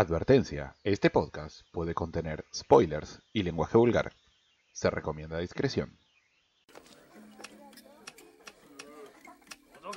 [0.00, 4.12] Advertencia, este podcast puede contener spoilers y lenguaje vulgar.
[4.72, 5.98] Se recomienda discreción.
[9.82, 9.90] Yo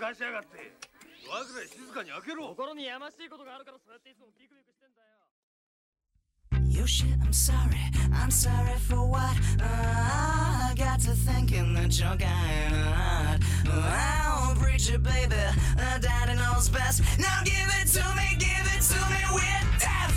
[17.85, 18.03] to
[18.39, 19.70] give it to me.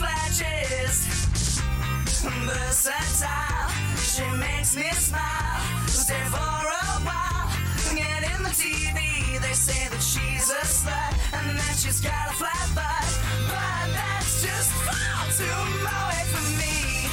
[0.05, 0.97] Flashes.
[2.45, 5.61] Versatile, she makes me smile.
[5.87, 7.49] Stay for a while.
[7.97, 12.35] Get in the TV, they say that she's a slut and that she's got a
[12.41, 13.09] flat butt.
[13.49, 15.61] But that's just far too
[15.97, 17.09] away from me.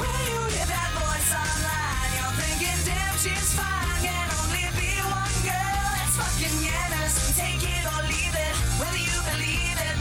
[0.00, 3.96] When you hear that voice online, you're thinking, damn, she's fine.
[4.04, 5.80] Can only be one girl.
[5.96, 7.14] That's fucking Yanis.
[7.36, 9.97] Take it or leave it, whether you believe it.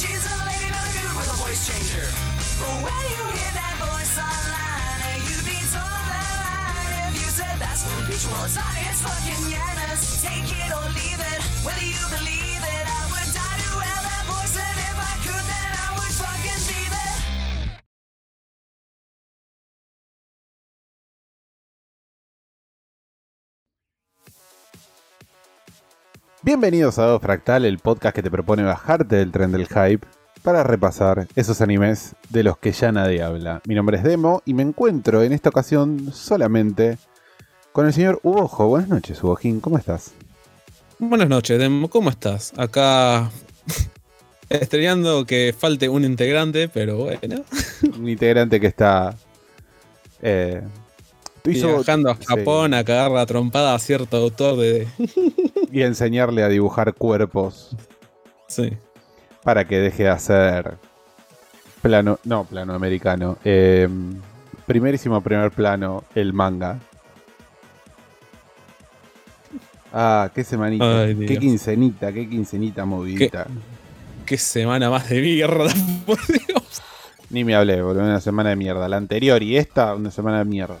[0.00, 2.08] She's a lady, not a dude with a voice changer.
[2.80, 8.08] When you hear that voice online, you'd be told line if you said that's what
[8.08, 8.56] bitch was.
[8.56, 10.24] It's fucking Yanis.
[10.24, 12.86] Take it or leave it, whether you believe it.
[12.88, 12.99] I
[26.42, 30.06] Bienvenidos a Dado Fractal, el podcast que te propone bajarte del tren del hype
[30.42, 33.60] para repasar esos animes de los que ya nadie habla.
[33.66, 36.96] Mi nombre es Demo y me encuentro en esta ocasión solamente
[37.72, 38.68] con el señor Ubojo.
[38.68, 40.12] Buenas noches, Ubojín, ¿cómo estás?
[40.98, 41.90] Buenas noches, Demo.
[41.90, 42.54] ¿Cómo estás?
[42.56, 43.30] Acá
[44.48, 47.44] estrenando que falte un integrante, pero bueno.
[47.98, 49.14] Un integrante que está...
[50.22, 50.62] Eh,
[51.44, 54.86] Viajando a sí, Japón a cagar la trompada a cierto autor de.
[55.72, 57.76] y enseñarle a dibujar cuerpos
[58.48, 58.72] Sí.
[59.42, 60.76] para que deje de hacer
[61.82, 63.88] plano, no, plano americano, eh,
[64.66, 66.78] primerísimo primer plano, el manga.
[69.92, 73.46] Ah, qué semanita, Ay, qué quincenita, qué quincenita movidita.
[74.24, 75.72] Qué semana más de mierda,
[76.06, 76.82] por Dios.
[77.30, 78.88] Ni me hablé, boludo, una semana de mierda.
[78.88, 80.76] La anterior y esta, una semana de mierda.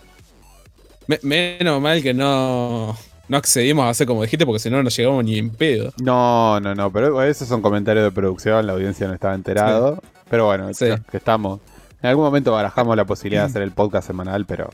[1.08, 2.96] Me- menos mal que no.
[3.30, 5.92] No accedimos a hacer como dijiste, porque si no, no llegamos ni en pedo.
[6.02, 10.02] No, no, no, pero esos son comentarios de producción, la audiencia no estaba enterado.
[10.28, 10.86] Pero bueno, Sí.
[11.08, 11.60] que estamos.
[12.02, 14.68] En algún momento barajamos la posibilidad de hacer el podcast semanal, pero.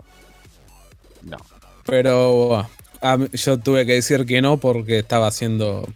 [1.22, 1.36] No.
[1.84, 2.66] Pero
[3.02, 5.86] ah, yo tuve que decir que no porque estaba haciendo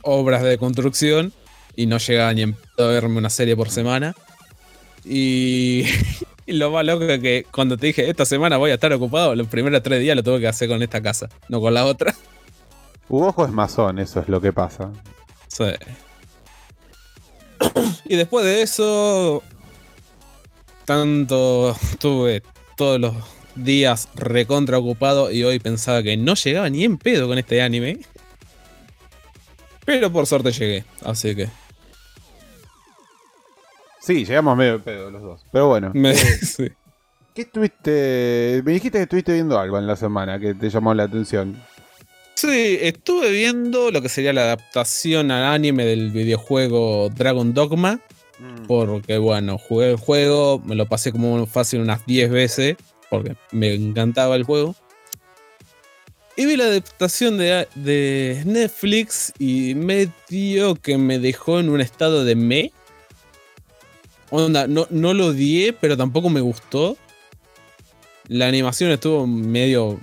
[0.00, 1.34] obras de construcción
[1.76, 4.14] y no llegaba ni en pedo a verme una serie por semana.
[5.04, 5.84] Y,
[6.46, 9.34] y lo más loco es que cuando te dije esta semana voy a estar ocupado,
[9.34, 12.14] los primeros tres días lo tuve que hacer con esta casa, no con la otra.
[13.08, 14.92] Ugojo es masón, eso es lo que pasa.
[15.48, 15.64] Sí.
[18.06, 19.42] Y después de eso,
[20.84, 22.42] tanto estuve
[22.76, 23.14] todos los
[23.54, 28.00] días recontra ocupado y hoy pensaba que no llegaba ni en pedo con este anime.
[29.86, 31.48] Pero por suerte llegué, así que
[34.04, 35.46] Sí, llegamos medio pedo los dos.
[35.52, 35.90] Pero bueno.
[35.94, 36.68] me- sí.
[37.34, 38.62] ¿Qué estuviste.?
[38.64, 41.60] Me dijiste que estuviste viendo algo en la semana que te llamó la atención.
[42.34, 48.00] Sí, estuve viendo lo que sería la adaptación al anime del videojuego Dragon Dogma.
[48.66, 52.76] Porque bueno, jugué el juego, me lo pasé como fácil unas 10 veces,
[53.08, 54.74] porque me encantaba el juego.
[56.36, 62.24] Y vi la adaptación de, de Netflix y medio que me dejó en un estado
[62.24, 62.72] de me.
[64.36, 66.96] Onda, no, no lo odié, pero tampoco me gustó.
[68.26, 70.00] La animación estuvo medio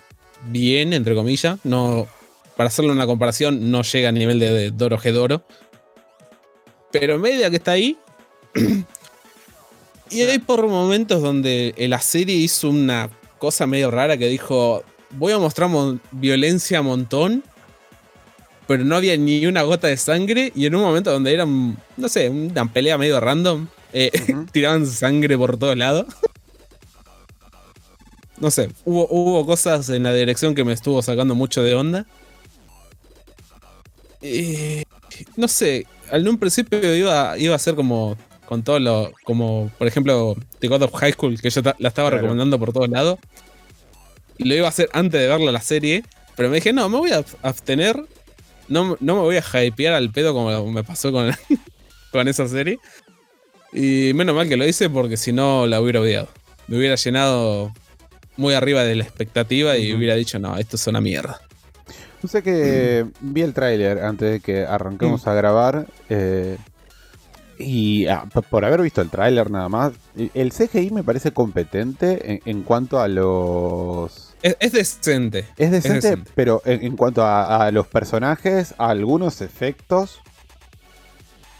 [0.48, 1.60] bien, entre comillas.
[1.66, 2.08] No,
[2.56, 5.44] para hacerle una comparación, no llega a nivel de, de Doro Doro.
[6.94, 7.98] Pero media que está ahí.
[10.10, 15.34] y hay por momentos donde la serie hizo una cosa medio rara que dijo: Voy
[15.34, 17.44] a mostrar mon- violencia a montón.
[18.66, 20.54] Pero no había ni una gota de sangre.
[20.56, 24.12] Y en un momento donde era, un- no sé, una pelea medio random, eh,
[24.52, 26.06] tiraban sangre por todos lados.
[28.38, 32.08] No sé, hubo, hubo cosas en la dirección que me estuvo sacando mucho de onda.
[34.22, 34.84] Eh,
[35.36, 39.12] no sé, en un principio iba, iba a ser como con todo lo.
[39.24, 42.18] Como por ejemplo, The God of High School, que yo la estaba Claro.
[42.24, 43.20] recomendando por todos lados.
[44.38, 46.04] Y lo iba a hacer antes de verla la serie.
[46.36, 47.96] Pero me dije, no, me voy a abstener.
[48.68, 51.32] No, no me voy a hypear al pedo como me pasó con,
[52.12, 52.80] con esa serie.
[53.74, 56.28] Y menos mal que lo hice porque si no la hubiera odiado.
[56.68, 57.72] Me hubiera llenado
[58.38, 61.40] muy arriba de la expectativa y hubiera dicho, no, esto es una mierda.
[62.24, 65.88] No sé que vi el tráiler antes de que arranquemos a grabar.
[66.10, 66.58] eh,
[67.58, 69.94] Y ah, por haber visto el tráiler nada más,
[70.34, 74.34] el- CGI me parece competente en, en cuanto a los...
[74.42, 75.46] Es, es decente.
[75.58, 76.32] Es decente, decente.
[76.36, 80.20] pero en, en cuanto a, a los personajes, a algunos efectos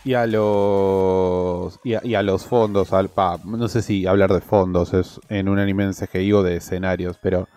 [0.04, 4.34] y a los y a, y a los fondos, al, pa, no sé si hablar
[4.34, 7.48] de fondos es en un anime en CGI o de escenarios, pero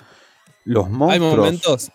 [0.65, 1.37] los Hay monstruos...
[1.37, 1.91] momentos,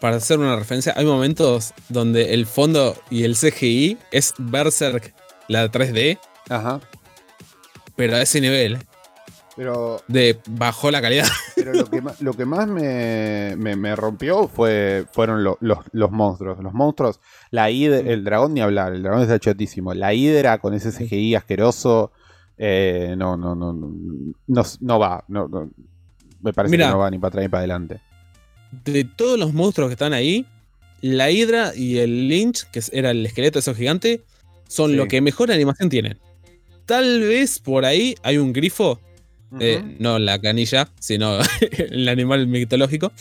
[0.00, 5.14] para hacer una referencia, hay momentos donde el fondo y el CGI es Berserk,
[5.48, 6.18] la 3D,
[6.48, 6.80] Ajá.
[7.96, 8.78] pero a ese nivel,
[9.60, 11.26] Pero de bajó la calidad.
[11.54, 15.80] Pero lo que, ma- lo que más me, me- me rompió fue, fueron lo- los,
[15.92, 16.58] los monstruos.
[16.62, 17.20] Los monstruos,
[17.50, 19.92] la hidra, el dragón ni hablar, el dragón está chotísimo.
[19.92, 22.10] La hidra con ese CGI asqueroso,
[22.56, 23.92] eh, no, no, no, no,
[24.46, 25.24] no, no va.
[25.28, 25.70] No, no.
[26.40, 26.86] me parece Mira.
[26.86, 28.00] que no va ni para atrás ni para adelante.
[28.86, 30.46] De todos los monstruos que están ahí,
[31.02, 34.20] la Hydra y el Lynch, que era el esqueleto de esos gigantes,
[34.68, 34.96] son Sí.
[34.96, 36.18] lo que mejor animación tienen.
[36.86, 38.98] Tal vez por ahí hay un grifo
[39.58, 41.38] Eh, no la canilla, sino
[41.72, 43.12] el animal mitológico,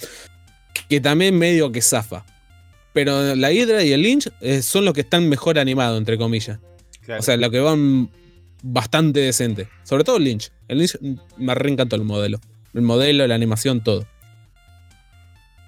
[0.88, 2.26] que también medio que zafa.
[2.94, 6.60] Pero la Hydra y el Lynch eh, son los que están mejor animados, entre comillas.
[7.02, 7.22] Claro.
[7.22, 8.10] O sea, lo que van
[8.62, 9.68] bastante decente.
[9.84, 10.52] Sobre todo el Lynch.
[10.68, 10.98] El Lynch
[11.38, 12.40] me reencantó el modelo.
[12.74, 14.06] El modelo, la animación, todo.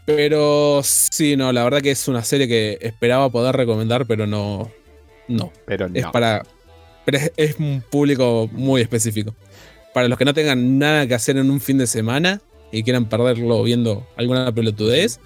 [0.05, 4.71] Pero sí, no, la verdad que es una serie que esperaba poder recomendar, pero no.
[5.27, 5.51] No.
[5.65, 5.97] pero no.
[5.97, 6.43] Es para.
[7.05, 9.35] Pero es, es un público muy específico.
[9.93, 12.41] Para los que no tengan nada que hacer en un fin de semana
[12.71, 15.19] y quieran perderlo viendo alguna pelotudez.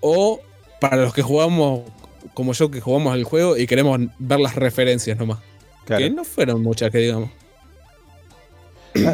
[0.00, 0.40] O
[0.80, 1.82] para los que jugamos,
[2.34, 5.38] como yo, que jugamos el juego y queremos ver las referencias nomás.
[5.86, 6.02] Claro.
[6.04, 7.30] Que no fueron muchas, que digamos.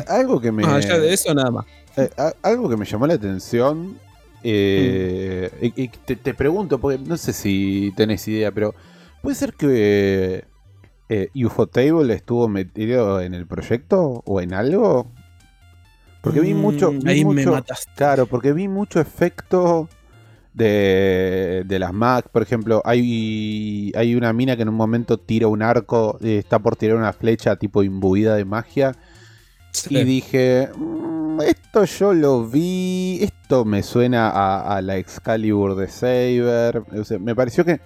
[0.08, 0.62] Algo que me.
[0.64, 1.66] Más allá de eso, nada más.
[1.96, 2.10] Eh,
[2.42, 3.98] algo que me llamó la atención.
[4.44, 8.72] eh, y- y te, te pregunto, porque no sé si tenés idea, pero
[9.20, 10.44] ¿puede ser que
[11.08, 15.10] eh, UFO Table estuvo metido en el proyecto o en algo?
[16.20, 16.92] Porque vi mucho.
[16.92, 17.92] Mm, vi ahí me mucho- mataste.
[17.96, 19.88] Claro, porque vi mucho efecto
[20.52, 22.28] de, de las Mac.
[22.30, 26.58] Por ejemplo, hay, hay una mina que en un momento tira un arco, eh, está
[26.58, 28.92] por tirar una flecha tipo imbuida de magia.
[29.88, 35.86] Y dije, "Mm, esto yo lo vi, esto me suena a, a la Excalibur de
[35.88, 36.82] Saber.
[36.98, 37.80] O sea, me pareció que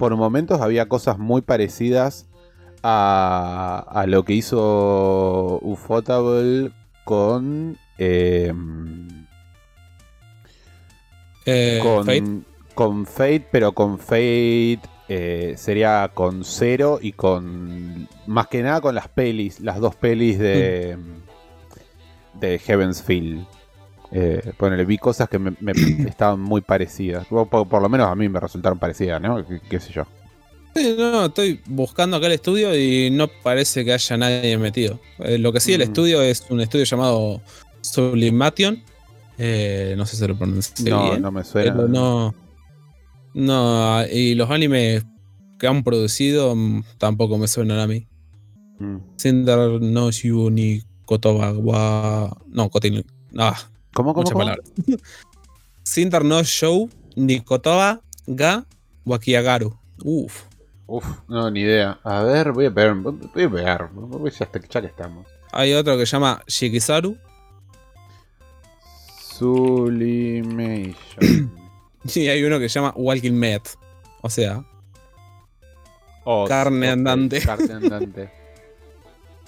[0.00, 2.26] por momentos había cosas muy parecidas
[2.82, 6.72] a, a lo que hizo Ufotable
[7.04, 7.76] con...
[7.98, 8.52] eh,
[11.44, 12.24] Eh, con Fate.
[12.74, 18.08] con Fate, pero con Fate eh, sería con Zero y con.
[18.26, 20.96] Más que nada con las pelis, las dos pelis de.
[22.34, 23.46] de Heaven's Feel.
[24.12, 25.72] Eh, ponele, vi cosas que me, me
[26.08, 27.26] estaban muy parecidas.
[27.30, 29.46] O por, por lo menos a mí me resultaron parecidas, ¿no?
[29.46, 30.04] ¿Qué, qué sé yo?
[30.74, 35.00] Sí, no, estoy buscando acá el estudio y no parece que haya nadie metido.
[35.18, 35.82] Eh, lo que sí, el Mm.
[35.82, 37.40] estudio es un estudio llamado
[37.80, 38.82] Sublimation.
[39.38, 41.22] Eh, no sé si lo pronuncié No, bien.
[41.22, 41.74] no me suena.
[41.74, 42.34] pero no.
[43.34, 45.04] No, y los animes
[45.58, 48.06] que han producido mm, tampoco me suenan a mí.
[48.78, 48.96] Mm.
[49.18, 52.36] Cinder no Shu ni Kotoba wa.
[52.48, 53.04] No, Kotin.
[53.38, 53.56] Ah,
[53.92, 54.44] ¿Cómo, cómo, muchas cómo?
[54.44, 56.22] palabras.
[56.24, 58.64] No Show ni Kotoba ga
[59.04, 59.76] Wakiagaru.
[60.04, 60.42] Uf.
[60.86, 61.98] Uf, no, ni idea.
[62.04, 62.94] A ver, voy a ver.
[62.94, 63.88] Voy a ver.
[64.32, 65.26] Ya, está- ya que estamos.
[65.52, 67.16] Hay otro que se llama Shikizaru.
[69.20, 70.94] Sublimation.
[72.14, 73.68] Y hay uno que se llama Walking Met.
[74.22, 74.64] O sea,
[76.24, 77.40] Oh, Carne andante.
[77.40, 78.30] Carne andante.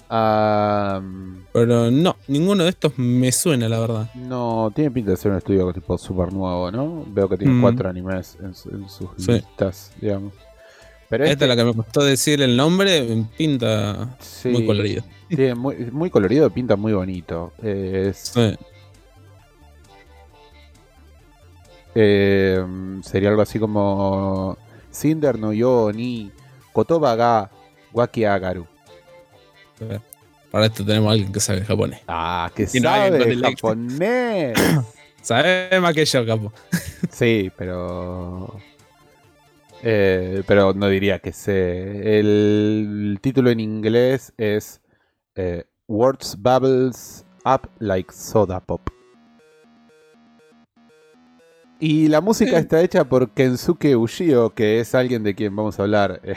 [0.09, 4.09] Pero no, ninguno de estos me suena, la verdad.
[4.15, 7.03] no, tiene pinta de ser un estudio tipo super nuevo, ¿no?
[7.07, 7.61] Veo que tiene Mm.
[7.61, 9.31] cuatro animes en, su- en sus Sí.
[9.33, 10.33] listas, digamos.
[11.09, 15.03] Pero Esta este, es la que me costó decir el nombre, pinta sí, muy colorido.
[15.27, 17.53] tiene muy, muy colorido, pinta muy bonito.
[17.61, 18.55] Es, Sí.
[21.95, 22.63] eh,
[23.03, 24.57] sería algo así como
[24.91, 26.31] Cinder no yo ni
[26.71, 27.51] Kotoba ga
[30.51, 32.01] Para esto tenemos a alguien que sabe japonés.
[32.07, 33.61] Ah, que no sabe el ex.
[33.61, 34.59] japonés.
[35.23, 36.53] Sabe más que yo, capo.
[37.09, 38.59] Sí, pero.
[39.81, 42.19] eh, pero no diría que sé.
[42.19, 44.81] El, título en inglés es
[45.35, 48.81] eh, Words Bubbles Up Like Soda Pop.
[51.79, 55.83] Y la música está hecha por Kensuke Ushio, que es alguien de quien vamos a
[55.83, 56.35] hablar eh,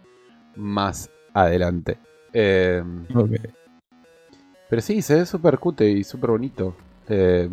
[0.56, 1.98] más adelante.
[2.32, 2.82] Eh,
[4.68, 6.74] pero sí, se ve súper cute y súper bonito.
[7.08, 7.48] Eh,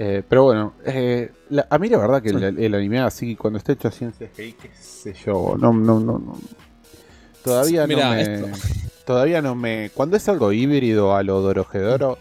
[0.00, 3.58] Eh, pero bueno, eh, la- a mí la verdad que el, el anime así, cuando
[3.58, 6.38] está hecho así en CGI, qué sé yo, no, no, no, no.
[7.42, 8.20] Todavía no me...
[8.22, 8.46] esto-
[9.04, 9.90] Todavía no me...
[9.94, 12.16] Cuando es algo híbrido a lo Dorohedoro,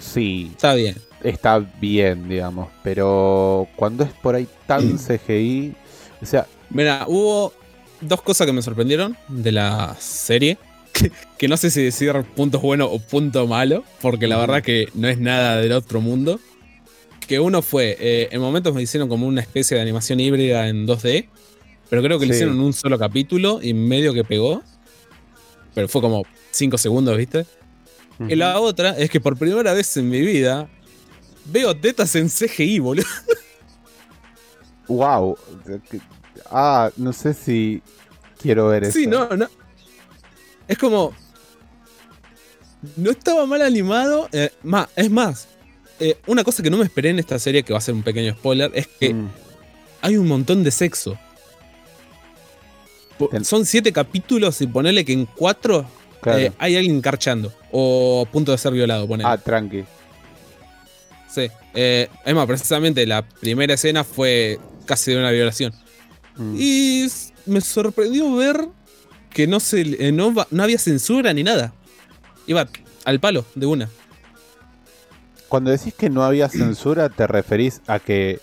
[0.00, 0.96] sí, Está bien.
[1.22, 2.68] está bien, digamos.
[2.82, 5.74] Pero cuando es por ahí tan CGI,
[6.20, 7.52] o sea, Mira, hubo
[8.00, 10.58] dos cosas que me sorprendieron de la serie.
[10.92, 14.88] Que, que no sé si decir punto bueno o punto malo, porque la verdad que
[14.94, 16.40] no es nada del otro mundo.
[17.28, 20.86] Que uno fue, eh, en momentos me hicieron como una especie de animación híbrida en
[20.88, 21.28] 2D,
[21.88, 22.38] pero creo que lo Sí.
[22.38, 24.62] hicieron en un solo capítulo y medio que pegó.
[25.74, 27.46] Pero fue como 5 segundos, ¿viste?
[28.28, 30.68] Y la otra es que por primera vez en mi vida
[31.44, 33.06] veo tetas en CGI, boludo.
[34.88, 35.38] wow.
[36.50, 37.82] Ah, no sé si
[38.40, 38.92] quiero ver eso.
[38.98, 39.48] Sí, no, no.
[40.68, 41.12] Es como.
[42.96, 44.28] No estaba mal animado.
[44.32, 45.48] eh, más, es más,
[45.98, 48.02] eh, una cosa que no me esperé en esta serie, que va a ser un
[48.02, 49.28] pequeño spoiler, es que Mm,
[50.02, 51.18] hay un montón de sexo.
[53.30, 55.84] Ten- Son siete capítulos y ponele que en cuatro
[56.22, 56.38] claro.
[56.38, 57.52] eh, hay alguien carchando.
[57.70, 59.28] O a punto de ser violado, ponele.
[59.28, 59.84] ah, tranqui.
[61.30, 61.48] Sí.
[61.74, 65.74] Eh, es más, precisamente la primera escena fue casi de una violación.
[66.40, 66.56] Mm.
[66.58, 67.06] Y
[67.46, 68.66] me sorprendió ver
[69.30, 71.72] que no, se, eh, no, no había censura ni nada.
[72.46, 72.68] Iba
[73.04, 73.88] al palo de una.
[75.48, 78.38] Cuando decís que no había censura, te referís a que.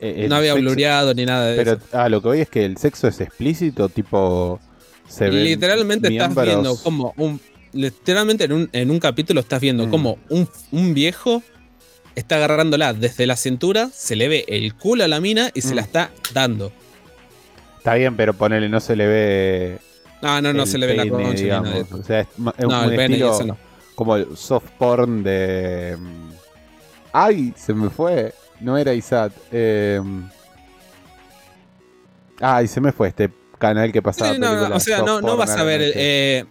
[0.00, 1.82] eh, no había sexo- blureado ni nada de Pero eso.
[1.92, 4.60] ah, lo que voy es que el sexo es explícito, tipo.
[5.08, 7.40] Se ven Literalmente estás viendo como un.
[7.72, 9.90] Literalmente en un, en un capítulo estás viendo Mm.
[9.90, 11.42] como un, un viejo
[12.14, 15.72] está agarrándola desde la cintura, se le ve el culo a la mina y se
[15.72, 15.76] Mm.
[15.76, 16.72] la está dando.
[17.84, 19.78] Está bien, pero ponele, no se le ve.
[20.22, 21.92] No, no, no se le ve la concha ni nada de digamos.
[21.92, 23.58] O sea, es, ma- es No, un el estilo no.
[23.94, 25.94] como el soft porn de.
[26.00, 26.30] mm,
[27.12, 27.52] ¡Ay!
[27.54, 28.32] Se me fue.
[28.60, 29.32] No era Isat.
[29.52, 30.00] Eh,
[32.40, 34.32] ay, se me fue este canal que pasaba.
[34.32, 35.92] Sí, no, no, o sea, no, vas a ver.
[35.94, 36.44] eh,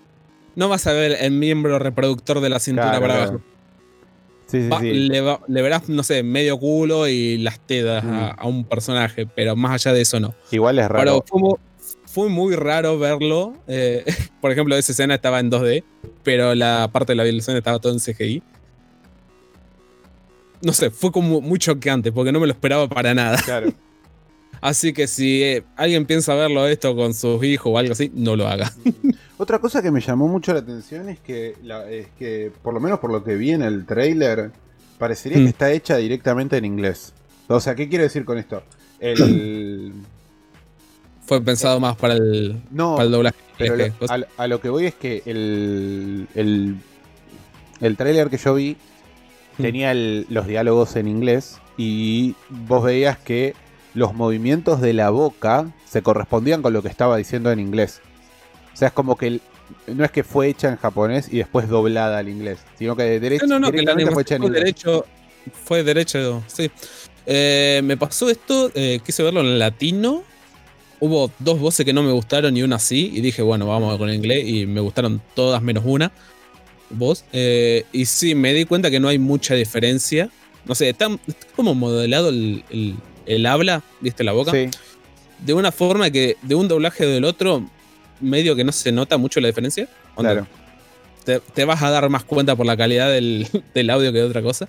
[0.56, 3.42] no vas a ver el miembro reproductor de la cintura Claro, para claro.
[4.58, 4.60] Abajo.
[4.60, 4.94] Sí, sí, Va- sí.
[5.10, 8.36] Le, va- le verás, no sé, medio culo y las tetas a, Mm.
[8.40, 10.34] a un personaje, pero más allá de eso no.
[10.52, 11.24] Igual es raro.
[11.32, 11.60] Pero
[12.06, 13.56] fue muy raro verlo.
[13.68, 14.04] eh,
[14.42, 15.84] por ejemplo, esa escena estaba en 2D,
[16.24, 18.44] pero la parte de la violación estaba todo en CGI.
[20.62, 23.38] No sé, fue como muy choqueante porque no me lo esperaba para nada.
[23.44, 23.74] Claro.
[24.66, 28.36] Así que si eh, alguien piensa verlo esto con sus hijos o algo así, no
[28.38, 28.72] lo haga.
[29.38, 32.80] Otra cosa que me llamó mucho la atención es que, la- es que por lo
[32.80, 34.52] menos por lo que vi en el trailer,
[34.98, 35.44] parecería Mm.
[35.44, 37.14] que está hecha directamente en inglés.
[37.50, 38.64] O sea, ¿qué quiero decir con esto?
[39.02, 39.92] El...
[41.26, 43.38] Fue pensado más para el, No, para el doblaje.
[43.58, 46.76] pero lo- a, a lo que voy es que el, el,
[47.82, 48.78] el trailer que yo vi
[49.58, 49.62] Mm.
[49.62, 53.54] tenía el- los diálogos en inglés y vos veías que
[53.94, 58.02] los movimientos de la boca se correspondían con lo que estaba diciendo en inglés.
[58.74, 59.42] O sea, es como que el-
[59.88, 63.20] no es que fue hecha en japonés y después doblada al inglés, sino que de
[63.20, 64.62] derecho, No, no, no, que la directamente fue hecha en inglés.
[64.62, 65.06] derecho.
[65.66, 66.72] Fue derecho, sí.
[67.26, 70.24] Eh, me pasó esto, eh, quise verlo en latino.
[71.00, 73.12] Hubo dos voces que no me gustaron y una sí.
[73.14, 74.48] Y dije, bueno, vamos con el inglés.
[74.48, 76.12] Y me gustaron todas menos una
[76.90, 77.26] voz.
[77.34, 80.30] Eh, y sí, me di cuenta que no hay mucha diferencia.
[80.66, 84.52] No sé, está, está como modelado el, el- el habla, ¿viste la boca?
[84.52, 84.70] Sí,
[85.40, 87.68] De una forma que de un doblaje del otro,
[88.20, 89.88] medio que no se nota mucho la diferencia.
[90.16, 90.48] Claro.
[91.24, 94.26] te, te vas a dar más cuenta por la calidad del, del audio que de
[94.26, 94.68] otra cosa.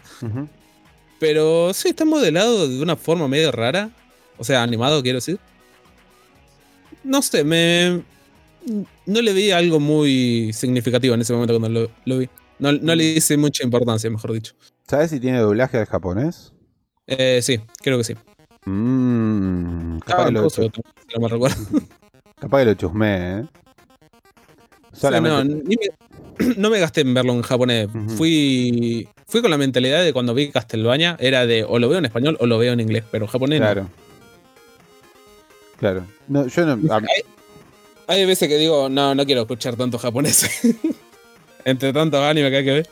[1.19, 3.91] Pero sí, está modelado de una forma medio rara.
[4.37, 5.39] O sea, animado, quiero decir.
[7.03, 8.03] No sé, me.
[9.07, 12.29] No le vi algo muy significativo en ese momento cuando lo, lo vi.
[12.59, 14.55] No, no le hice mucha importancia, mejor dicho.
[14.89, 16.53] ¿Sabes si tiene doblaje al japonés?
[17.07, 18.15] Eh, sí, creo que sí.
[18.67, 20.71] Mmm, capaz, Ah, que lo, si
[22.41, 23.45] capaz que chusmé, ¿eh?
[25.03, 25.47] No, me,
[26.57, 27.89] no me gasté en verlo en japonés.
[28.17, 32.05] Fui, fui con la mentalidad de cuando vi Castlevania, era de o lo veo en
[32.07, 33.67] español o lo veo en inglés, pero en japonés no.
[33.67, 33.89] Claro.
[35.79, 36.07] Claro.
[36.29, 36.95] No, yo no.
[36.95, 37.23] Hay,
[38.07, 40.49] hay veces que digo, no, no quiero escuchar tanto japonés.
[41.65, 42.89] Entre tantos animes que hay que ver.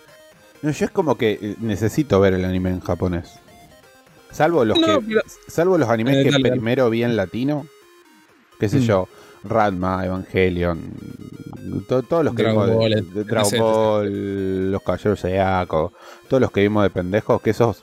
[0.63, 3.35] no, yo es como que eh, necesito ver el anime en japonés.
[4.33, 5.07] Salvo los No, que.
[5.07, 6.51] pero- Salvo los animes Eh, que dale, dale.
[6.61, 7.67] primero vi en latino.
[8.59, 8.83] Qué sé Mm.
[8.83, 9.09] yo.
[9.45, 10.81] Ranma, Evangelion.
[11.89, 15.93] to- todos los que Dragon vimos de- Ball, de, etc, Dragon Ball, los Caballeros Zodiaco,
[16.29, 17.83] todos los que vimos de pendejos, que esos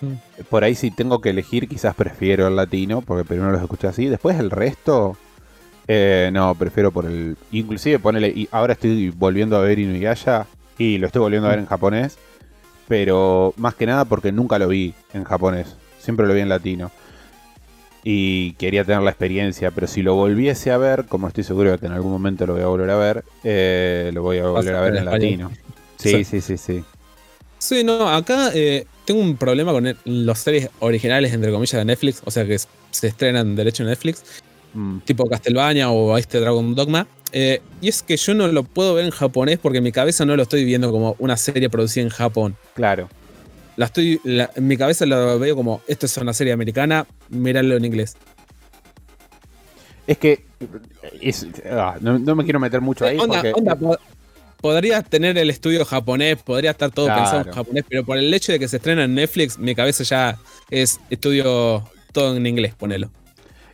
[0.00, 0.12] Mm.
[0.48, 4.06] por ahí si tengo que elegir quizás prefiero el latino, porque primero los escuché así,
[4.06, 5.16] después el resto
[5.88, 10.46] eh, no, prefiero por el inclusive ponele y ahora estoy volviendo a ver Inuyasha
[10.78, 12.16] y lo estoy volviendo a ver en japonés
[12.88, 16.90] pero más que nada porque nunca lo vi en japonés, siempre lo vi en latino.
[18.06, 21.78] Y quería tener la experiencia, pero si lo volviese a ver, como estoy seguro de
[21.78, 24.74] que en algún momento lo voy a volver a ver, eh, lo voy a volver
[24.74, 25.50] a ver en latino.
[25.96, 26.84] Sí, sí, sí, sí.
[27.58, 31.84] Sí, no, acá eh, tengo un problema con el- las series originales, entre comillas, de
[31.86, 32.58] Netflix, o sea que
[32.90, 34.22] se estrenan derecho en Netflix,
[34.74, 37.06] Mm, tipo Castlevania o este Dragon Dogma.
[37.36, 40.24] eh, y es que yo no lo puedo ver en japonés porque en mi cabeza
[40.24, 42.54] no lo estoy viendo como una serie producida en Japón.
[42.74, 43.08] claro.
[43.76, 47.76] La estoy, la- en mi cabeza lo veo como, esto es una serie americana, míralo
[47.76, 48.16] en inglés.
[50.06, 50.44] Es que
[51.20, 53.98] es- ah, no, no me quiero meter mucho ahí onda, porque onda, po-
[54.60, 57.22] podría tener el estudio japonés, podría estar todo Claro.
[57.22, 60.04] pensado en japonés, pero por el hecho de que se estrena en Netflix, mi cabeza
[60.04, 60.38] ya
[60.70, 63.10] es estudio todo en inglés, ponelo.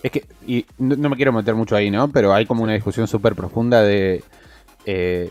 [0.02, 2.10] Es que, y no, no me quiero meter mucho ahí, ¿no?
[2.10, 4.22] Pero hay como una discusión súper profunda de
[4.86, 5.30] eh,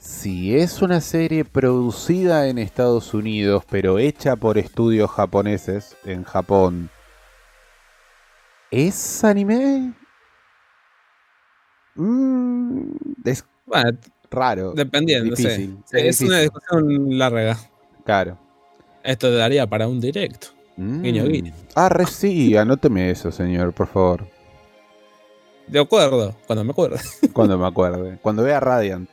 [0.00, 6.88] si es una serie producida en Estados Unidos, pero hecha por estudios japoneses en Japón,
[8.70, 9.92] ¿es anime?
[11.96, 12.92] Mm,
[13.24, 13.98] es Bueno,
[14.30, 14.72] raro.
[14.72, 15.42] dependiendo, sí.
[15.42, 17.58] Difícil, Sí, es una discusión larga.
[18.04, 18.38] Claro.
[19.02, 20.48] Esto daría para un directo.
[20.76, 21.02] Mm.
[21.02, 21.52] Guiño, guiño.
[21.74, 24.26] Ah, re sí, anóteme eso, señor, por favor.
[25.66, 26.96] De acuerdo, cuando me acuerdo.
[27.34, 28.18] Cuando me acuerde.
[28.22, 29.08] Cuando vea Radiant.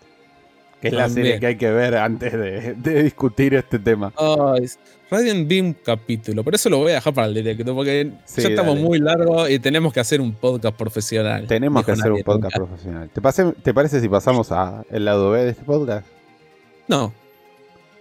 [0.82, 4.14] Que es la serie que hay que ver antes de, de discutir este tema.
[4.16, 4.68] Ay,
[5.10, 8.42] Radiant vi un capítulo, por eso lo voy a dejar para el directo, porque Sí,
[8.44, 8.86] ya estamos dale.
[8.88, 11.48] muy largos y tenemos que hacer un podcast profesional.
[11.48, 12.68] Tenemos que hacer un podcast nunca.
[12.68, 13.10] profesional.
[13.10, 16.06] ¿Te, pase- ¿Te parece si pasamos a el lado B de este podcast?
[16.88, 17.14] No,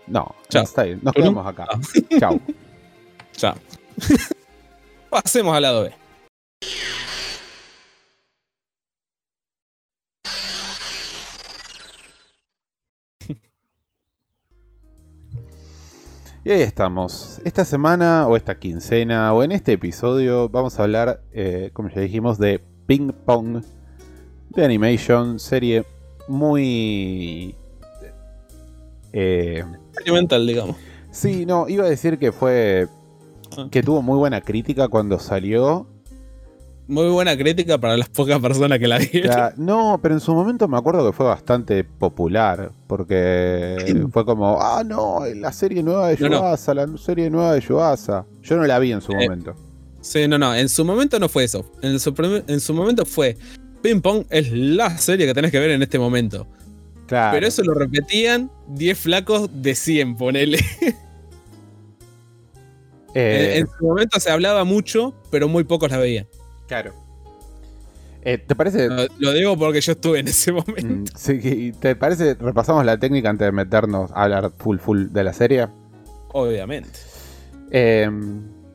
[0.09, 0.63] No, Chao.
[0.65, 1.01] está bien.
[1.03, 1.67] Nos quedamos acá.
[2.19, 2.39] Chao.
[3.39, 3.55] ya.
[5.11, 5.93] Pasemos al lado B.
[16.47, 17.41] Y ahí estamos.
[17.45, 22.01] Esta semana, o esta quincena, o en este episodio, vamos a hablar, eh, como ya
[22.01, 23.65] dijimos, de Ping Pong
[24.51, 25.85] de Animation, serie
[26.29, 27.57] muy.
[29.13, 30.77] Eh, Experimental, digamos.
[31.11, 32.87] sí, no, iba a decir que fue.
[33.59, 33.67] Ah.
[33.69, 35.89] que tuvo muy buena crítica cuando salió.
[36.89, 39.53] Muy buena crítica para las pocas personas que la vieron.
[39.57, 42.71] No, pero en su momento me acuerdo que fue bastante popular.
[42.87, 43.77] Porque
[44.13, 46.39] fue como, ah, no, la serie nueva de No, no.
[46.39, 48.25] Yuasa, la serie nueva de Yuasa.
[48.43, 49.55] Yo no la vi en su Eh, momento.
[50.01, 50.55] Sí, no, no.
[50.55, 51.69] En su momento no fue eso.
[51.83, 52.15] En su,
[52.47, 53.37] en su momento fue.
[53.83, 56.47] Ping Pong es la serie que tenés que ver en este momento.
[57.07, 57.35] Claro.
[57.35, 60.59] Pero eso lo repetían 10 flacos de 100, ponele.
[63.19, 66.27] Eh, En, en su momento se hablaba mucho, pero muy pocos la veían.
[66.67, 66.93] Claro.
[68.23, 68.89] Eh, ¿Te parece?
[68.89, 70.85] Lo, lo digo porque yo estuve en ese momento.
[70.87, 72.35] mm, sí, que- ¿Te parece?
[72.35, 75.69] Repasamos la técnica antes de meternos a hablar full full de la serie.
[76.33, 76.91] Obviamente.
[77.71, 78.11] Eh,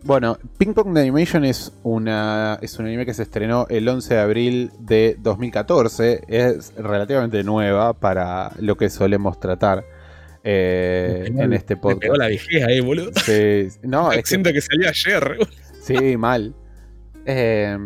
[0.04, 4.14] bueno, Ping Pong de Animation es, una, es un anime que se estrenó el 11
[4.16, 6.22] de abril de 2014.
[6.28, 9.84] Es relativamente nueva para lo que solemos tratar
[10.44, 12.18] eh, pegó- en este Me pegó podcast.
[12.18, 13.12] la vieja ahí, boludo.
[13.24, 15.24] Sí, no, es que- Siento que salió ayer.
[15.38, 15.52] boludo.
[15.84, 16.56] Sí, mal.
[17.26, 17.78] Eh,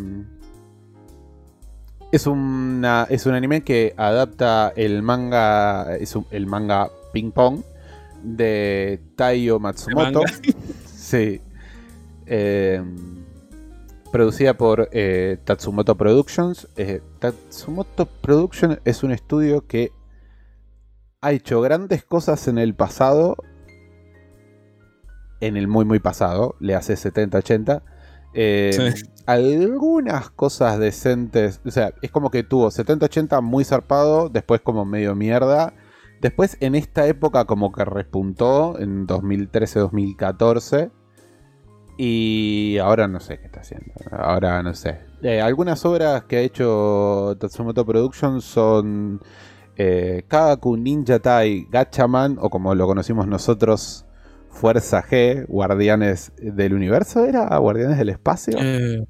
[2.12, 7.60] es, una, es un anime que adapta el manga, es un- el manga Ping Pong
[8.22, 10.22] de Taiyo Matsumoto.
[10.96, 11.40] Sí.
[12.26, 12.82] Eh,
[14.10, 16.66] producida por eh, Tatsumoto Productions.
[16.76, 19.92] Eh, Tatsumoto Productions es un estudio que
[21.20, 23.36] ha hecho grandes cosas en el pasado.
[25.40, 27.82] En el muy muy pasado, le hace 70-80.
[28.36, 29.04] Eh, Sí.
[29.26, 31.60] Algunas cosas decentes.
[31.66, 35.74] O sea, es como que tuvo 70-80 muy zarpado, después como medio mierda.
[36.20, 40.92] Después en esta época como que repuntó en 2013-2014.
[41.98, 43.92] Y ahora no sé qué está haciendo.
[44.12, 45.00] Ahora no sé.
[45.22, 49.20] Eh, algunas obras que ha hecho Tatsumoto Productions son
[49.76, 54.05] eh, Kagaku Ninja Tai Gatchaman, o como lo conocimos nosotros,
[54.56, 57.56] Fuerza G, Guardianes del Universo, ¿era?
[57.58, 58.56] ¿Guardianes del Espacio?
[58.60, 59.04] Eh,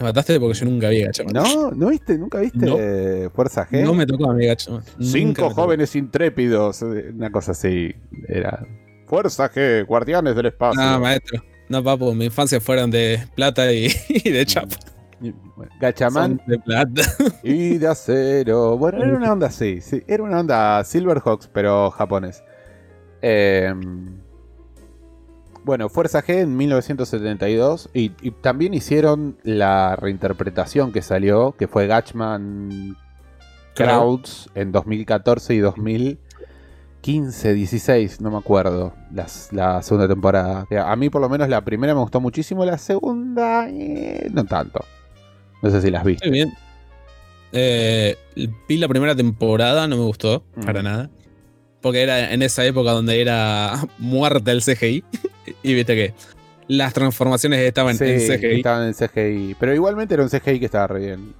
[0.00, 1.32] me mataste porque yo nunca vi Gachaman.
[1.34, 1.70] ¿No?
[1.70, 2.18] ¿No viste?
[2.18, 3.30] ¿Nunca viste No.
[3.30, 3.84] Fuerza G?
[3.84, 4.82] No me tocó a mí Gachaman.
[5.00, 6.82] Cinco jóvenes intrépidos.
[6.82, 7.94] eh, Una cosa así.
[8.28, 8.66] Era.
[9.06, 10.82] Fuerza G, Guardianes del Espacio.
[10.82, 11.42] No, maestro.
[11.68, 14.76] No, papu, mi infancia fueron de plata y, y de chapa.
[15.56, 17.02] Bueno, Gatchaman Son de plata.
[17.42, 18.76] y de acero.
[18.76, 19.80] Bueno, era una onda así.
[19.80, 22.42] sí, era una onda Silverhawks, pero japonés.
[23.22, 23.72] Eh,
[25.64, 27.88] bueno, Fuerza G en 1972.
[27.94, 32.96] Y, y también hicieron la reinterpretación que salió, que fue Gatchman
[33.74, 35.60] Crowds en 2014 y
[37.00, 40.66] 15, 16, no me acuerdo, las- la segunda temporada.
[40.86, 44.82] A mí por lo menos la primera me gustó muchísimo, la segunda eh, no tanto.
[45.60, 46.26] No sé si las viste.
[46.28, 46.52] Muy bien.
[47.52, 48.16] Eh,
[48.68, 50.60] vi la primera temporada, no me gustó Mm.
[50.64, 51.10] para nada.
[51.82, 55.04] Porque era en esa época donde era muerte el CGI.
[55.62, 56.14] Y viste que
[56.68, 58.56] las transformaciones estaban Sí, en CGI.
[58.56, 59.56] estaban en CGI.
[59.60, 61.34] Pero igualmente era un CGI que estaba re bien.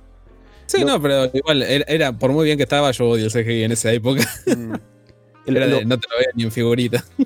[0.66, 3.30] Sí, Lo- no, pero igual, era, era- por muy bien que estaba, yo odio el
[3.32, 4.22] CGI en esa época.
[4.46, 4.74] Mm.
[5.46, 7.04] El- Era de, lo- no te lo veas ni en figurita.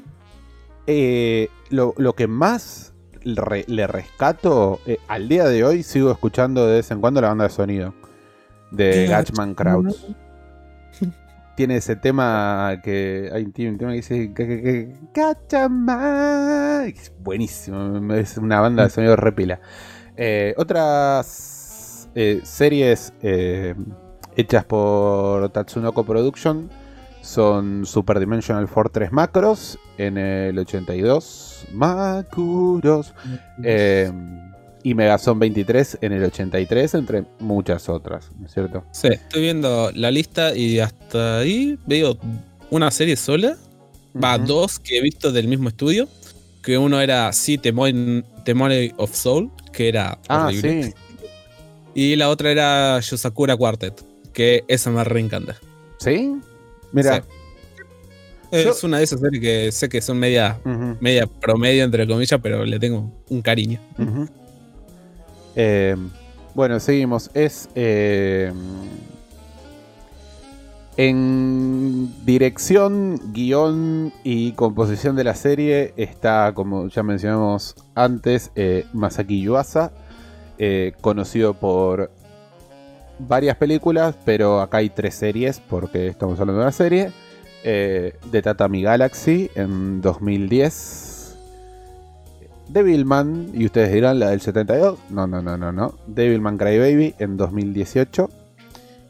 [0.90, 6.66] Eh, lo, lo que más re- le rescato, eh, al día de hoy sigo escuchando
[6.66, 7.92] de vez en cuando la banda de sonido
[8.70, 10.06] de Gatchman Krauts.
[11.58, 14.32] Tiene ese tema que hay un tema que dice
[15.12, 16.86] Gatchaman.
[16.86, 19.58] Es buenísimo, es una banda de sonido repila.
[20.16, 23.74] Eh, otras eh, series eh,
[24.36, 26.70] hechas por Tatsunoko Production
[27.22, 33.16] son Super Dimensional Fortress Macros en el 82, Makuros,
[33.64, 34.12] eh,
[34.82, 38.84] y Megazone 23 en el 83, entre muchas otras, ¿no es cierto?
[38.92, 42.16] Sí, estoy viendo la lista y hasta ahí veo
[42.70, 43.56] una serie sola.
[44.22, 46.08] Va, dos que he visto del mismo estudio.
[46.62, 50.92] Que uno era Sí, Temone Temone of Soul, que era Ah, sí,
[51.94, 55.56] Y la otra era Yosakura Quartet, que esa me reencanta.
[55.98, 56.36] ¿sí?
[56.92, 57.22] Mira, Sí.
[58.50, 60.58] Es Yo- una de esas series que sé que son media,
[61.00, 63.78] media promedio, entre comillas, pero le tengo un cariño.
[65.60, 65.96] Eh,
[66.54, 67.32] bueno, seguimos.
[67.34, 68.52] Es eh,
[70.96, 79.42] en dirección, guion y composición de la serie está, como ya mencionamos antes, eh, Masaki
[79.42, 79.90] Yuasa,
[81.00, 82.12] conocido por
[83.18, 87.10] varias películas, pero acá hay tres series porque estamos hablando de una serie.
[87.64, 91.07] De Tatami Galaxy en 2010.
[92.68, 94.98] Devilman, y ustedes dirán la del 72.
[95.10, 95.94] No, no, no, no, no.
[96.06, 98.28] Devilman Crybaby en 2018.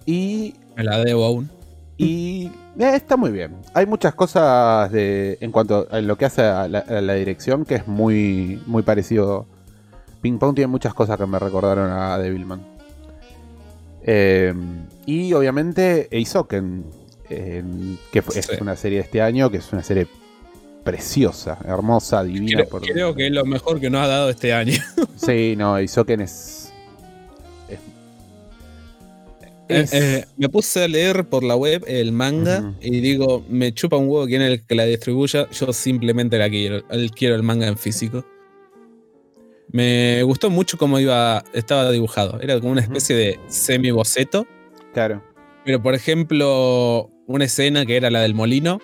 [0.07, 1.51] Y Me la debo aún.
[1.97, 3.57] y eh, está muy bien.
[3.75, 7.65] Hay muchas cosas de, en cuanto a lo que hace a la, a la dirección
[7.65, 9.47] que es muy, muy parecido.
[10.23, 12.61] Ping Pong tiene muchas cosas que me recordaron a Devilman.
[14.03, 14.55] Eh,
[15.07, 16.85] y obviamente Eisoken,
[17.29, 17.63] eh,
[18.13, 18.53] que es Sí.
[18.61, 20.07] una serie de este año, que es una serie
[20.91, 22.59] preciosa, hermosa, divina.
[22.61, 24.75] Creo, por- creo que es lo mejor que nos ha dado este año.
[25.17, 26.73] Sí, no, Eisoken es...
[27.69, 27.79] es-
[29.93, 33.97] Eh, eh, me puse a leer por la web el manga y digo, me chupa
[33.99, 37.43] un huevo quién es el que la distribuya, yo simplemente la quiero, el- quiero el
[37.43, 38.25] manga en físico.
[39.71, 44.47] Me gustó mucho cómo iba, estaba dibujado, era como una especie de semi boceto,
[44.95, 45.23] claro.
[45.67, 48.81] pero por ejemplo, una escena que era la del molino,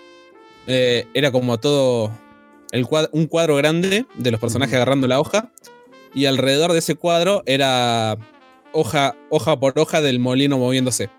[0.66, 2.10] eh, era como todo
[2.72, 5.50] el cuad- un cuadro grande de los personajes agarrando la hoja
[6.14, 8.16] y alrededor de ese cuadro era
[8.72, 11.10] hoja, hoja por hoja del molino moviéndose.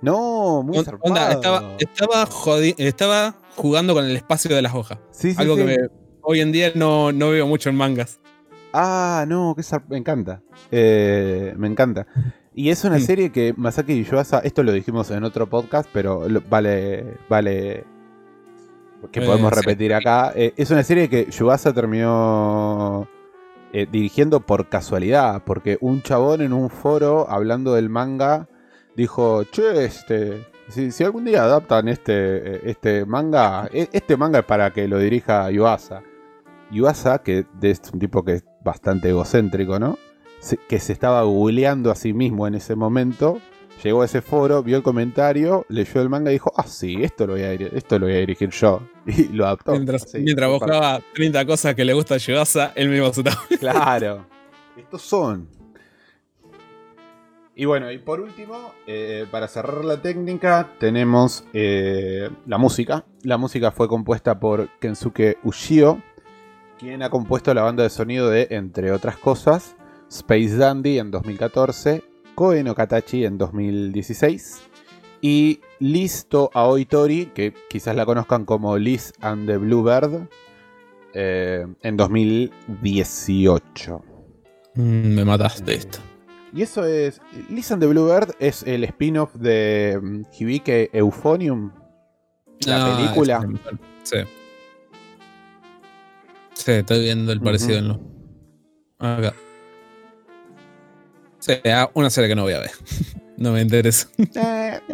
[0.00, 1.08] No, muy On- zarpado.
[1.14, 4.98] Onda, estaba, estaba, jodi- estaba jugando con el espacio de las hojas.
[5.10, 5.60] Sí, sí, algo sí.
[5.62, 5.88] que me-
[6.22, 8.20] hoy en día no, no veo mucho en mangas.
[8.72, 10.42] Ah, no, zar- me encanta.
[10.70, 12.06] Eh, me encanta.
[12.54, 16.40] Y es una serie que Masaki Yuasa, esto lo dijimos en otro podcast, pero lo-
[16.48, 17.84] vale, vale
[19.10, 19.60] que Eh, podemos sí.
[19.60, 20.32] repetir acá.
[20.36, 23.08] Eh, es una serie que Yuasa terminó
[23.72, 28.48] eh, dirigiendo por casualidad, porque un chabón en un foro hablando del manga
[28.94, 34.44] dijo, che, este, si, si algún día adaptan este, este manga, e- este manga es
[34.44, 36.02] para que lo dirija Yuasa.
[36.70, 39.98] Yuasa, que es un tipo que es bastante egocéntrico, ¿no?
[40.68, 43.40] Que se estaba googleando a sí mismo en ese momento,
[43.82, 47.26] llegó a ese foro, vio el comentario, leyó el manga y dijo, ah, sí, esto
[47.26, 48.82] lo voy a, esto lo voy a dirigir yo.
[49.06, 49.72] Y lo adaptó.
[49.72, 53.22] Mientras, así, mientras buscaba 30 cosas que le gusta a él mismo se.
[53.60, 54.26] Claro.
[54.76, 55.48] Estos son.
[57.56, 63.04] Y bueno, y por último, eh, para cerrar la técnica, tenemos eh, la música.
[63.22, 66.02] La música fue compuesta por Kensuke Ushio,
[66.78, 69.76] quien ha compuesto la banda de sonido de, entre otras cosas,
[70.14, 72.04] Space Dandy en 2014,
[72.36, 74.62] Koe no Katachi en 2016
[75.20, 80.28] y Listo Aoi Tori, que quizás la conozcan como Liz and the Bluebird,
[81.14, 84.04] eh, en 2018.
[84.76, 85.98] Mm, me mataste esto.
[86.52, 87.20] Y eso es.
[87.50, 91.72] Liz and the Bluebird es el spin-off de mm, Hibike Euphonium,
[92.66, 93.44] la Ah, película.
[94.04, 94.18] Sí.
[96.52, 98.00] Sí, estoy viendo el parecido en lo.
[99.00, 99.34] Acá.
[101.44, 102.70] Sí, ah, una serie que no voy a ver.
[103.36, 104.08] no me interesa.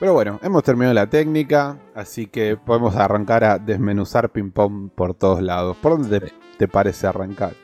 [0.00, 5.40] Pero bueno, hemos terminado la técnica, así que podemos arrancar a desmenuzar ping-pong por todos
[5.40, 5.76] lados.
[5.76, 7.54] ¿Por dónde te, te parece arrancar?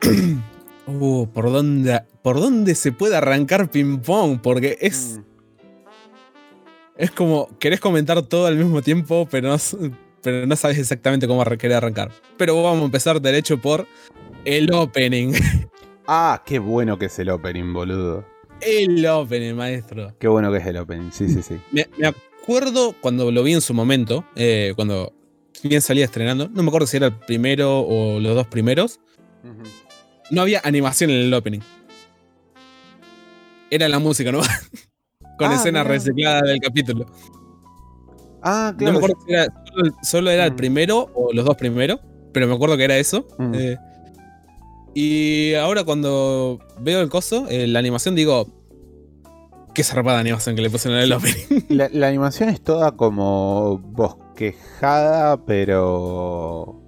[0.90, 4.40] Uh, ¿por dónde, ¿por dónde se puede arrancar ping-pong?
[4.40, 5.24] Porque es, Mm,
[6.96, 9.58] es como, querés comentar todo al mismo tiempo, pero no,
[10.22, 12.10] pero no sabes exactamente cómo querer arrancar.
[12.38, 13.86] Pero vamos a empezar derecho por
[14.46, 15.34] el opening.
[16.10, 18.24] Ah, qué bueno que es el opening, boludo.
[18.62, 20.14] El opening, maestro.
[20.18, 21.60] Qué bueno que es el opening, sí, sí, sí.
[21.70, 25.12] Me, me acuerdo cuando lo vi en su momento, eh, cuando
[25.62, 29.00] bien salía estrenando, no me acuerdo si era el primero o los dos primeros,
[30.30, 31.60] no había animación en el opening.
[33.70, 34.40] Era la música, ¿no?
[35.38, 35.94] Con Ah, escenas mirá.
[35.94, 37.06] recicladas del capítulo.
[38.42, 38.92] Ah, No claro.
[38.92, 42.00] me acuerdo si era, solo, solo era el primero o los dos primeros,
[42.32, 43.28] pero me acuerdo que era eso.
[43.52, 43.76] Eh,
[45.00, 48.46] y ahora cuando veo el coso, eh, la animación, digo,
[49.74, 51.62] qué zarpada animación que le pusieron en el opening.
[51.68, 56.80] La, la animación es toda como bosquejada, pero.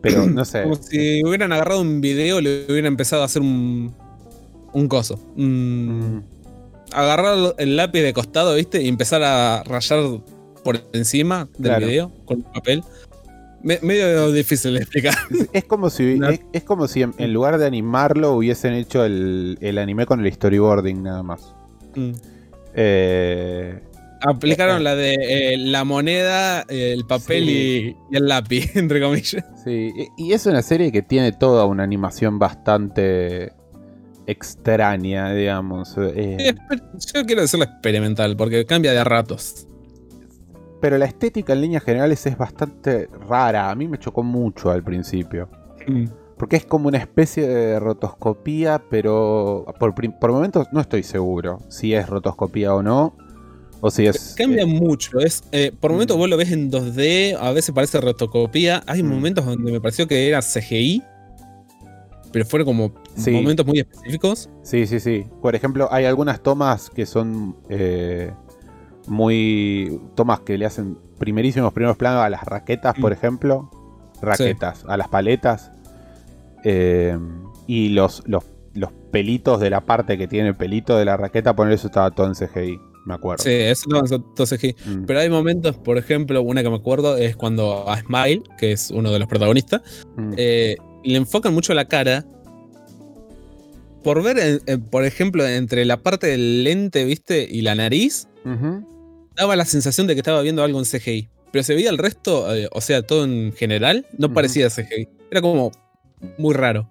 [0.00, 0.62] Pero no sé.
[0.62, 3.92] Como si hubieran agarrado un video y le hubieran empezado a hacer un,
[4.72, 5.18] un coso.
[5.36, 8.80] Un- Mm, agarrar el lápiz de costado, ¿viste?
[8.82, 10.20] Y empezar a rayar
[10.64, 11.86] por encima del Claro.
[11.86, 12.82] video con papel.
[13.62, 15.14] Me- medio difícil de explicar.
[15.52, 19.58] Es, como si, es, es como si en, en lugar de animarlo hubiesen hecho el,
[19.60, 21.54] el anime con el storyboarding nada más.
[21.96, 22.10] Mm.
[22.74, 23.80] Eh,
[24.20, 25.14] Aplicaron la de
[25.54, 27.50] eh, la moneda, eh, el papel Sí.
[28.10, 29.44] y, y el lápiz, entre comillas.
[29.64, 33.52] sí, y- y es una serie que tiene toda una animación bastante
[34.26, 35.94] extraña, digamos.
[35.98, 36.54] eh,
[37.14, 39.66] Yo quiero decirlo experimental, porque cambia de ratos.
[40.80, 43.70] Pero la estética en líneas generales es bastante rara.
[43.70, 45.48] A mí me chocó mucho al principio.
[45.86, 46.04] Mm.
[46.36, 51.94] Porque es como una especie de rotoscopía, pero por, por momentos no estoy seguro si
[51.94, 53.16] es rotoscopía o no.
[53.80, 54.34] O si es.
[54.36, 55.18] Cambia eh, mucho.
[55.20, 56.20] Es, eh, por momentos Mm.
[56.20, 58.82] vos lo ves en 2D, a veces parece rotoscopía.
[58.86, 59.08] Hay Mm.
[59.08, 61.02] momentos donde me pareció que era CGI,
[62.32, 63.30] pero fueron como Sí.
[63.30, 64.48] momentos muy específicos.
[64.62, 65.26] Sí, sí, sí.
[65.42, 68.32] Por ejemplo, hay algunas tomas que son eh,
[69.08, 70.00] muy.
[70.14, 73.14] Tomas que le hacen primerísimos primeros planos a las raquetas, por Mm.
[73.14, 73.70] ejemplo.
[74.22, 75.70] Raquetas, a las paletas.
[76.64, 77.16] Eh,
[77.66, 78.44] y los, los,
[78.74, 82.10] los pelitos de la parte que tiene el pelito de la raqueta, poner eso estaba
[82.10, 83.44] todo en CGI, me acuerdo.
[83.44, 84.74] Sí, eso no es todo CGI.
[84.86, 85.04] Mm.
[85.06, 88.90] Pero hay momentos, por ejemplo, una que me acuerdo es cuando a Smile, que es
[88.90, 89.82] uno de los protagonistas,
[90.16, 90.32] Mm.
[90.36, 92.24] eh, le enfocan mucho la cara.
[94.02, 97.46] Por ver, eh, por ejemplo, entre la parte del lente, ¿viste?
[97.50, 98.86] Y la nariz, Ujú.
[99.38, 101.28] Daba la sensación de que estaba viendo algo en CGI.
[101.50, 104.34] Pero se veía el resto, eh, o sea, todo en general, no Ujú.
[104.34, 105.08] parecía CGI.
[105.30, 105.70] Era como
[106.36, 106.90] muy raro.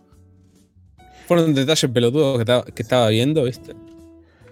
[1.27, 3.75] Fueron detalles pelotudos que estaba, que estaba viendo, ¿viste?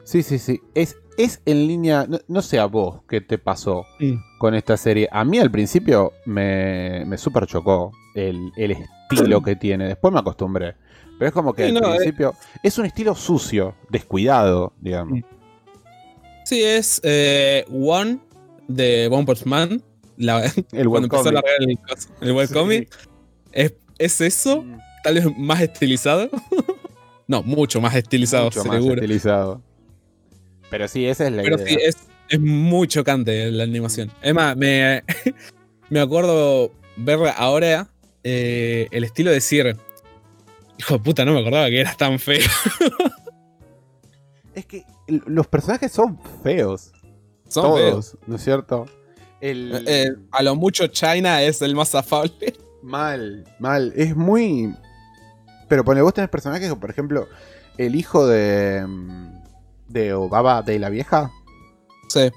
[0.03, 0.59] Sí, sí, sí.
[0.75, 2.05] Es, es en línea.
[2.07, 3.85] No, no sé a vos qué te pasó
[4.39, 5.07] con esta serie.
[5.11, 8.71] A mí al principio me, me super chocó el, el
[9.09, 9.87] estilo que tiene.
[9.87, 10.75] Después me acostumbré.
[11.17, 11.97] Pero es como que Sí, al no, eh.
[11.97, 12.35] principio.
[12.61, 15.21] Es un estilo sucio, descuidado, digamos.
[16.45, 18.19] Sí, es eh, One
[18.67, 19.81] de One Punch Man.
[20.17, 21.33] La, El cuando empezó a webcomic.
[21.33, 21.79] largar el,
[22.29, 22.95] el webcomic.
[23.51, 26.29] Es, es eso, Mm, tal vez más estilizado.
[27.27, 28.95] no, mucho más estilizado, Mucho más seguro.
[28.95, 29.61] estilizado.
[30.69, 31.67] Pero sí, esa es la Pero idea.
[31.67, 31.97] sí, es,
[32.29, 34.11] es muy chocante la animación.
[34.21, 35.03] Es más, me,
[35.89, 37.87] me acuerdo ver ahora
[38.23, 39.77] eh, el estilo de Sir.
[40.77, 42.41] Hijo de puta, no me acordaba que era tan feo.
[44.53, 46.91] Es que los personajes son feos.
[47.47, 48.17] Son todos, feos.
[48.27, 48.85] ¿no es cierto?
[49.41, 52.55] El, Eh, a lo mucho China es el más afable.
[52.81, 53.93] Mal, mal.
[53.95, 54.73] Es muy.
[55.67, 57.27] Pero pone, vos tenés personajes como, por ejemplo,
[57.77, 58.85] el hijo de.
[58.87, 59.27] mm,
[59.89, 61.31] de Obaba de la vieja.
[62.09, 62.31] Sí.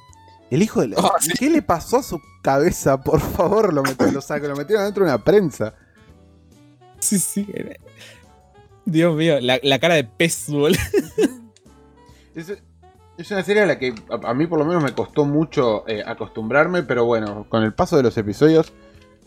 [0.51, 0.97] El hijo de la.
[1.03, 1.33] Ah, sí.
[1.39, 3.01] ¿Qué le pasó a su cabeza?
[3.03, 5.75] Por favor, lo, lo saco, lo metieron dentro de una prensa.
[7.01, 7.47] Sí, sí.
[8.85, 10.79] Dios mío, la, la cara de pez, boludo.
[12.38, 12.53] Es,
[13.18, 15.87] es una serie a la que a, a mí por lo menos me costó mucho
[15.88, 18.72] eh, acostumbrarme, pero bueno, con el paso de los episodios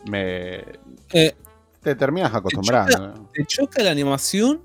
[0.08, 0.64] me.
[1.12, 1.34] Eh,
[1.82, 3.28] te terminas acostumbrando.
[3.34, 4.62] te choca la animación,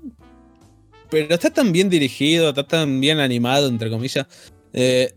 [1.10, 4.26] pero está tan bien dirigido, está tan bien animado, entre comillas.
[4.72, 5.14] Eh,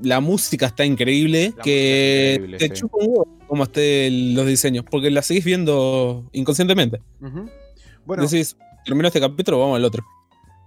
[0.00, 2.80] la música está increíble La que música es increíble, te sí.
[2.80, 7.00] chupa un huevo cómo estén los diseños, porque la seguís viendo inconscientemente.
[7.20, 7.48] Ujú.
[8.04, 10.04] Bueno, Decís, terminó este capítulo, vamos al otro.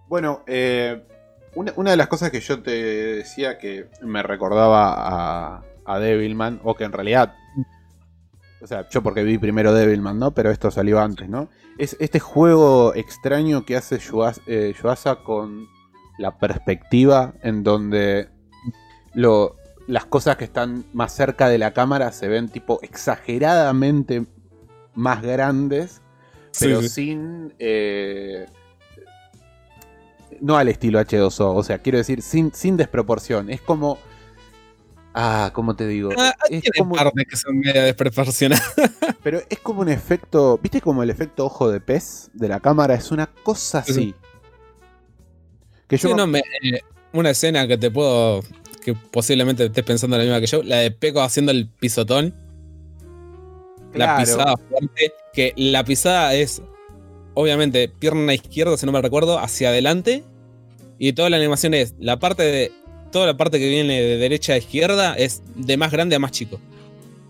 [0.07, 1.03] Bueno, eh,
[1.58, 4.93] una, una de las cosas que yo te decía que me recordaba
[5.58, 7.36] a, a Devilman, o que en realidad,
[8.62, 10.32] o sea, yo porque vi primero Devilman, ¿no?
[10.32, 11.50] Pero esto salió antes, ¿no?
[11.78, 15.67] Es este juego extraño que hace Yuasa, eh, Yuasa con
[16.17, 18.30] la perspectiva en donde
[19.13, 19.56] lo,
[19.88, 24.26] las cosas que están más cerca de la cámara se ven tipo exageradamente
[24.96, 26.02] más grandes,
[26.60, 26.96] pero Sí, sí.
[26.96, 27.54] sin...
[27.60, 28.48] eh,
[30.41, 33.50] no al estilo H2O, o sea, quiero decir, sin, sin desproporción.
[33.50, 33.97] Es como...
[35.19, 36.12] Ah, ¿cómo te digo?
[36.17, 38.63] Ah, es como, que son media desproporcionadas.
[39.23, 40.60] pero es como un efecto...
[40.62, 42.93] ¿Viste como el efecto ojo de pez de la cámara?
[42.93, 44.02] Es una cosa Sí, así.
[44.02, 44.15] sí.
[45.88, 46.82] Que yo Sí, no, me- eh,
[47.13, 48.41] una escena que te puedo.
[48.84, 50.62] que posiblemente estés pensando la misma que yo.
[50.62, 52.36] La de Peco haciendo el pisotón.
[53.93, 55.13] La pisada fuerte.
[55.34, 56.62] Que la pisada es.
[57.39, 60.23] Obviamente, pierna izquierda, si no me recuerdo, hacia adelante.
[60.97, 61.93] Y toda la animación es.
[62.00, 62.71] La parte de.
[63.12, 66.32] Toda la parte que viene de derecha a izquierda es de más grande a más
[66.32, 66.60] chico.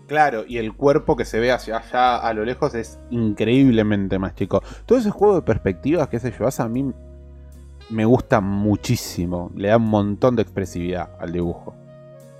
[0.06, 4.34] Claro, y el cuerpo que se ve hacia allá a lo lejos es increíblemente más
[4.34, 4.62] chico.
[4.86, 6.90] Todo ese juego de perspectivas, qué sé yo, hace a mí
[7.90, 9.52] me gusta muchísimo.
[9.56, 11.76] Le da un montón de expresividad al dibujo.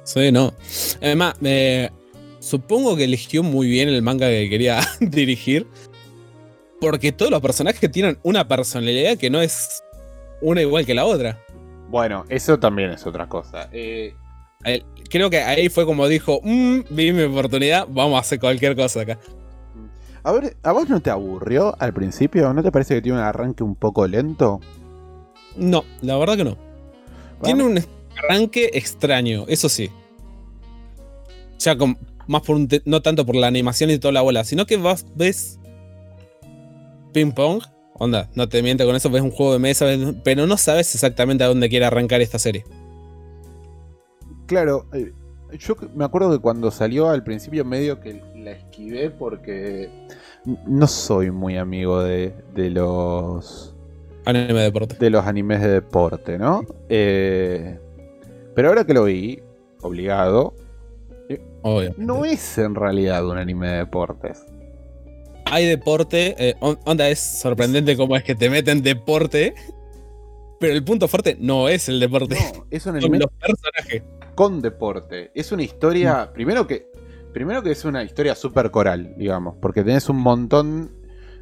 [0.05, 0.55] Sí, no.
[1.03, 1.91] Además, eh,
[2.41, 5.67] supongo que eligió muy bien el manga que quería dirigir.
[6.81, 9.83] Porque todos los personajes tienen una personalidad que no es
[10.41, 11.39] una igual que la otra.
[11.89, 13.69] Bueno, eso también es otra cosa.
[13.73, 14.15] Eh,
[15.09, 19.03] Creo que ahí fue como dijo, "Mm, vi mi oportunidad, vamos a hacer cualquier cosa
[19.03, 19.19] acá.
[20.25, 22.53] a ver, ¿a vos no te aburrió al principio?
[22.53, 24.61] ¿No te parece que tiene un arranque un poco lento?
[25.57, 26.59] No, la verdad que no.
[27.43, 27.81] Tiene un
[28.17, 29.89] arranque extraño, eso sí.
[31.61, 34.67] Ya con, más por un no tanto por la animación y toda la bola, sino
[34.67, 35.59] que vas, ves
[37.19, 37.63] ping pong.
[37.95, 39.87] Onda, no te miento con eso, ves un juego de mesa,
[40.23, 42.65] pero no sabes exactamente a dónde quiere arrancar esta serie.
[44.47, 45.13] Claro, eh,
[45.59, 49.91] yo me acuerdo que cuando salió al principio medio que la esquivé porque
[50.67, 53.75] no soy muy amigo de, de los
[54.25, 54.97] Anime de deporte.
[54.99, 56.63] de los animes de deporte, ¿no?
[56.89, 57.79] Eh,
[58.55, 59.43] pero ahora que lo vi,
[59.83, 60.55] obligado,
[61.63, 61.95] Obvio.
[61.97, 64.45] no es en realidad un anime de deportes.
[65.51, 69.55] Hay deporte, eh, on- onda, es sorprendente cómo es que te meten deporte,
[70.61, 74.03] pero el punto fuerte no es el deporte, No, es un son los personajes.
[74.35, 75.31] con deporte.
[75.35, 75.65] Es una Mm.
[75.65, 76.89] historia, primero que
[77.33, 80.91] primero que es una historia súper coral, digamos, porque tenés un montón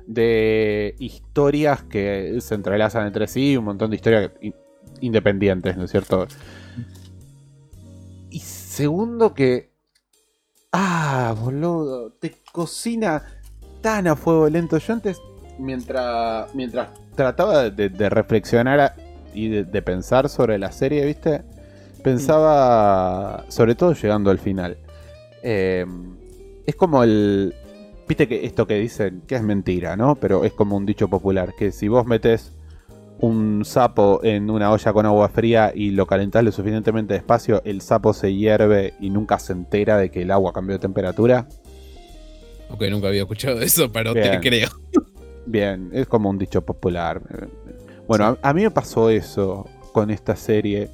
[0.06, 4.54] de historias que se entrelazan entre sí, un montón de historias in-
[5.00, 6.26] independientes, ¿no es cierto?
[8.30, 9.70] Y segundo que
[10.72, 13.35] ah, boludo, te cocina
[13.86, 14.78] tan fuego lento.
[14.78, 15.22] Yo antes
[15.60, 18.94] mientras mientras trataba de, reflexionar
[19.32, 21.42] y de, pensar sobre la serie, ¿viste?
[22.02, 24.76] Pensaba, sobre todo llegando al final.
[25.40, 25.86] Eh,
[26.66, 27.54] es como el.
[28.08, 30.16] Viste que esto que dicen, que es mentira, ¿no?
[30.16, 32.52] Pero es como un dicho popular, que si vos metes
[33.20, 37.80] un sapo en una olla con agua fría y lo calentás lo suficientemente despacio, el
[37.80, 41.46] sapo se hierve y nunca se entera de que el agua cambió de temperatura.
[42.70, 44.32] Ok, nunca había escuchado eso, pero Bien.
[44.32, 44.68] te creo.
[45.46, 47.20] Bien, es como un dicho popular.
[48.08, 50.90] Bueno, a, a mí me pasó eso con esta serie.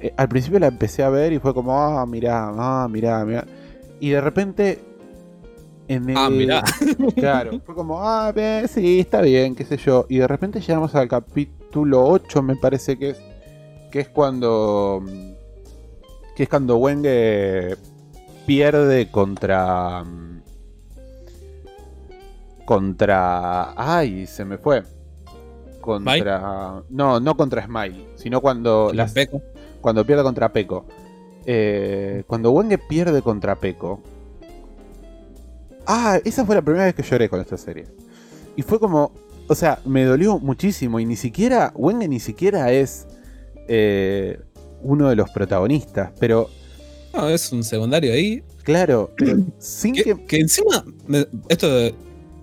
[0.00, 3.46] Eh, al principio la empecé a ver y fue como, ah, mirá, ah, mirá, mirá.
[4.00, 4.78] Y de repente.
[5.88, 6.62] En el, Ah, mirá.
[7.16, 10.06] Claro, fue como, ah, ve, sí, está bien, qué sé yo.
[10.08, 13.20] Y de repente llegamos al capítulo 8, me parece que es.
[13.90, 15.04] Que es cuando.
[16.36, 17.76] Que es cuando Wenge
[18.46, 20.04] pierde contra.
[22.66, 23.72] Contra.
[23.76, 24.82] Ay, se me fue.
[25.80, 26.82] Contra.
[26.90, 28.90] No, no contra Smile, sino cuando.
[28.92, 29.40] Las Peco.
[29.80, 30.84] cuando pierde contra Peco.
[31.46, 34.02] Eh, cuando Wenge pierde contra Peco.
[35.86, 37.86] Ah, esa fue la primera vez que lloré con esta serie.
[38.56, 39.12] Y fue como.
[39.48, 40.98] O sea, me dolió muchísimo.
[40.98, 41.72] Y ni siquiera.
[41.76, 43.06] Wenge ni siquiera es.
[43.68, 44.40] eh,
[44.82, 46.10] uno de los protagonistas.
[46.18, 46.48] Pero.
[47.14, 48.42] No, es un secundario ahí.
[48.64, 49.12] Claro.
[49.16, 50.24] pero sin Que, que.
[50.26, 50.84] que encima,
[51.48, 51.68] esto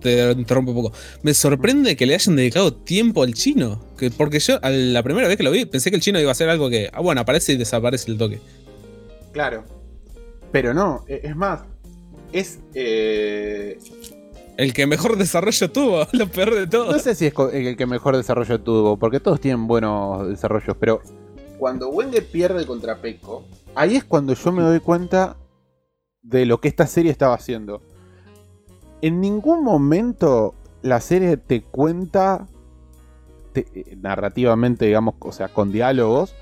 [0.04, 0.96] te interrumpo un poco.
[1.22, 3.80] Me sorprende que le hayan dedicado tiempo al chino.
[3.98, 6.30] Que, porque yo, a la primera vez que lo vi, pensé que el chino iba
[6.30, 8.38] a ser algo que, ah, bueno, aparece y desaparece el toque.
[9.32, 9.64] Claro.
[10.52, 11.04] Pero no.
[11.08, 11.60] e- Es más.
[12.32, 12.58] Es.
[12.74, 13.78] eh,
[14.56, 16.92] El que mejor desarrollo tuvo, lo peor de todo.
[16.92, 21.00] No sé si es el que mejor desarrollo tuvo, porque todos tienen buenos desarrollos, pero
[21.58, 25.36] cuando Wenge pierde contra Peco, ahí es cuando yo me doy cuenta
[26.22, 27.80] de lo que esta serie estaba haciendo.
[29.04, 32.46] En ningún momento la serie te cuenta
[33.52, 36.34] te- eh, narrativamente, digamos, o sea, con diálogos,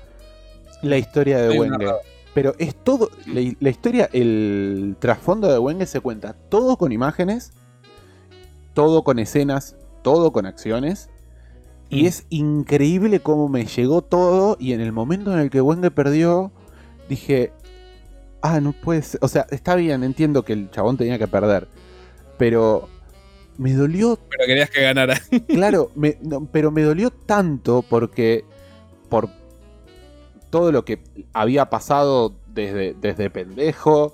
[0.81, 1.87] la historia de Wenge.
[2.33, 7.51] Pero es todo, la, la historia, el trasfondo de Wenge se cuenta todo con imágenes,
[8.73, 11.09] todo con escenas, todo con acciones.
[11.89, 12.05] Y Mm.
[12.07, 14.55] es increíble cómo me llegó todo.
[14.57, 16.51] Y en el momento en el que Wenge perdió,
[17.09, 17.51] dije:
[18.41, 19.19] ah, no puede ser.
[19.21, 21.67] O sea, está bien, entiendo que el chabón tenía que perder.
[22.37, 22.87] Pero
[23.57, 25.19] me dolió Pero querías que ganara.
[25.47, 28.43] Claro, me- no, pero me dolió tanto porque
[29.09, 29.29] por
[30.49, 30.99] todo lo que
[31.33, 34.13] había pasado desde, desde pendejo,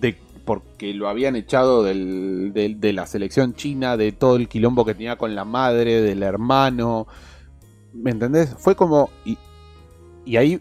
[0.00, 4.84] de, porque lo habían echado del- del- de la selección china, de todo el quilombo
[4.84, 7.06] que tenía con la madre, del hermano.
[7.92, 8.54] ¿Me entendés?
[8.58, 9.10] Fue como...
[9.24, 9.36] Y,
[10.24, 10.60] y ahí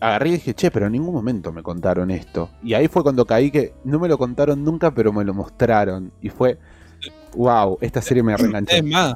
[0.00, 2.50] agarré y dije, che, pero en ningún momento me contaron esto.
[2.62, 6.12] Y ahí fue cuando caí que no me lo contaron nunca, pero me lo mostraron.
[6.22, 6.58] Y fue...
[7.34, 8.74] Wow, esta serie me reenganchó.
[8.74, 9.14] Es más,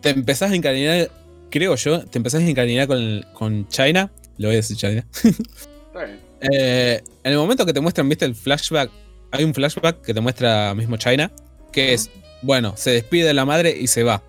[0.00, 1.10] te empezás a encariñar,
[1.50, 4.10] creo yo, te empezás a encariñar con, con China.
[4.38, 5.06] Lo voy a decir China.
[6.42, 8.90] Eh, en el momento que te muestran, viste el flashback,
[9.30, 11.30] hay un flashback que te muestra mismo China,
[11.70, 12.10] que es,
[12.40, 14.22] bueno, se despide de la madre y se va.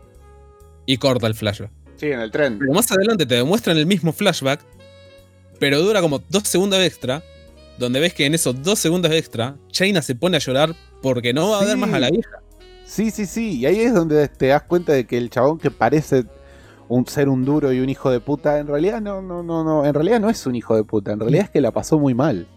[0.85, 1.71] Y corta el flashback.
[1.95, 2.59] Sí, en el tren.
[2.59, 4.59] Pero más adelante te demuestran el mismo flashback,
[5.62, 7.22] pero dura como dos segundos extra,
[7.78, 11.51] donde ves que en esos dos segundos extra, China se pone a llorar porque no
[11.51, 12.41] va a ver más a la hija.
[12.84, 13.59] Sí, sí, sí.
[13.59, 16.26] Y ahí es donde te das cuenta de que el chabón que parece
[16.88, 19.86] un ser un duro y un hijo de puta, en realidad no, no, no, no.
[19.86, 21.12] En realidad no es un hijo de puta.
[21.12, 22.47] En realidad es que la pasó muy mal.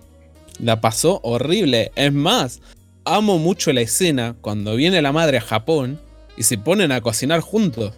[0.58, 1.92] La pasó horrible.
[1.96, 2.62] Es más,
[3.04, 6.00] amo mucho la escena cuando viene la madre a Japón
[6.38, 7.92] y se ponen a cocinar juntos.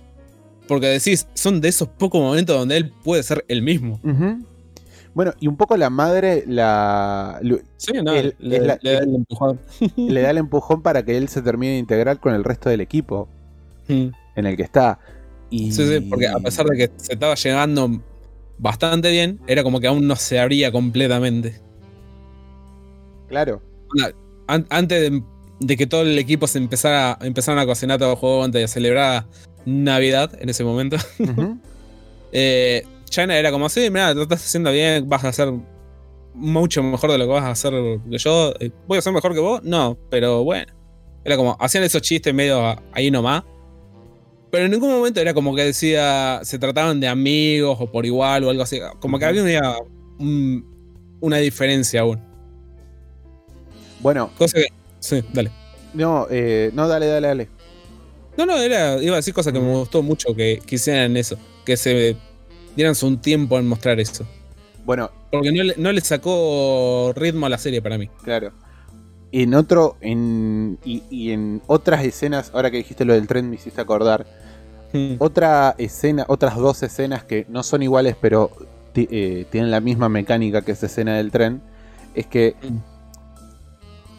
[0.67, 4.01] Porque decís, son de esos pocos momentos donde él puede ser el mismo.
[4.03, 4.45] Ujú.
[5.17, 7.41] Bueno, y un poco la madre la,
[7.79, 9.59] Sí, no, le, es la- le da el empujón.
[9.97, 12.83] le da el empujón para que él se termine de integrar con el resto del
[12.83, 13.27] equipo
[13.89, 14.09] Mm.
[14.37, 14.99] en el que está.
[15.49, 15.73] Y...
[15.73, 18.03] Sí, sí, porque a pesar de que se estaba llegando
[18.59, 21.61] bastante bien, era como que aún no se abría completamente.
[23.29, 23.63] Claro.
[24.49, 25.23] An- antes de,
[25.61, 29.25] de que todo el equipo se empezara, a cocinar todo el juego antes de celebrar
[29.65, 30.99] Navidad en ese momento.
[32.33, 35.53] Eh, China era como, sí, mira, lo estás haciendo bien, vas a hacer
[36.35, 37.73] mucho mejor de lo que vas a hacer
[38.11, 38.53] que yo.
[38.61, 39.63] Eh, ¿Voy a ser mejor que vos?
[39.63, 40.73] No, pero bueno.
[41.25, 43.43] Era como, hacían esos chistes medio ahí nomás.
[44.51, 48.45] Pero en ningún momento era como que decía, se trataban de amigos o por igual
[48.45, 48.79] o algo así.
[49.01, 49.77] Como que había una,
[50.19, 52.21] un- una diferencia aún.
[54.01, 54.67] Bueno, Cosa que.
[55.01, 55.51] Sí, dale.
[55.95, 57.49] no, eh, no, dale, dale, dale.
[58.37, 61.37] No, no, era, iba a decir cosas que me gustó mucho que quisieran eso.
[61.65, 62.17] Que se
[62.77, 64.25] dieran un tiempo en mostrar eso.
[64.85, 68.09] Bueno, Porque no le, no le sacó ritmo a la serie para mí.
[68.23, 68.53] Claro.
[69.33, 73.57] En otro, en, y, y en otras escenas, ahora que dijiste lo del tren me
[73.57, 74.27] hiciste acordar,
[74.93, 75.17] Mm.
[75.19, 78.53] otra escena, otras dos escenas que no son iguales pero
[78.95, 81.61] eh, tienen la misma mecánica que esa escena del tren,
[82.15, 82.79] es que Mm.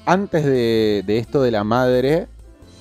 [0.06, 2.28] antes de, de esto de la madre,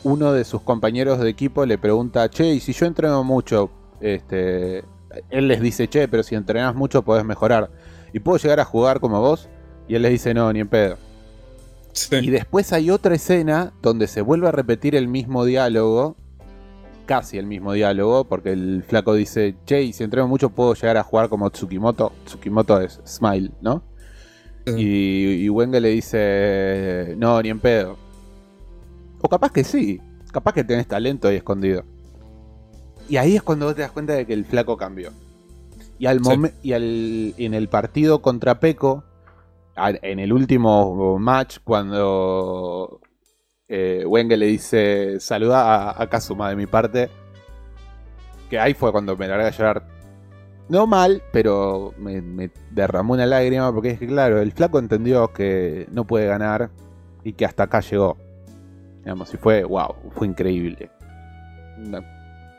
[0.04, 3.70] uno de sus compañeros de equipo le pregunta, che, y si yo entreno mucho,
[4.00, 4.84] este,
[5.30, 7.70] él les dice, che, pero si entrenas mucho podés mejorar,
[8.12, 9.48] y puedo llegar a jugar como vos,
[9.88, 10.96] y él les dice, no, ni en pedo.
[11.92, 12.16] Sí.
[12.16, 16.16] Y después hay otra escena donde se vuelve a repetir el mismo diálogo,
[17.06, 20.96] casi el mismo diálogo, porque el flaco dice, che, y si entreno mucho puedo llegar
[20.96, 22.12] a jugar como Tsukimoto.
[22.26, 23.82] Tsukimoto es Smile, ¿no?
[24.66, 24.74] Sí.
[24.76, 27.96] Y, y Wenge le dice, no, ni en pedo.
[29.22, 30.00] O capaz que sí,
[30.32, 31.84] capaz que tenés talento ahí escondido.
[33.08, 35.10] Y ahí es cuando vos te das cuenta de que el flaco cambió.
[35.98, 36.24] Y al Sí.
[36.30, 39.04] momen- y al, en el partido contra Peco,
[39.76, 43.00] en el último match, cuando
[43.68, 47.08] eh, Wenge le dice, saluda a, a Kazuma de mi parte,
[48.50, 49.86] que ahí fue cuando me largué a llorar.
[50.68, 55.32] No mal, pero me, me derramó una lágrima porque es que, claro, el flaco entendió
[55.32, 56.70] que no puede ganar
[57.22, 58.16] y que hasta acá llegó.
[59.00, 60.90] Digamos, y fue, wow, fue increíble.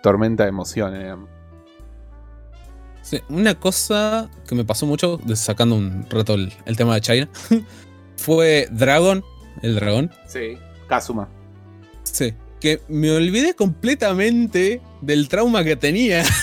[0.03, 1.29] Tormenta de emociones, digamos.
[3.01, 7.29] Sí, Una cosa que me pasó mucho, sacando un rato el, el tema de China,
[8.17, 9.23] fue Dragon,
[9.61, 10.11] el dragón.
[10.27, 10.57] Sí.
[10.87, 11.29] Kazuma.
[12.03, 12.33] Sí.
[12.59, 16.23] Que me olvidé completamente del trauma que tenía.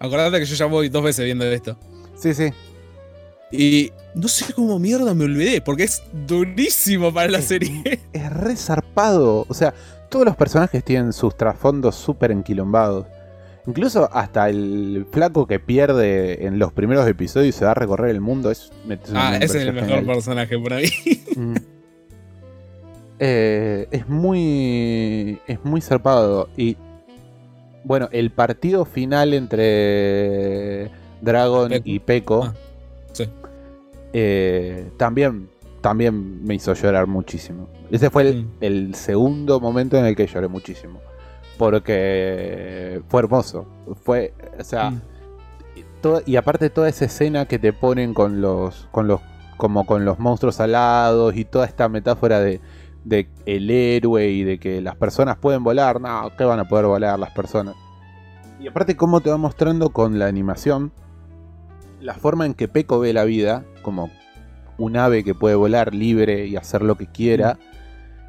[0.00, 1.76] Acordate que yo ya voy dos veces viendo esto.
[2.16, 2.50] Sí, sí.
[3.52, 8.00] Y no sé cómo mierda me olvidé, porque es durísimo para la Es- serie.
[8.12, 9.44] Es re zarpado.
[9.48, 9.74] O sea,
[10.10, 13.06] todos los personajes tienen sus trasfondos súper enquilombados.
[13.66, 18.10] Incluso hasta el flaco que pierde en los primeros episodios y se va a recorrer
[18.10, 18.50] el mundo.
[18.50, 18.72] Es,
[19.14, 20.06] Ah, ese es el mejor genial.
[20.06, 20.88] personaje por ahí.
[21.36, 21.54] Mm.
[23.18, 25.38] Eh, es muy.
[25.46, 26.48] Es muy zarpado.
[26.56, 26.76] Y.
[27.84, 30.90] Bueno, el partido final entre
[31.20, 31.82] Dragon Peco.
[31.84, 32.44] y Peco.
[32.44, 32.54] Ah,
[33.12, 33.28] sí.
[34.12, 35.48] eh, también.
[35.80, 37.68] También me hizo llorar muchísimo.
[37.90, 38.48] Ese fue el, Mm.
[38.60, 41.00] el segundo momento en el que lloré muchísimo.
[41.58, 43.66] Porque fue hermoso.
[44.02, 44.34] Fue.
[44.58, 44.90] O sea.
[44.90, 45.00] Mm.
[46.00, 48.88] todo- y aparte toda esa escena que te ponen con los.
[48.90, 49.20] con los.
[49.56, 52.62] como con los monstruos alados y toda esta metáfora de,
[53.04, 56.00] de el héroe y de que las personas pueden volar.
[56.00, 57.74] No, que van a poder volar las personas.
[58.58, 60.92] Y aparte cómo te va mostrando con la animación
[62.00, 64.10] la forma en que Peco ve la vida, como
[64.78, 67.58] un ave que puede volar libre y hacer lo que quiera,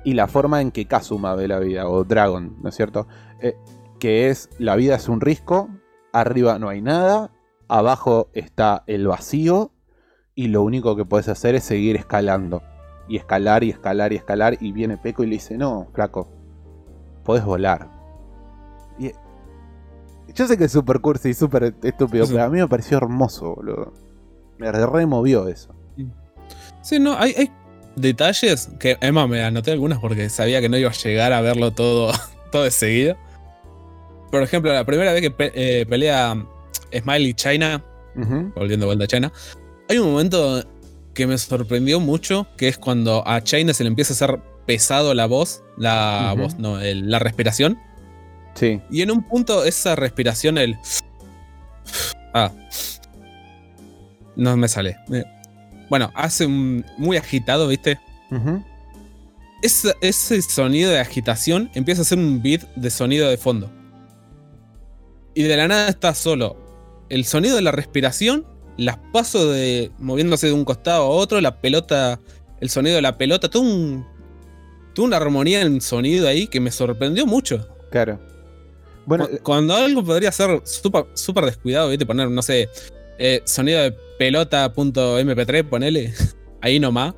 [0.04, 3.08] y la forma en que Kazuma ve la vida, o Dragon, ¿no es cierto?
[3.40, 3.56] Eh,
[4.00, 5.70] que es, la vida es un risco,
[6.12, 7.32] arriba no hay nada,
[7.68, 9.72] abajo está el vacío,
[10.34, 12.64] y lo único que puedes hacer es seguir escalando.
[13.08, 16.30] Y escalar y escalar y escalar, y viene Peco y le dice, no, flaco,
[17.24, 17.90] puedes volar.
[18.98, 19.12] Y
[20.34, 22.34] yo sé que es super cursi y súper estúpido, Sí.
[22.34, 23.94] pero a mí me pareció hermoso, boludo.
[24.58, 25.76] Me removió eso.
[26.82, 27.52] Sí, no, hay, hay
[28.02, 31.72] detalles que, Emma, me anoté algunas porque sabía que no iba a llegar a verlo
[31.72, 32.12] todo,
[32.52, 33.18] todo de seguido.
[34.32, 36.36] Por ejemplo, la primera vez que pe- eh, pelea
[36.98, 37.84] Smiley China,
[38.16, 38.52] Ujú.
[38.56, 39.32] volviendo de vuelta a China,
[39.90, 40.64] hay un momento
[41.14, 45.14] que me sorprendió mucho, que es cuando a China se le empieza a hacer pesado
[45.14, 47.78] la voz, la voz, no, el- la respiración.
[48.56, 48.80] Sí.
[48.90, 50.78] Y en un punto esa respiración, el...
[52.34, 52.52] Ah.
[54.36, 54.96] No me sale.
[55.92, 58.00] Bueno, hace un muy agitado, ¿viste?
[59.62, 63.70] Ese, ese sonido de agitación empieza a ser un beat de sonido de fondo.
[65.36, 66.56] Y de la nada está solo
[67.10, 68.46] el sonido de la respiración,
[68.78, 72.22] las pasos de moviéndose de un costado a otro, la pelota,
[72.62, 74.08] el sonido de la pelota, todo un,
[74.96, 77.68] toda una armonía en sonido ahí que me sorprendió mucho.
[77.92, 78.18] Claro.
[79.06, 82.06] Bueno, Cu- Cuando algo podría ser súper súper descuidado, ¿viste?
[82.06, 82.70] Poner, no sé,
[83.20, 83.92] eh, sonido de
[84.22, 86.14] pelota.mp3, ponele
[86.62, 87.16] ahí nomás.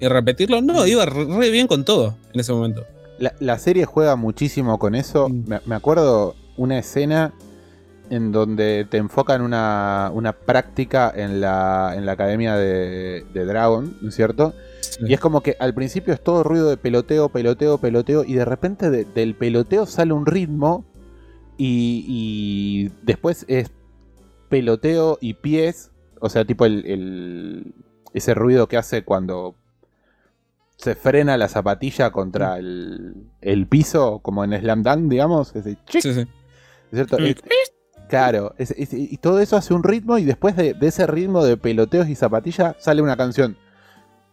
[0.00, 2.84] Y repetirlo, no, iba re bien con todo en ese momento.
[3.18, 5.28] La, la serie juega muchísimo con eso.
[5.28, 5.44] Mm.
[5.48, 7.32] Me, me acuerdo una escena
[8.10, 13.96] en donde te enfocan una, una práctica en la, en la academia de, de Dragon,
[14.00, 14.52] ¿no es cierto?
[15.00, 18.44] Y es como que al principio es todo ruido de peloteo, peloteo, peloteo, y de
[18.44, 20.84] repente de- del peloteo sale un ritmo
[21.56, 23.70] y, y después es
[24.50, 25.90] peloteo y pies,
[26.24, 27.74] o sea, tipo el, el-
[28.14, 29.54] ese ruido que hace cuando
[30.76, 36.00] se frena la zapatilla contra el, el piso, como en Slam Dunk, digamos, ese chic,
[36.02, 36.26] Sí, sí.
[36.92, 37.18] ¿cierto?
[37.18, 37.24] Mm.
[37.24, 37.42] Es-
[38.08, 41.44] claro, es- es- y todo eso hace un ritmo y después de, de ese ritmo
[41.44, 43.56] de peloteos y zapatilla sale una canción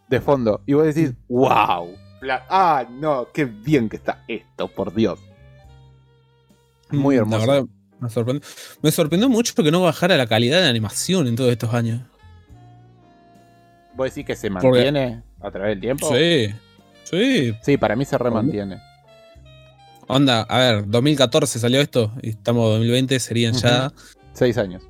[0.09, 0.61] de fondo.
[0.65, 1.89] Y vos decís, wow.
[2.49, 5.19] ah, no, qué bien que está esto, por Dios.
[6.91, 7.45] Muy Mm, hermoso.
[7.45, 7.69] La verdad,
[8.01, 8.47] me sorprendió.
[8.81, 12.01] Me sorprendió mucho que no bajara la calidad de animación en todos estos años.
[13.95, 16.09] ¿Vos decís que se Porque- mantiene a través del tiempo?
[16.15, 16.53] Sí.
[17.03, 17.53] Sí.
[17.61, 18.79] Sí, para mí se remantiene.
[20.07, 23.91] Onda, a ver, 2014 salió esto y estamos en 2020, serían ya
[24.33, 24.83] Seis años.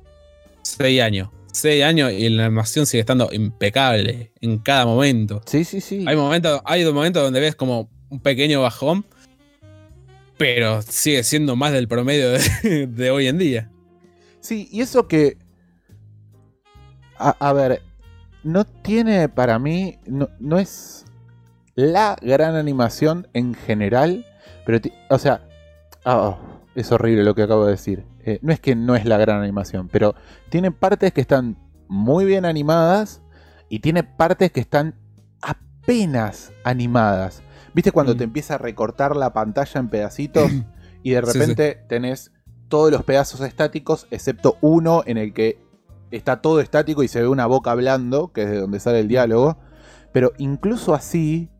[0.62, 1.28] 6 años.
[1.52, 5.42] 6 años y la animación sigue estando impecable en cada momento.
[5.46, 6.04] Sí, sí, sí.
[6.08, 9.04] Hay momentos, hay momentos donde ves como un pequeño bajón,
[10.42, 12.32] pero sigue siendo más del promedio
[12.64, 13.70] de, hoy en día.
[14.40, 15.38] Sí, y eso que.
[17.16, 17.80] A, ver,
[18.42, 20.00] no tiene para mí.
[20.04, 21.04] No, no es
[21.76, 24.26] la gran animación en general,
[24.66, 24.80] pero.
[25.10, 25.46] O sea.
[26.04, 26.36] ah,
[26.74, 28.04] es horrible lo que acabo de decir.
[28.24, 30.16] Eh, no es que no es la gran animación, pero
[30.48, 33.22] tiene partes que están muy bien animadas
[33.68, 34.96] y tiene partes que están
[35.40, 37.44] apenas animadas.
[37.74, 38.18] ¿Viste cuando Mm.
[38.18, 40.50] te empieza a recortar la pantalla en pedacitos
[41.02, 41.38] y de Sí, sí.
[41.38, 42.32] repente tenés
[42.68, 45.58] todos los pedazos estáticos excepto uno en el que
[46.10, 49.08] está todo estático y se ve una boca hablando, que es de donde sale el
[49.08, 49.56] diálogo?
[50.12, 51.50] Pero incluso así,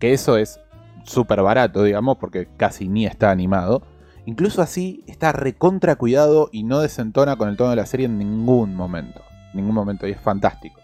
[0.00, 0.60] que eso es
[1.04, 3.82] súper barato, digamos, porque casi ni está animado.
[4.26, 8.18] Incluso así está recontra cuidado y no desentona con el tono de la serie en
[8.18, 9.22] ningún momento.
[9.54, 10.06] Ningún momento.
[10.06, 10.80] Y es fantástico.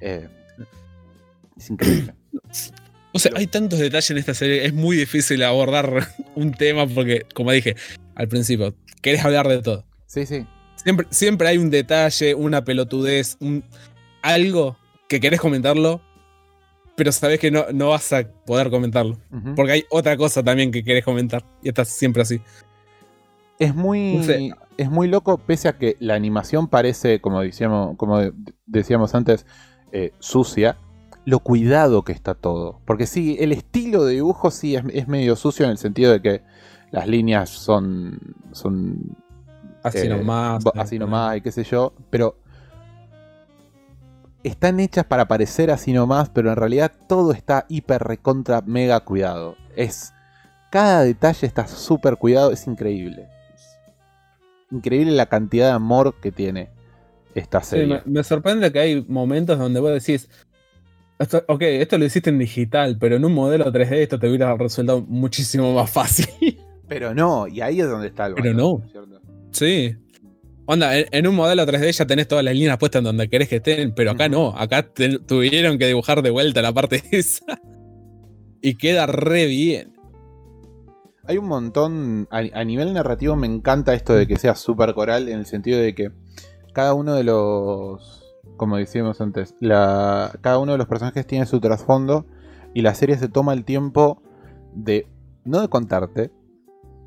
[0.00, 0.28] Eh,
[1.56, 2.14] es increíble.
[3.12, 7.26] O sea, hay tantos detalles en esta serie, es muy difícil abordar un tema porque,
[7.34, 7.76] como dije
[8.16, 9.84] al principio, querés hablar de todo.
[10.06, 10.46] Sí, sí.
[10.76, 13.64] Siempre, siempre hay un detalle, una pelotudez, un,
[14.22, 14.76] algo
[15.08, 16.00] que querés comentarlo,
[16.96, 19.18] pero sabés que no, no vas a poder comentarlo.
[19.56, 21.44] Porque hay otra cosa también que querés comentar.
[21.62, 22.40] Y estás siempre así.
[23.58, 24.50] Es muy, No sé.
[24.76, 28.32] es muy loco, pese a que la animación parece, como decíamos, como de-
[28.66, 29.46] decíamos antes,
[29.92, 30.76] eh, sucia,
[31.24, 32.80] lo cuidado que está todo.
[32.84, 36.20] Porque sí, el estilo de dibujo sí es, es medio sucio en el sentido de
[36.22, 36.42] que
[36.90, 38.18] las líneas son,
[38.52, 39.16] son
[39.82, 40.64] Así eh, nomás.
[40.76, 42.36] así nomás y qué sé yo, pero
[44.42, 49.56] están hechas para parecer así nomás, pero en realidad todo está hiper recontra mega cuidado.
[49.76, 50.12] Es
[50.70, 53.28] cada detalle está súper cuidado, es increíble.
[54.70, 56.70] Increíble la cantidad de amor que tiene
[57.34, 57.86] esta Sí, serie.
[57.86, 60.28] me, me sorprende que hay momentos donde vos decís,
[61.18, 64.56] esto- ok, esto lo hiciste en digital, pero en un modelo 3D esto te hubiera
[64.56, 66.26] resuelto muchísimo más fácil.
[66.88, 68.88] Pero no, y ahí es donde está el Pero valor, no.
[68.90, 69.20] ¿cierto?
[69.52, 69.96] sí.
[70.66, 73.48] Onda, en, en un modelo 3D ya tenés todas las líneas puestas en donde querés
[73.48, 77.44] que estén, pero acá no, acá te- tuvieron que dibujar de vuelta la parte esa.
[78.62, 79.92] Y queda re bien.
[81.26, 85.28] Hay un montón, a, a nivel narrativo me encanta esto de que sea súper coral
[85.30, 86.10] en el sentido de que
[86.74, 88.23] cada uno de los,
[88.56, 92.26] como decíamos antes, la, cada uno de los personajes tiene su trasfondo
[92.72, 94.22] y la serie se toma el tiempo
[94.74, 95.08] de,
[95.44, 96.30] no de contarte,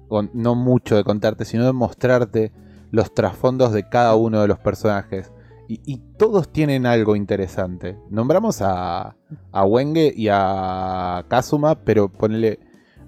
[0.09, 2.51] o no mucho de contarte, sino de mostrarte
[2.91, 5.31] los trasfondos de cada uno de los personajes.
[5.67, 7.97] Y, y todos tienen algo interesante.
[8.09, 9.17] Nombramos a,
[9.51, 12.59] a Wenge y a Kazuma, pero ponele...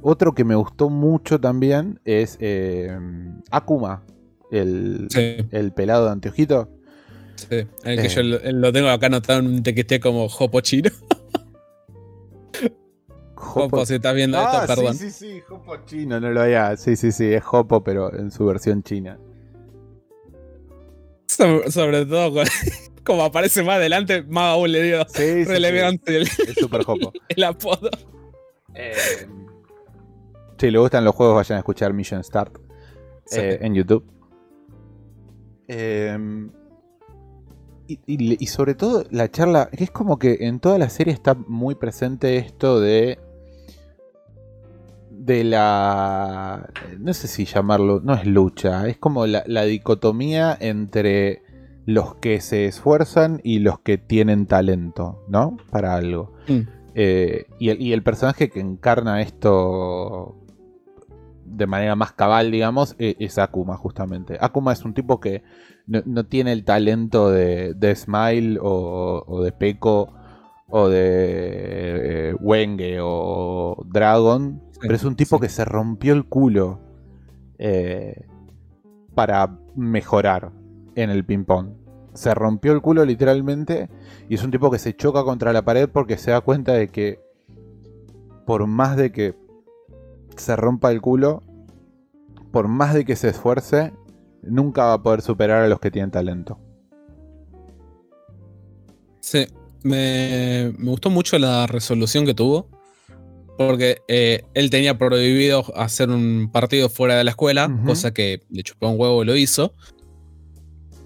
[0.02, 2.98] Otro que me gustó mucho también es eh,
[3.52, 4.04] Akuma,
[4.50, 6.70] el, Sí, el pelado de anteojito.
[7.50, 7.68] Sí.
[7.84, 8.10] El que Eh.
[8.10, 10.90] yo lo, lo tengo acá anotado en un que esté como Jopo Chino.
[13.36, 14.96] Jopo, si estás viendo Ah, esto, perdón.
[14.96, 16.76] Sí, sí, sí, Jopo chino, no lo había.
[16.78, 19.18] Sí, sí, sí, es Jopo, pero en su versión china.
[21.28, 22.46] Sobre, sobre todo con-
[23.06, 26.84] como aparece más adelante, más aún le dio Sí, sí, sí, relevante el, es super
[26.84, 27.12] Jopo.
[27.30, 27.90] el apodo.
[28.76, 28.94] Eh,
[30.58, 32.56] si le gustan los juegos, vayan a escuchar Mission Start
[33.32, 34.04] eh, en YouTube.
[35.68, 36.18] Eh,
[37.90, 41.14] y, y- y sobre todo la charla, que es como que en toda la serie
[41.14, 43.20] está muy presente esto de.
[45.12, 46.70] de la.
[47.00, 51.42] no sé si llamarlo, no es lucha, es como la, la dicotomía entre
[51.86, 55.58] los que se esfuerzan y los que tienen talento, ¿no?
[55.72, 56.34] Para algo.
[56.48, 56.60] Mm.
[56.96, 60.36] Eh, y, el, y el personaje que encarna esto
[61.46, 64.38] de manera más cabal, digamos, e- es Akuma, justamente.
[64.40, 65.42] Akuma es un tipo que
[65.90, 70.14] no, no tiene el talento de, de Smile o, o de Peko
[70.70, 75.42] o de eh, Wenge o Dragon, pero es un tipo sí.
[75.42, 76.80] que se rompió el culo
[77.58, 78.28] eh,
[79.16, 80.52] para mejorar
[80.96, 81.70] en el ping-pong.
[82.14, 83.90] Se rompió el culo literalmente
[84.30, 86.90] y es un tipo que se choca contra la pared porque se da cuenta de
[86.90, 87.20] que
[88.46, 89.36] por más de que
[90.38, 91.42] se rompa el culo,
[92.52, 93.94] por más de que se esfuerce,
[94.44, 96.60] nunca va a poder superar a los que tienen talento.
[99.22, 99.48] Sí,
[99.84, 102.70] me, me gustó mucho la resolución que tuvo.
[103.58, 108.64] Porque eh, él tenía prohibido hacer un partido fuera de la escuela, cosa que le
[108.64, 109.74] chupó un huevo y lo hizo.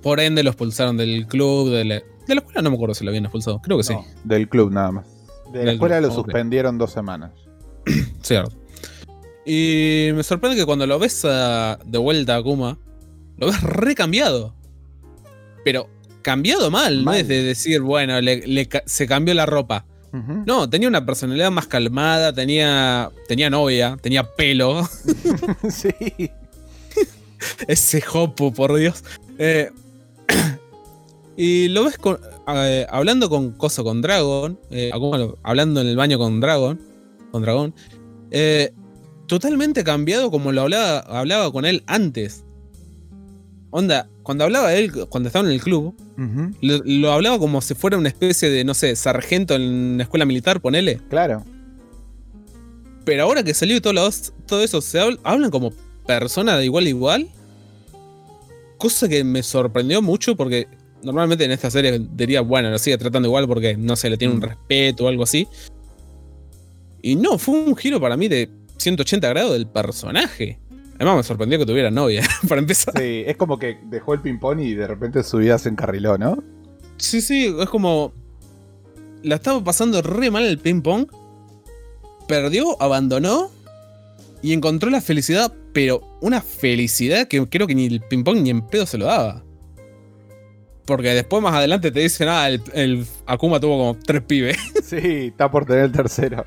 [0.04, 3.04] Por ende, lo expulsaron del club, de la, de la escuela no me acuerdo si
[3.06, 3.96] lo habían expulsado, creo que sí.
[4.24, 5.08] Del club nada más.
[5.52, 7.32] De la Del escuela club, lo suspendieron dos semanas.
[8.22, 8.56] Cierto.
[9.48, 12.78] Y me sorprende que cuando lo ves a- de vuelta a Kuma,
[13.38, 14.54] lo ves recambiado.
[15.66, 15.90] Pero
[16.22, 19.86] cambiado mal, no es de decir, bueno, le- le ca- se cambió la ropa.
[20.46, 24.88] No, tenía una personalidad más calmada, tenía, tenía novia, tenía pelo.
[25.70, 26.30] sí.
[27.68, 29.04] Ese jopo, por Dios.
[29.40, 29.72] Eh,
[31.38, 34.60] y lo ves con- eh, hablando con Coso, con Dragon.
[34.70, 34.92] eh,
[35.44, 36.80] hablando en el baño con Dragon.
[37.32, 37.74] Con Dragon.
[38.32, 38.72] eh,
[39.28, 42.44] totalmente cambiado como lo hablaba, hablaba con él antes.
[43.76, 45.96] Onda, cuando hablaba él, cuando estaba en el club,
[46.62, 50.26] lo, lo hablaba como si fuera una especie de, no sé, sargento en una escuela
[50.26, 51.00] militar, ponele.
[51.10, 51.44] Claro.
[53.04, 54.10] Pero ahora que salió y todo, lo-
[54.46, 55.72] todo eso, se habl- hablan como
[56.06, 57.28] persona de igual a igual.
[58.78, 60.68] Cosa que me sorprendió mucho porque
[61.02, 64.36] normalmente en esta serie diría, bueno, lo sigue tratando igual porque no sé, le tiene
[64.36, 64.44] un Mm.
[64.44, 65.48] respeto o algo así.
[67.02, 70.60] Y no, fue un giro para mí de 180 grados del personaje.
[70.96, 72.94] Además me sorprendió que tuviera novia, para empezar.
[72.98, 76.44] Sí, es como que dejó el ping-pong y de repente su vida se encarriló, ¿no?
[76.98, 78.14] Sí, sí, es como.
[79.24, 81.08] La estaba pasando re mal el ping-pong.
[82.28, 83.50] Perdió, abandonó.
[84.42, 88.62] Y encontró la felicidad, pero una felicidad que creo que ni el ping-pong ni en
[88.68, 89.44] pedo se lo daba.
[90.86, 94.58] Porque después más adelante te dicen, ah, el, el Akuma tuvo como tres pibes.
[94.84, 96.46] Sí, está por tener el tercero.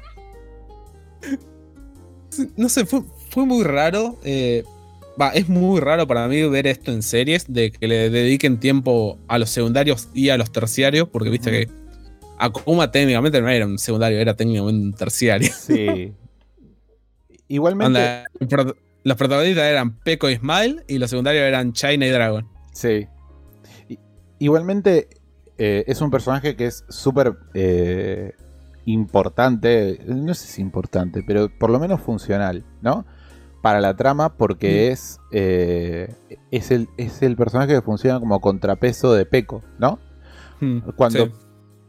[2.56, 3.02] no sé, fue,
[3.36, 4.18] fue muy raro.
[4.24, 4.64] eh,
[5.20, 9.18] Va, es muy raro para mí ver esto en series, de que le dediquen tiempo
[9.28, 11.58] a los secundarios y a los terciarios, porque viste Ujú.
[11.58, 11.68] que
[12.38, 15.50] Akuma técnicamente no era un secundario, era técnicamente un terciario.
[15.52, 16.14] Sí.
[17.48, 18.24] Igualmente.
[19.04, 22.48] Los protagonistas eran Peko y Smile, y los secundarios eran China y Dragon.
[22.72, 23.06] Sí.
[24.38, 25.08] Igualmente
[25.58, 28.32] eh, es un personaje que es súper eh,
[28.86, 30.00] importante.
[30.06, 33.04] No sé si importante, pero por lo menos funcional, ¿no?
[33.66, 36.14] Para la trama porque es, eh,
[36.52, 39.98] es, el, es el personaje que funciona como contrapeso de Peco, ¿no?
[40.60, 41.32] Mm, Cuando sí.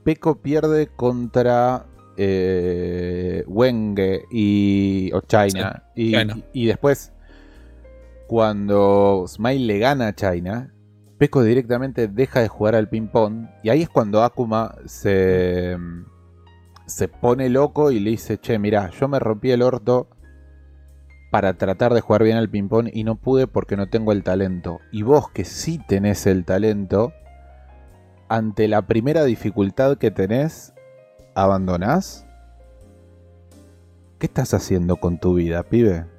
[0.03, 1.85] Peco pierde contra
[2.17, 6.37] eh, Wenge y, o China, y, China.
[6.51, 7.13] y después
[8.25, 10.73] cuando Smile le gana a China,
[11.19, 15.77] Peco directamente deja de jugar al ping-pong y ahí es cuando Akuma se,
[16.87, 20.07] se pone loco y le dice, che, mirá, yo me rompí el orto
[21.31, 24.79] para tratar de jugar bien al ping-pong y no pude porque no tengo el talento.
[24.91, 27.13] Y vos que sí tenés el talento,
[28.29, 30.73] ante la primera dificultad que tenés,
[31.35, 32.25] ¿abandonás?
[34.19, 36.05] ¿Qué estás haciendo con tu vida, pibe?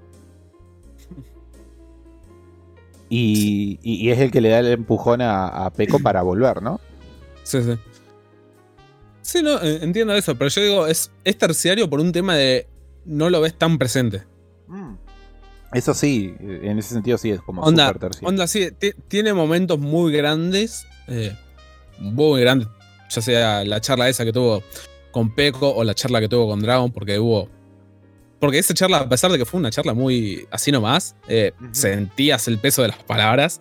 [3.11, 6.63] Y, y- y es el que le da el empujón a, a Peco para volver,
[6.63, 6.79] ¿no?
[7.43, 7.79] Sí, sí.
[9.23, 12.67] Sí, no, eh, entiendo eso, pero yo digo, es, es terciario por un tema de
[13.07, 14.25] no lo ves tan presente.
[15.73, 18.29] Eso sí, en ese sentido sí es como Onda, terciario.
[18.29, 21.37] onda sí, ti- tiene momentos muy grandes, eh,
[21.99, 22.69] muy grandes,
[23.11, 24.63] ya sea la charla esa que tuvo
[25.11, 27.49] con Peco o la charla que tuvo con Dragon, porque hubo...
[28.41, 32.47] Porque esa charla, a pesar de que fue una charla muy así nomás, eh, sentías
[32.49, 33.61] el peso de las palabras.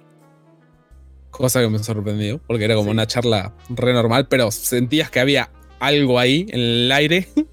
[1.32, 2.92] Cosa que me sorprendió, porque era como Sí.
[2.92, 5.50] una charla re normal, pero sentías que había
[5.80, 7.28] algo ahí en el aire.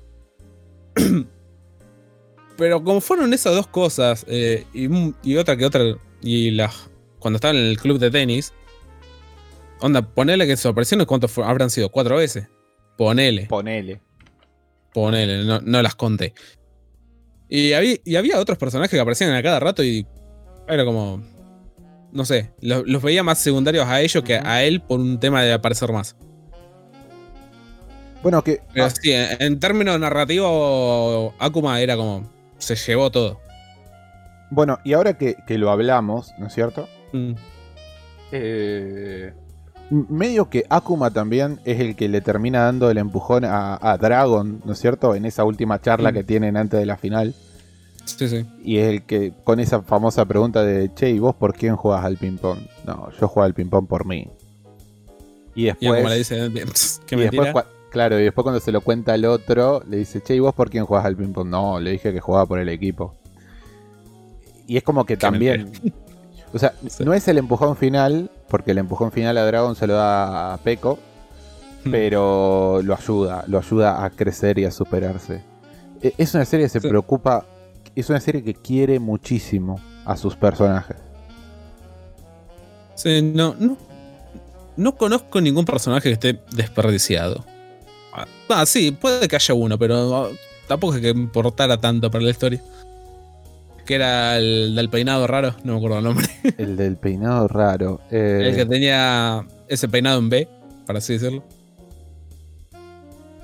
[2.57, 5.83] pero como fueron esas dos cosas, eh, y, otra que otra,
[6.23, 8.53] y las cuando estaba en el club de tenis,
[9.81, 11.89] onda, ponele que sorpresiones, ¿cuántos fu- habrán sido?
[11.91, 12.49] ¿Cuatro veces?
[12.97, 13.47] Ponele.
[13.47, 14.01] Ponele.
[14.93, 16.35] Ponele, no, no las conté.
[17.49, 20.07] Y había, y había otros personajes que aparecían a cada rato y
[20.69, 21.23] era como.
[22.13, 25.43] No sé, lo- los, veía más secundarios a ellos que a él por un tema
[25.43, 26.15] de aparecer más.
[28.23, 32.31] Bueno, que Pero ah, sí, en, en términos narrativos, Akuma era como.
[32.65, 33.41] Se llevó todo.
[34.51, 36.89] bueno, y ahora que, que lo hablamos, ¿no es cierto?
[37.13, 37.33] Mm,
[38.33, 39.33] Eh,
[39.91, 44.61] medio que Akuma también es el que le termina dando el empujón a, a Dragon,
[44.65, 45.15] ¿no es cierto?
[45.15, 46.15] En esa última charla Mm.
[46.15, 47.35] que tienen antes de la final.
[48.05, 48.45] Sí, sí.
[48.63, 52.05] Y es el que, con esa famosa pregunta de, che, ¿y vos por quién jugás
[52.05, 52.59] al ping-pong?
[52.87, 54.29] No, yo juego al ping-pong por mí.
[55.55, 56.51] Y después, le dice,
[57.07, 57.65] qué y después
[57.95, 60.69] claro, y después cuando se lo cuenta al otro, le dice, che, ¿y vos por
[60.69, 61.49] quién jugás al ping-pong?
[61.49, 63.15] No, le dije que jugaba por el equipo.
[64.67, 65.71] Y es como que también...
[66.53, 67.05] O sea, Sí.
[67.05, 70.59] no es el empujón final, porque el empujón final a Dragon se lo da a
[70.59, 70.99] Peco,
[71.85, 71.91] Mm.
[71.91, 75.43] pero lo ayuda, lo ayuda a crecer y a superarse.
[76.01, 76.89] E- Es una serie que se Sí.
[76.89, 77.45] preocupa,
[77.97, 80.97] es una serie que quiere muchísimo a sus personajes.
[82.95, 83.77] Sí, no, no.
[84.77, 87.45] No conozco ningún personaje que esté desperdiciado.
[88.49, 90.29] Ah, sí, puede que haya uno, pero ah,
[90.69, 92.63] tampoco es que importara tanto para la historia.
[93.85, 96.27] Que era el del peinado raro, no me acuerdo el nombre.
[96.59, 98.01] El del peinado raro.
[98.11, 100.49] eh, El que tenía ese peinado en B,
[100.87, 101.45] para así decirlo.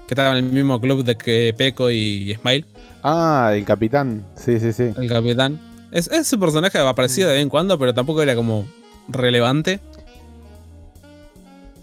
[0.06, 2.64] Que estaba en el mismo club de que Peco y Smile,
[3.02, 4.24] Ah, el capitán.
[4.36, 4.90] Sí, sí, sí.
[4.96, 5.60] el capitán.
[5.92, 8.66] Es, ese personaje aparecía de vez en cuando, pero tampoco era como
[9.08, 9.80] relevante.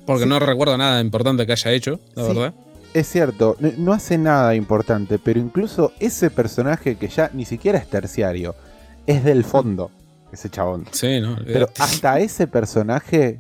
[0.06, 0.30] Porque Sí.
[0.30, 2.28] no recuerdo nada importante que haya hecho, la Sí.
[2.30, 2.54] verdad.
[2.98, 7.88] Es cierto, no, hace nada importante, pero incluso ese personaje que ya ni siquiera es
[7.88, 8.56] terciario,
[9.06, 9.92] es del fondo,
[10.32, 10.86] ese chabón.
[10.92, 11.38] Sí, ¿no?
[11.46, 13.40] Pero hasta ese personaje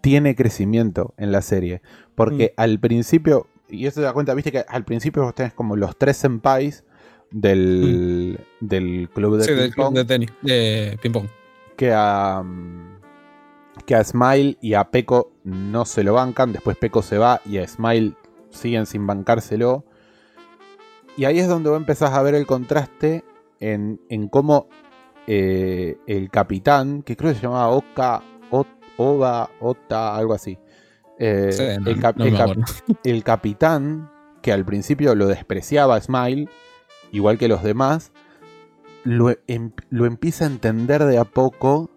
[0.00, 1.82] tiene crecimiento en la serie.
[2.14, 2.60] Porque Mm.
[2.60, 5.96] al principio, y eso te da cuenta, viste que al principio vos tenés como los
[5.98, 6.84] tres senpais
[7.32, 9.46] del, del club de Mm.
[9.46, 11.26] Sí, del club ping-pong de tenis, de ping-pong.
[11.76, 12.98] que a, mm,
[13.86, 16.52] que a Smile y a Peco no se lo bancan.
[16.52, 18.14] Después Peco se va y a Smile
[18.50, 19.84] siguen sin bancárselo.
[21.16, 23.24] Y ahí es donde vos empezás a ver el contraste
[23.60, 24.68] en, en cómo
[25.26, 28.64] eh, el capitán, que creo que se llamaba Oka, O-
[28.96, 30.58] Oba, Ota, algo así.
[31.18, 32.50] eh, Sí, no, el, cap- no el cap-
[33.24, 34.10] capitán,
[34.42, 36.48] que al principio lo despreciaba a Smile,
[37.10, 38.12] igual que los demás,
[39.04, 41.90] lo, em- lo empieza a entender de a poco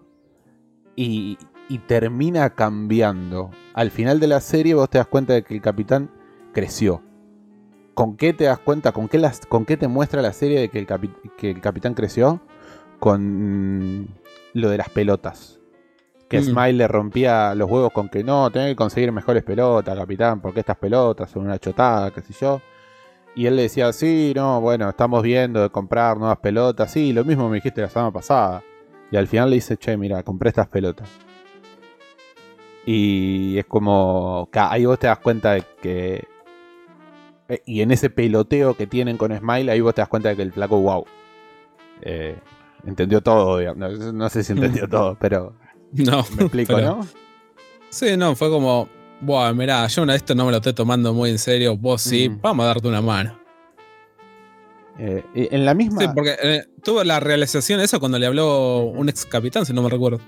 [0.96, 1.38] y,
[1.70, 3.52] y termina cambiando.
[3.74, 6.10] Al final de la serie vos te das cuenta de que el capitán
[6.54, 7.02] creció.
[7.94, 8.92] ¿Con qué te das cuenta?
[8.94, 11.62] ¿Con qué, las, con qué te muestra la serie de que el, capi- que el
[11.62, 12.42] capitán creció?
[13.00, 14.08] Con
[14.54, 15.60] lo de las pelotas.
[16.30, 16.44] Que Mm.
[16.44, 20.62] Smile le rompía los huevos con que no, tenés que conseguir mejores pelotas, capitán, porque
[20.62, 22.62] estas pelotas son una chotada, qué sé yo.
[23.36, 26.92] Y él le decía, sí, no, bueno, estamos viendo de comprar nuevas pelotas.
[26.92, 28.64] Sí, lo mismo me dijiste la semana pasada.
[29.12, 31.10] Y al final le dice, che, mira, compré estas pelotas.
[32.86, 36.28] Y es como, ahí vos te das cuenta de que...
[37.52, 40.36] eh, Y en ese peloteo que tienen con Smile, ahí vos te das cuenta de
[40.36, 41.06] que el flaco, wow.
[42.02, 42.38] eh,
[42.86, 44.00] entendió todo, digamos.
[44.00, 45.54] No, no sé si entendió todo, pero
[45.94, 46.26] No.
[46.36, 47.08] me explico, pero- ¿no?
[47.90, 48.88] Sí, no, fue como,
[49.20, 52.02] Buah, mirá, yo una de esto no me lo estoy tomando muy en serio, vos
[52.02, 52.42] sí, Mm.
[52.42, 53.38] vamos a darte una mano.
[54.98, 56.02] Eh, en la misma.
[56.02, 59.82] Sí, porque eh, tuvo la realización eso cuando le habló un ex capitán, si no
[59.82, 60.20] me recuerdo.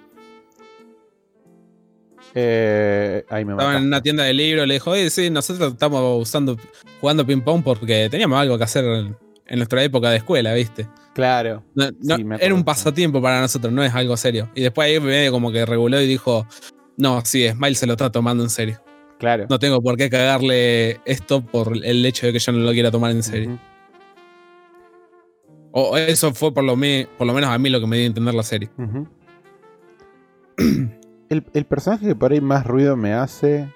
[2.36, 6.22] Eh, ahí me Estaba en una tienda de libros, le dijo, oye, sí, nosotros estamos
[6.22, 6.58] usando,
[7.00, 9.16] jugando ping-pong porque teníamos algo que hacer en,
[9.58, 10.88] nuestra época de escuela, ¿viste?
[11.14, 11.64] Claro.
[11.76, 12.46] No- no, Sí, me acuerdo.
[12.46, 14.50] era un pasatiempo para nosotros, no es algo serio.
[14.56, 16.48] Y después ahí medio como que reguló y dijo,
[16.98, 18.82] no, sí, Smile se lo está tomando en serio.
[19.20, 19.46] Claro.
[19.50, 22.90] No tengo por qué cagarle esto por el hecho de que yo no lo quiera
[22.92, 23.60] tomar en serio.
[25.72, 28.06] O eso fue por lo, me- por lo menos a mí lo que me dio
[28.06, 28.70] a entender la serie.
[28.78, 29.08] Ujú.
[31.30, 33.70] el, el personaje que por ahí más ruido me hace,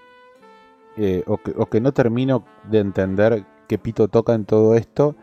[0.98, 5.16] eh, o, que, o que no termino de entender qué pito toca en todo esto,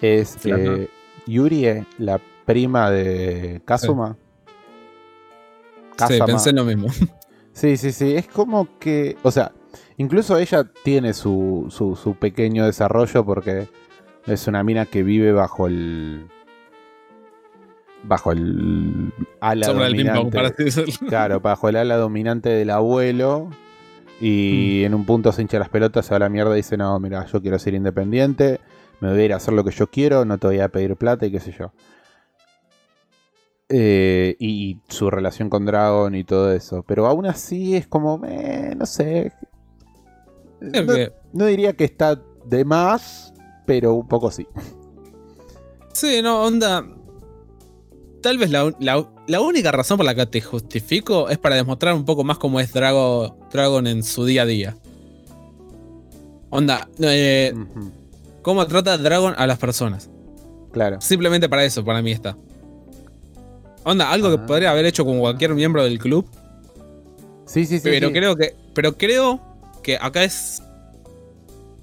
[0.00, 0.88] es eh,
[1.26, 4.16] Yurie, la prima de Kazuma.
[5.92, 6.26] Sí, Kazama.
[6.26, 6.88] pensé lo mismo.
[7.52, 8.14] Sí, sí, sí.
[8.14, 9.16] Es como que.
[9.22, 9.52] O sea,
[9.96, 13.66] incluso ella tiene su, su, su pequeño desarrollo porque
[14.26, 16.28] es una mina que vive bajo el.
[18.06, 20.84] Bajo el ala ping-pong, dominante.
[21.08, 23.50] Claro, bajo el ala dominante del abuelo.
[24.20, 24.86] Y Mm.
[24.86, 26.98] en un punto se hincha las pelotas, se va a la mierda y dice: No,
[27.00, 28.60] mira, yo quiero ser independiente,
[29.00, 30.96] me voy a ir a hacer lo que yo quiero, no te voy a pedir
[30.96, 31.72] plata y qué sé yo.
[33.68, 36.84] Eh, y, y su relación con Dragon y todo eso.
[36.86, 39.32] Pero aún así es como, eh, no sé.
[40.60, 40.94] No,
[41.32, 43.34] no diría que está de más,
[43.66, 44.46] pero un poco sí.
[45.92, 46.86] Sí, no, onda.
[48.26, 51.94] Tal vez la, la- la única razón por la que te justifico es para demostrar
[51.94, 54.76] un poco más cómo es Drago, Dragon en su día a día.
[56.50, 57.54] Onda, eh,
[58.42, 60.10] cómo trata Dragon a las personas.
[60.72, 61.00] Claro.
[61.00, 62.36] Simplemente para eso, para mí está.
[63.84, 64.46] Onda, algo que Ah.
[64.46, 66.26] podría haber hecho con cualquier miembro del club,
[67.44, 67.82] Sí, sí, sí.
[67.84, 68.12] pero sí.
[68.12, 68.56] creo que.
[68.74, 69.40] Pero creo
[69.84, 70.60] que acá es.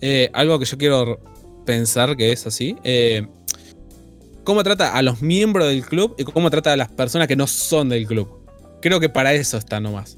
[0.02, 1.20] eh, algo que yo quiero
[1.66, 2.76] pensar que es así.
[2.84, 3.26] eh,
[4.44, 7.48] cómo trata a los miembros del club y cómo trata a las personas que no
[7.48, 8.28] son del club.
[8.82, 10.18] Creo que para eso está nomás.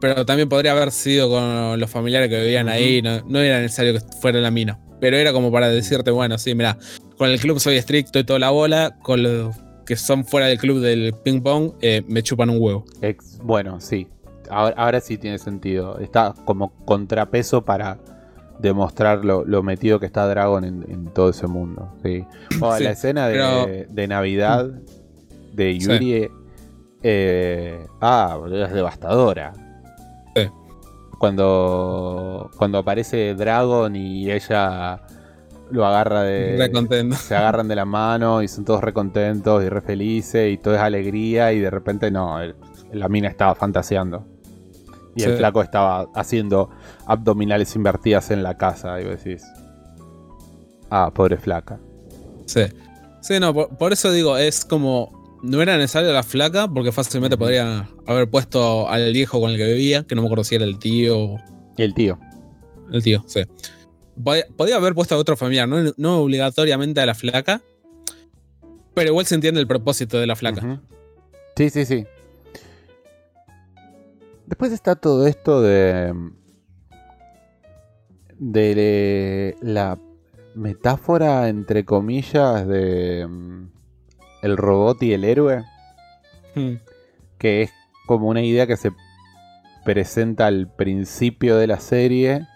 [0.00, 3.02] Pero también podría haber sido con los familiares que vivían ahí.
[3.02, 4.78] No, no era necesario que fuera la mina.
[5.00, 6.78] Pero era como para decirte, bueno, sí, mira,
[7.16, 8.98] con el club soy estricto y toda la bola.
[9.02, 12.84] Con los que son fuera del club del ping pong, eh, me chupan un huevo.
[13.02, 14.06] Ex- bueno, sí.
[14.48, 15.98] Ahora, ahora sí tiene sentido.
[15.98, 17.98] Está como contrapeso para
[18.60, 21.92] demostrar lo, lo metido que está Dragon en, en todo ese mundo.
[22.02, 22.24] Sí.
[22.58, 24.66] Bueno, Sí, la escena de, pero- de Navidad
[25.52, 26.28] de Yuri.
[27.02, 29.52] eh, ah, es devastadora.
[30.36, 30.42] Sí.
[31.18, 35.00] Cuando, cuando aparece Dragon y ella
[35.70, 36.56] lo agarra de.
[37.16, 40.74] Se agarran de la mano y son todos re contentos y re felices y todo
[40.74, 42.38] es alegría y de repente no,
[42.92, 44.24] la mina estaba fantaseando.
[45.16, 46.70] Y el flaco estaba haciendo
[47.06, 49.42] abdominales invertidas en la casa y vos decís,
[50.90, 51.78] ah, pobre flaca.
[52.46, 52.62] Sí.
[53.20, 55.18] Sí, no, por, por eso digo, es como.
[55.42, 59.72] No era necesario la flaca, porque fácilmente podría haber puesto al viejo con el que
[59.72, 61.36] vivía, que no me acuerdo si era el tío.
[61.78, 62.18] el tío.
[62.92, 63.44] El tío, sí.
[64.22, 67.62] Podía, podía haber puesto a otro familiar, no, no obligatoriamente a la flaca.
[68.92, 70.82] Pero igual se entiende el propósito de la flaca.
[71.56, 72.04] Sí, sí, sí.
[74.50, 76.12] Después está todo esto de.
[78.36, 79.96] de la
[80.56, 83.28] metáfora, entre comillas, de.
[83.28, 83.68] mm,
[84.42, 85.62] el robot y el héroe.
[86.56, 86.74] Mm,
[87.38, 87.70] que es
[88.08, 88.90] como una idea que se
[89.84, 92.48] presenta al principio de la serie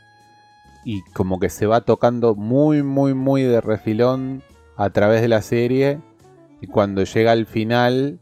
[0.84, 4.42] y como que se va tocando muy, muy, muy de refilón
[4.76, 6.00] a través de la serie
[6.60, 8.18] y cuando llega al final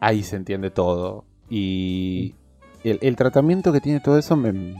[0.00, 2.34] ahí se entiende todo y
[2.84, 4.74] el, el tratamiento que tiene todo eso me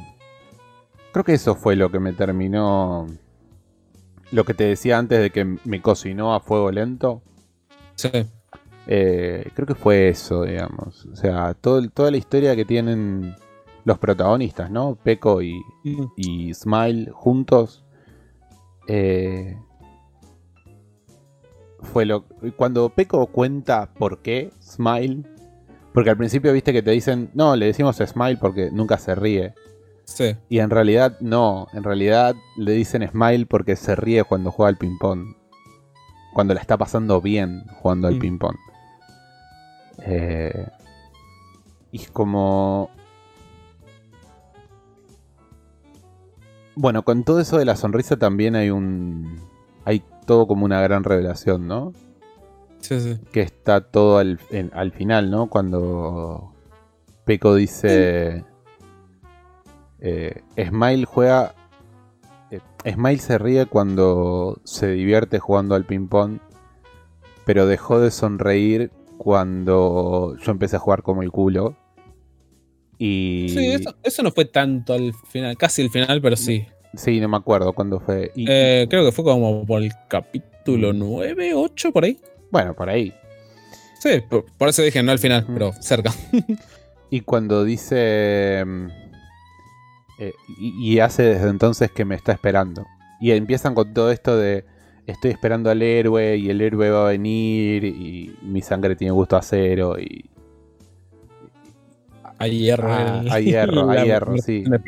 [1.12, 3.06] creo que eso fue lo que me terminó
[4.30, 7.22] lo que te decía antes de que me cocinó a fuego lento
[7.96, 8.10] Sí.
[8.86, 11.04] eh, creo que fue eso, digamos.
[11.06, 13.34] O sea, todo, toda la historia que tienen
[13.84, 14.94] los protagonistas, ¿no?
[15.02, 17.84] Peco y, Mm, y Smile juntos.
[18.86, 19.56] eh,
[21.80, 22.24] fue lo.
[22.56, 25.24] Cuando Peco cuenta por qué Smile.
[25.92, 29.54] Porque al principio viste que te dicen, no, le decimos Smile porque nunca se ríe.
[30.04, 30.36] Sí.
[30.48, 34.76] Y en realidad no, en realidad le dicen Smile porque se ríe cuando juega al
[34.76, 35.34] ping-pong.
[36.34, 38.20] Cuando la está pasando bien jugando al Mm.
[38.20, 38.56] ping-pong.
[40.00, 40.66] Eh,
[41.92, 42.90] y es como...
[46.76, 49.40] Bueno, con todo eso de la sonrisa también hay un...
[49.84, 51.92] Hay todo como una gran revelación, ¿no?
[52.80, 53.16] Sí, sí.
[53.32, 55.48] que está todo al, en- al final, ¿no?
[55.48, 56.52] Cuando
[57.24, 58.44] Peco dice...
[60.00, 61.54] eh, Smile juega...
[62.50, 62.60] eh,
[62.92, 66.38] Smile se ríe cuando se divierte jugando al ping-pong,
[67.44, 71.76] pero dejó de sonreír cuando yo empecé a jugar como el culo.
[72.98, 73.46] Y...
[73.50, 76.66] Sí, eso, eso no fue tanto al final, casi el final, pero sí.
[76.94, 78.32] Sí, no me acuerdo cuándo fue.
[78.34, 82.18] Y- Eh, creo que fue como por el capítulo 9, 8, por ahí.
[82.50, 83.12] Bueno, por ahí.
[84.00, 86.12] Sí, por, por eso dije no al final, pero cerca.
[87.10, 88.62] Y cuando dice.
[88.66, 88.86] mm,
[90.18, 92.86] eh, y, y hace desde entonces que me está esperando.
[93.18, 94.64] Y empiezan con todo esto de.
[95.06, 99.36] Estoy esperando al héroe y el héroe va a venir y mi sangre tiene gusto
[99.38, 100.28] a cero y.
[102.38, 102.92] Hay hierro.
[102.92, 104.64] Ah, el- hay hierro, la- hierro, la- sí.
[104.66, 104.78] la.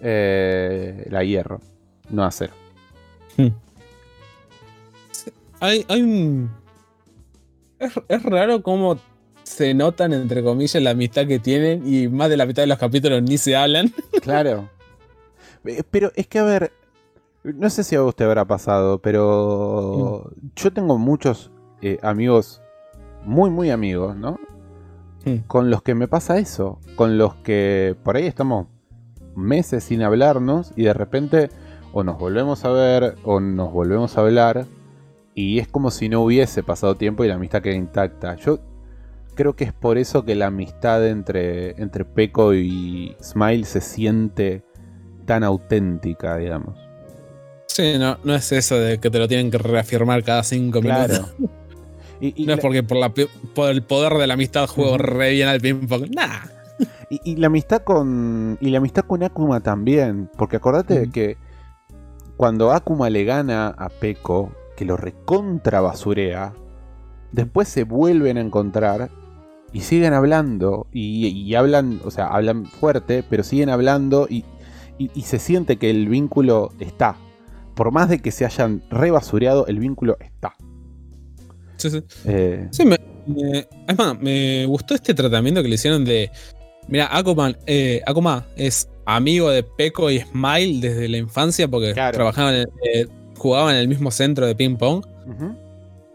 [0.00, 1.60] Eh, la hierro,
[2.10, 2.54] no a cero.
[5.64, 6.50] Hay, hay un.
[7.78, 8.98] Es, es raro cómo
[9.44, 12.76] se notan, entre comillas, la amistad que tienen y más de la mitad de los
[12.76, 13.90] capítulos ni se hablan.
[14.22, 14.68] Claro.
[15.64, 16.72] Eh, Pero es que, a ver,
[17.42, 21.50] no sé si a vos te habrá pasado, pero yo tengo muchos
[21.80, 22.60] eh, amigos,
[23.24, 24.38] muy, muy amigos, ¿no?
[25.24, 25.46] Mm.
[25.46, 28.66] Con los que me pasa eso, con los que por ahí estamos
[29.34, 31.48] meses sin hablarnos y de repente
[31.94, 34.66] o nos volvemos a ver o nos volvemos a hablar
[35.34, 38.36] y es como si no hubiese pasado tiempo y la amistad queda intacta.
[38.36, 38.60] Yo
[39.34, 44.64] creo que es por eso que la amistad entre, entre Peco y Smile se siente
[45.26, 46.78] tan auténtica, digamos.
[47.66, 51.12] Sí, no, no es eso de que te lo tienen que reafirmar cada cinco Claro.
[51.14, 51.34] minutos.
[52.20, 55.02] Y, y No es porque por, la, por el poder de la amistad juego Ujú.
[55.02, 56.10] re bien al ping-pong.
[56.14, 56.46] Nah.
[57.10, 58.56] y- y la amistad con.
[58.60, 60.30] Y la amistad con Akuma también.
[60.38, 61.36] Porque acordate de que
[62.36, 66.52] cuando Akuma le gana a Peco, que lo recontra basurea,
[67.32, 69.10] después se vuelven a encontrar
[69.72, 70.86] y siguen hablando.
[70.92, 74.44] Y, y hablan, o sea, hablan fuerte, pero siguen hablando y,
[74.98, 77.16] y- y se siente que el vínculo está.
[77.74, 80.54] Por más de que se hayan rebasureado, el vínculo está.
[81.76, 82.02] Sí, sí.
[82.24, 82.96] Eh, Sí, me,
[83.26, 86.30] me- es más, me gustó este tratamiento que le hicieron de.
[86.86, 92.14] Mira, Akuma, eh, Akuma es amigo de Peco y Smile desde la infancia porque Claro.
[92.14, 93.06] trabajaban, en- eh,
[93.36, 95.04] jugaban en el mismo centro de ping pong.
[95.26, 95.56] ujú.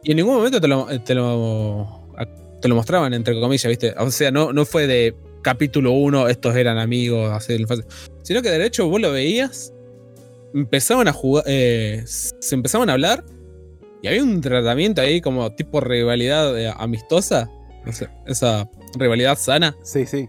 [0.01, 2.05] Y en ningún momento te lo, te lo,
[2.61, 3.93] te lo mostraban, entre comillas, ¿viste?
[3.97, 7.57] O sea, no, no fue de capítulo 1, estos eran amigos, así.
[8.23, 9.73] Sino que de hecho vos lo veías,
[10.53, 13.23] empezaban a jugar, eh, se empezaban a hablar
[14.01, 17.49] y había un tratamiento ahí como tipo rivalidad eh, amistosa,
[17.85, 19.75] no sé, esa rivalidad sana.
[19.83, 20.27] Sí, sí.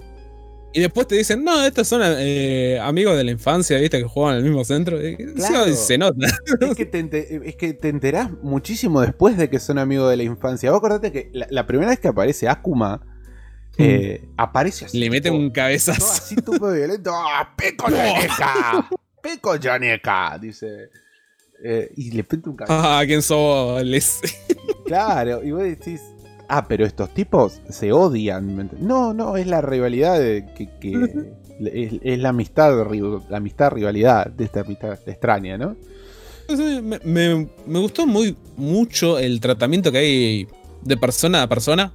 [0.72, 3.98] Y después te dicen, no, estos son eh, amigos de la infancia, ¿viste?
[3.98, 5.04] Que jugaban en el mismo centro.
[5.04, 5.74] Y, sí, Claro.
[5.74, 6.26] se nota.
[6.60, 10.22] Es que, te, es que te enterás muchísimo después de que son amigos de la
[10.22, 10.70] infancia.
[10.70, 13.00] Vos acordate que la, la primera vez que aparece Akuma,
[13.78, 14.98] eh, aparece así.
[14.98, 16.04] Le tipo, un todo cabezazo.
[16.04, 17.10] así todo violento.
[17.14, 18.88] ¡Ah, ¡Peco Yaneca!
[19.22, 20.38] ¡Peco Yaneca!
[20.40, 20.90] Dice.
[21.64, 22.88] Eh, y le pete un cabezazo.
[22.88, 23.82] Ah, ¿quién sos?
[23.84, 24.20] Les...
[24.86, 26.00] Claro, y vos decís.
[26.52, 28.56] Ah, pero estos tipos se odian.
[28.56, 30.68] ¿me ent- No, no, es la rivalidad de que.
[30.80, 31.30] que-
[31.62, 32.72] es, es la amistad,
[33.28, 35.76] la amistad rivalidad de esta amistad extraña, ¿no?
[36.48, 40.48] Me, me- me gustó muy mucho el tratamiento que hay
[40.82, 41.92] de persona a persona.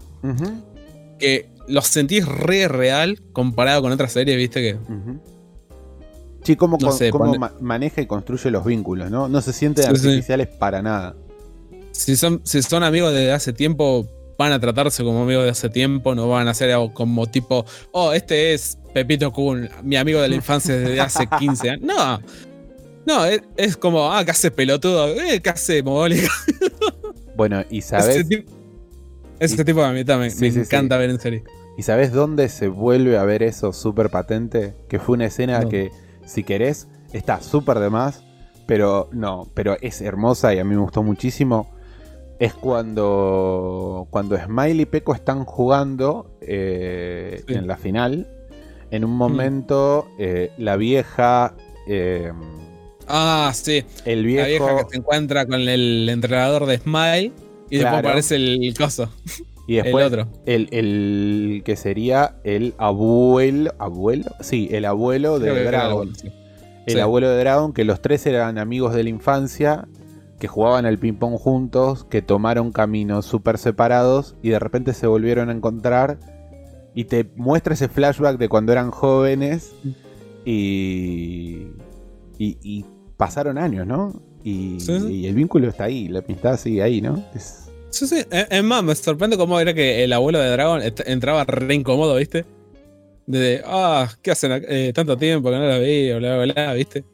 [1.19, 4.77] Que los sentís re real comparado con otras series, viste que.
[6.43, 9.27] Sí, cómo, No con- sé, cómo pone- ma- maneja y construye los vínculos, ¿no?
[9.27, 10.07] No se sienten Sí, sí.
[10.07, 11.15] artificiales para nada.
[11.91, 14.05] Si son, si son amigos de hace tiempo,
[14.37, 17.65] van a tratarse como amigos de hace tiempo, no van a ser algo como tipo,
[17.91, 21.81] oh, este es Pepito Kun, mi amigo de la infancia desde hace 15 años.
[21.85, 22.19] No.
[23.05, 25.07] No, es, es como, ah, ¿qué hace pelotudo?
[25.09, 26.29] Eh, ¿Qué hace mogólica?
[27.35, 28.49] Bueno, y Ese, sabes, tipo,
[29.39, 31.43] ese Y- tipo de amistad me, Sí, me sí, encanta ver en serie.
[31.77, 34.73] ¿y sabes dónde se vuelve a ver eso súper patente?
[34.87, 35.67] Que fue una escena No.
[35.69, 35.91] que,
[36.25, 38.23] si querés, está súper de más,
[38.67, 41.69] pero no, pero es hermosa y a mí me gustó muchísimo.
[42.39, 47.53] Es cuando, cuando Smile y Peco están jugando eh, Sí.
[47.53, 48.27] en la final.
[48.91, 51.55] En un momento, eh, la vieja,
[51.87, 52.31] eh,
[53.07, 53.83] Ah, sí.
[54.05, 57.31] el La viejo, vieja que se encuentra con el entrenador de Smile
[57.69, 59.09] y después aparece el coso,
[59.67, 60.27] y después el otro.
[60.45, 63.73] El, el que sería el abuelo.
[63.79, 64.31] ¿Abuelo?
[64.41, 66.09] Sí, el abuelo de Dragon.
[66.09, 66.31] el- sí.
[66.85, 66.99] El Sí.
[66.99, 69.87] abuelo de Dragon, que los tres eran amigos de la infancia,
[70.39, 75.49] que jugaban al ping-pong juntos, que tomaron caminos súper separados y de repente se volvieron
[75.49, 76.17] a encontrar.
[76.93, 79.73] Y te muestra ese flashback de cuando eran jóvenes
[80.45, 81.67] y.
[82.37, 82.85] y, y
[83.17, 84.21] pasaron años, ¿no?
[84.43, 85.07] Y, Sí, sí.
[85.13, 87.23] y el vínculo está ahí, la amistad sigue ahí, ¿no?
[87.33, 88.17] Es- Sí, sí.
[88.29, 92.15] Es es más, me sorprende cómo era que el abuelo de Dragon entraba re incómodo,
[92.17, 92.45] ¿viste?
[93.25, 96.73] De, ah, ¿qué hacen ac- eh, tanto tiempo que no la veo, bla, bla, bla,
[96.73, 97.05] ¿viste?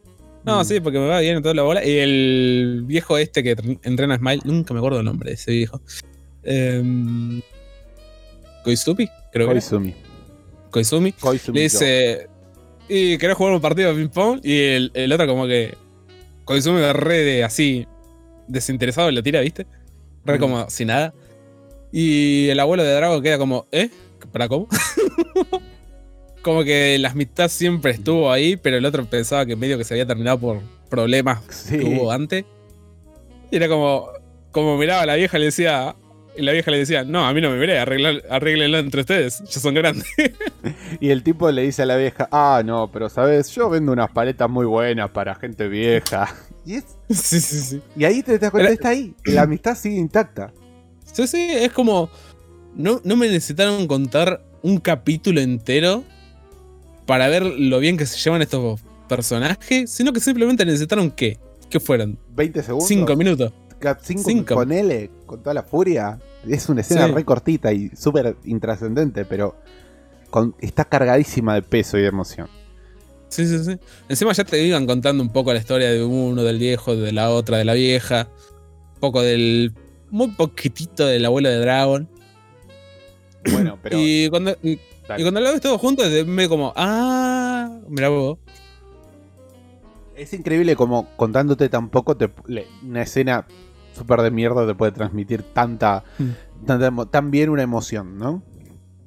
[0.44, 0.66] No, Mm.
[0.66, 1.86] sí, porque me va bien en toda la bola.
[1.86, 5.36] Y el viejo este que tr- entrena a Smile, nunca me acuerdo el nombre de
[5.36, 5.82] ese viejo.
[6.44, 7.42] Em,
[8.64, 9.62] Koizumi, creo que era.
[9.62, 9.94] Koizumi.
[10.72, 11.12] Koizumi.
[11.14, 12.28] Koizumi Le dice,
[12.90, 14.40] y querés jugar un partido de ping pong.
[14.44, 15.76] Y el, el otro, como que
[16.46, 17.86] Koizumi re de así,
[18.48, 19.68] desinteresado, le tira, ¿viste?
[20.26, 20.42] Re Mm.
[20.42, 21.14] como sin nada.
[21.92, 23.90] Y el abuelo de Drago queda como, ¿eh?
[24.32, 24.68] ¿Para cómo?
[26.42, 29.94] como que la amistad siempre estuvo ahí, pero el otro pensaba que medio que se
[29.94, 31.78] había terminado por problemas Sí.
[31.80, 32.46] que hubo antes.
[33.52, 34.08] Y era como,
[34.52, 35.96] como miraba a la vieja y le decía,
[36.38, 39.60] y la vieja le decía, no, a mí no me miré, arréglenlo entre ustedes, ya
[39.60, 40.06] son grandes.
[41.00, 44.12] Y el tipo le dice a la vieja, ah, no, pero sabes, yo vendo unas
[44.12, 46.34] paletas muy buenas para gente vieja.
[46.66, 47.82] Y, es- sí, sí, sí.
[47.98, 49.16] y ahí te das cuenta, Era- está ahí.
[49.26, 50.54] La amistad sigue intacta.
[51.12, 52.10] Sí, sí, es como.
[52.76, 56.04] No, no me necesitaron contar un capítulo entero
[57.06, 61.38] para ver lo bien que se llevan estos personajes, sino que simplemente necesitaron qué?
[61.70, 62.18] ¿Qué fueron?
[62.36, 62.88] 20 segundos.
[62.88, 63.52] Cinco minutos.
[64.02, 64.56] 5 Cinco.
[64.56, 66.20] con L, con toda la furia.
[66.48, 67.14] Es una escena Sí.
[67.14, 69.56] re cortita y súper intrascendente, pero
[70.30, 72.48] con- está cargadísima de peso y de emoción.
[73.30, 73.78] Sí, sí, sí.
[74.10, 77.30] Encima ya te iban contando un poco la historia de uno, del viejo, de la
[77.30, 78.28] otra, de la vieja.
[78.96, 79.74] Un poco del.
[80.10, 82.10] Muy poquitito del abuelo de Dragon.
[83.52, 83.98] Bueno, pero.
[84.00, 84.56] y cuando.
[85.18, 86.74] Y cuando lo ves todo junto, me como.
[86.76, 88.38] Ah, mira vos.
[90.16, 93.46] Es increíble como contándote tan poco, te- le- una escena
[93.96, 96.66] súper de mierda te puede transmitir tanta, Mm.
[96.66, 98.44] tanta tan bien una emoción, ¿no?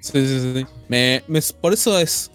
[0.00, 0.66] Sí, sí, sí.
[0.88, 2.30] Me, me- por eso es.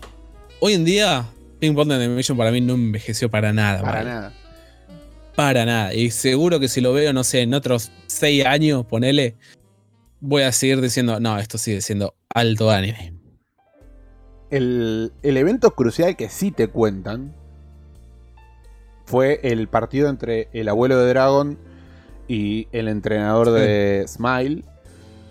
[0.62, 1.26] Hoy en día,
[1.60, 3.82] Ping Pong Animation para mí no envejeció para nada.
[3.82, 4.34] Para nada.
[5.36, 5.94] Para nada.
[5.94, 9.36] Y seguro que si lo veo, no sé, en otros seis años, ponele,
[10.20, 13.14] voy a seguir diciendo, no, esto sigue siendo alto anime.
[14.50, 17.34] El, el evento crucial que sí te cuentan
[19.06, 21.58] fue el partido entre el abuelo de Dragon
[22.28, 24.64] y el entrenador de Smile,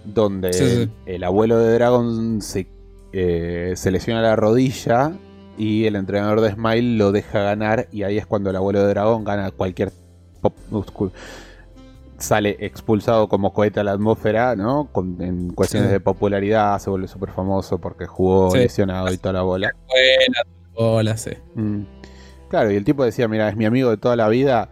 [0.04, 0.90] donde Sí, sí.
[1.06, 2.66] El, el abuelo de Dragon se,
[3.12, 5.12] eh, se lesiona la rodilla
[5.56, 8.88] y el entrenador de Smile lo deja ganar y ahí es cuando el abuelo de
[8.88, 9.92] Dragon gana cualquier
[10.40, 10.54] pop-
[12.18, 14.88] sale expulsado como cohete a la atmósfera, ¿no?
[14.92, 15.92] Con- en cuestiones Sí.
[15.92, 18.58] de popularidad se vuelve súper famoso porque jugó Sí.
[18.58, 19.70] lesionado y toda la bola.
[19.86, 20.42] Buena,
[20.74, 21.30] hola, sí.
[21.54, 21.82] Mm.
[22.48, 24.70] Claro, y el tipo decía, mira, es mi amigo de toda la vida,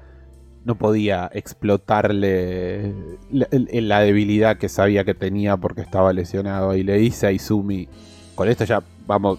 [0.64, 2.92] no podía explotarle
[3.30, 6.74] la, debilidad que sabía que tenía porque estaba lesionado.
[6.74, 7.88] Y le dice a Izumi,
[8.34, 9.38] con esto ya vamos,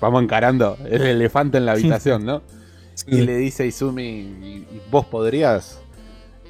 [0.00, 2.42] vamos encarando el elefante en la habitación, ¿no?
[3.06, 5.80] Y le dice a Izumi, "¿Y- y ¿vos podrías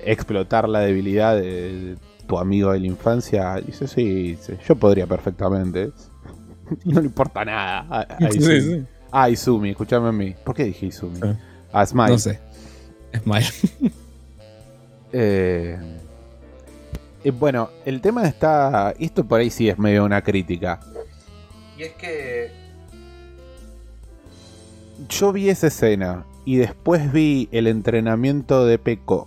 [0.05, 1.97] explotar la debilidad de
[2.27, 3.57] tu amigo de la infancia?
[3.57, 5.91] Dice, sí, dice, yo podría perfectamente.
[6.85, 8.61] no le importa nada a, a Sí, Izumi.
[8.61, 8.85] sí.
[9.13, 10.35] Ah, Izumi, escúchame a mí.
[10.45, 11.17] ¿Por qué dije Izumi?
[11.17, 11.29] Sí.
[11.73, 12.11] Ah, Smile.
[12.11, 12.41] No sé.
[13.23, 13.47] Smile.
[15.13, 15.77] Eh,
[17.25, 18.95] eh, bueno, el tema está.
[18.97, 20.79] Esto por ahí sí es medio una crítica.
[21.77, 22.53] Y es que.
[25.09, 29.27] Yo vi esa escena y después vi el entrenamiento de Peco.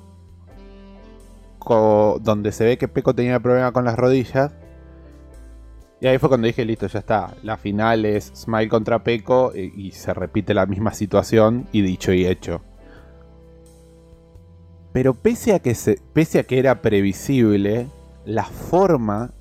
[1.63, 4.51] Donde se ve que Peco tenía problema con las rodillas.
[6.01, 7.33] Y ahí fue cuando dije, listo, ya está.
[7.43, 12.11] La final es Smile contra Peco y, y se repite la misma situación y dicho
[12.11, 12.61] y hecho.
[14.91, 17.87] Pero pese a que, se, pese a que era previsible,
[18.25, 19.31] la forma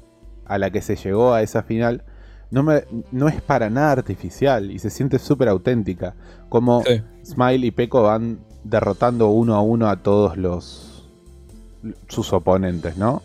[0.44, 2.04] a la que se llegó a esa final
[2.52, 6.14] no, me, no es para nada artificial y se siente súper auténtica.
[6.48, 7.02] Como Sí.
[7.24, 10.91] Smile y Peco van derrotando uno a uno a todos los
[12.08, 13.22] sus oponentes, ¿no?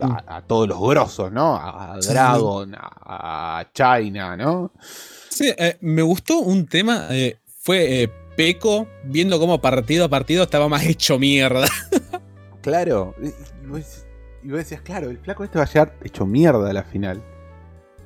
[0.00, 1.56] A, a todos los grosos, ¿no?
[1.56, 2.00] A, Mm.
[2.00, 4.72] Dragon, a, a China, ¿no?
[5.28, 7.06] Sí, eh, me gustó un tema.
[7.10, 11.66] eh, fue eh, Peco viendo cómo partido a partido estaba más hecho mierda.
[12.62, 13.14] Claro.
[13.22, 17.22] Y vos decías, claro, el flaco este va a llegar hecho mierda a la final.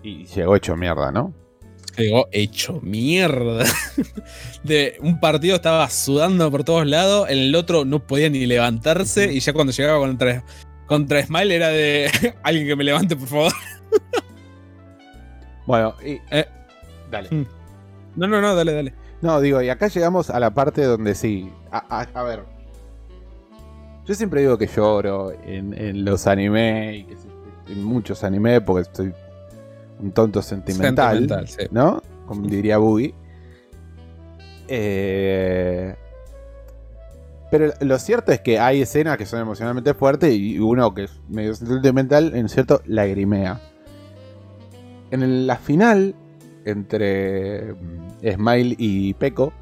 [0.01, 1.32] Y llegó hecho mierda, ¿no?
[1.96, 3.64] Llegó hecho mierda.
[4.64, 9.32] De un partido estaba sudando por todos lados, en el otro no podía ni levantarse.
[9.32, 10.44] Y ya cuando llegaba contra,
[10.86, 12.10] contra Smile era de
[12.42, 13.52] alguien que me levante, por favor.
[15.66, 16.20] Bueno, y.
[16.30, 16.44] Eh.
[17.10, 17.28] Dale.
[17.30, 17.46] Mm.
[18.16, 18.94] No, no, no, dale, dale.
[19.22, 21.50] No, digo, y acá llegamos a la parte donde sí.
[21.70, 22.44] A, a- a ver.
[24.06, 27.28] Yo siempre digo que lloro en, en los anime y que sí,
[27.68, 29.14] en muchos anime porque estoy
[30.00, 31.18] un tonto sentimental.
[31.18, 31.66] Sentimental, sí.
[31.70, 32.02] ¿No?
[32.26, 33.14] Como diría Boogie.
[34.68, 35.94] Eh,
[37.50, 41.20] Pero lo cierto es que hay escenas que son emocionalmente fuertes y uno que es
[41.28, 43.60] medio sentimental, en cierto, lagrimea.
[45.12, 46.14] En el- la final,
[46.64, 49.52] entre mm, Smile y Peco,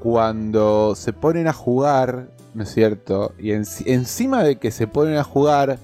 [0.00, 3.32] cuando se ponen a jugar, ¿no es cierto?
[3.38, 5.78] Y enci- encima de que se ponen a jugar,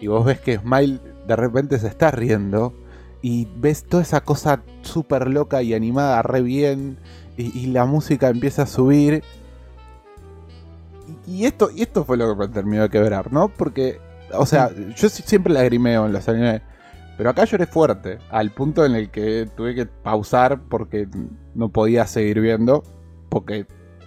[0.00, 0.98] y vos ves que Smile
[1.28, 2.74] de repente se está riendo,
[3.22, 6.98] y ves toda esa cosa súper loca y animada re bien,
[7.36, 9.22] y, y la música empieza a subir.
[11.26, 13.48] Y, y esto, y esto fue lo que me terminó de quebrar, ¿no?
[13.48, 14.00] Porque,
[14.32, 16.62] o sea, yo si- siempre lagrimeo en los animes,
[17.16, 21.08] pero acá lloré fuerte, al punto en el que tuve que pausar porque
[21.54, 22.82] no podía seguir viendo,
[23.28, 23.66] porque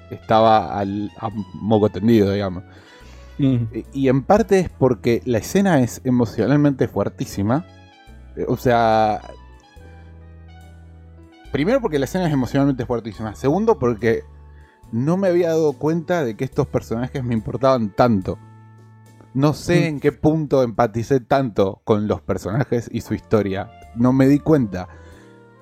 [0.10, 2.64] estaba al, a moco tendido, digamos.
[3.48, 3.68] Mm.
[3.74, 7.66] Y- Y en parte es porque la escena es emocionalmente fuertísima.
[8.36, 9.22] Eh, O sea.
[11.52, 13.36] Primero porque la escena es emocionalmente fuertísima.
[13.36, 14.24] Segundo porque
[14.94, 18.38] no me había dado cuenta de que estos personajes me importaban tanto.
[19.34, 19.84] No sé Mm.
[19.86, 23.70] en qué punto empaticé tanto con los personajes y su historia.
[23.96, 24.88] No me di cuenta.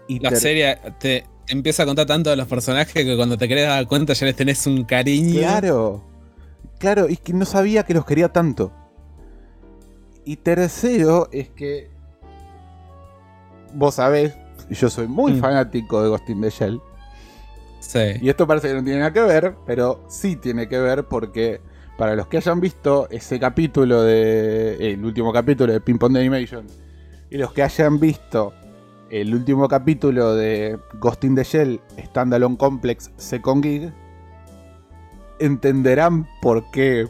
[0.07, 3.67] Y La serie te empieza a contar tanto de los personajes que cuando te querés
[3.67, 5.39] dar cuenta ya les tenés un cariño.
[5.39, 6.03] Claro.
[6.79, 8.71] Claro, es que no sabía que los quería tanto.
[10.25, 11.89] Y tercero es que.
[13.73, 14.35] Vos sabés,
[14.69, 15.39] yo soy muy Mm.
[15.39, 16.81] fanático de Ghost in the Shell.
[17.79, 17.99] Sí.
[18.21, 21.61] Y esto parece que no tiene nada que ver, pero sí tiene que ver porque
[21.97, 24.93] para los que hayan visto ese capítulo de.
[24.93, 26.65] El último capítulo de Ping Pong de Animation.
[27.29, 28.53] Y los que hayan visto
[29.11, 33.93] el último capítulo de Ghost in the Shell Standalone Complex Second Gig.
[35.39, 37.07] Entenderán por qué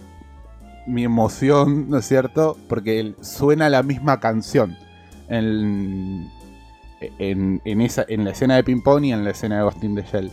[0.88, 2.58] mi emoción, ¿no es cierto?
[2.68, 4.76] Porque suena la misma canción.
[5.28, 6.28] En,
[7.20, 9.84] en, en esa, en la escena de Ping Pong y en la escena de Ghost
[9.84, 10.32] in the Shell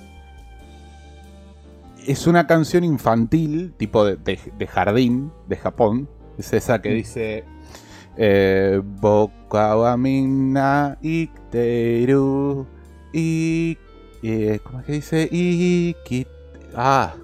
[2.06, 6.08] es una canción infantil, tipo de, de- de jardín de Japón.
[6.38, 7.44] Es esa que dice.
[8.16, 12.64] Eh, Boka wa minna ikteru.
[13.12, 13.76] Y.
[14.22, 15.96] eh, ¿Cómo es que dice?
[16.76, 17.14] Ah.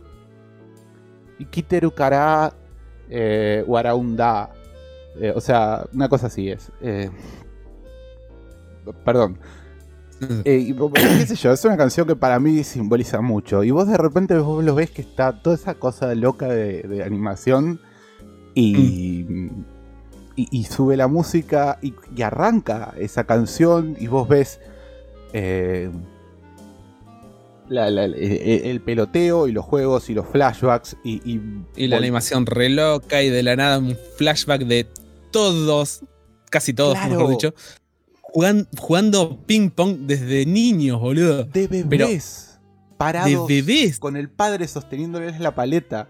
[1.43, 2.52] Ikiteru kara.
[3.09, 4.51] Eh, waraunda.
[5.20, 6.70] Eh, o sea, una cosa así es.
[6.81, 7.10] Eh,
[9.05, 9.39] perdón.
[10.44, 13.64] Eh, y qué sé yo, es una canción que para mí simboliza mucho.
[13.64, 17.02] Y vos de repente vos lo ves que está toda esa cosa loca de, de
[17.02, 17.81] animación
[18.55, 19.27] y,
[20.36, 24.60] y, y sube la música y, y arranca esa canción y vos ves
[27.73, 31.40] la- la- el, el peloteo y los juegos y los flashbacks y, y,
[31.77, 34.86] Y la animación re loca y de la nada un flashback de
[35.31, 36.03] todos,
[36.51, 37.11] casi todos, Claro.
[37.16, 37.55] mejor dicho,
[38.20, 41.44] jugan- jugando ping pong desde niños, boludo.
[41.44, 43.99] de pero- bebés De parados bebés.
[43.99, 46.09] con el padre sosteniéndoles la paleta.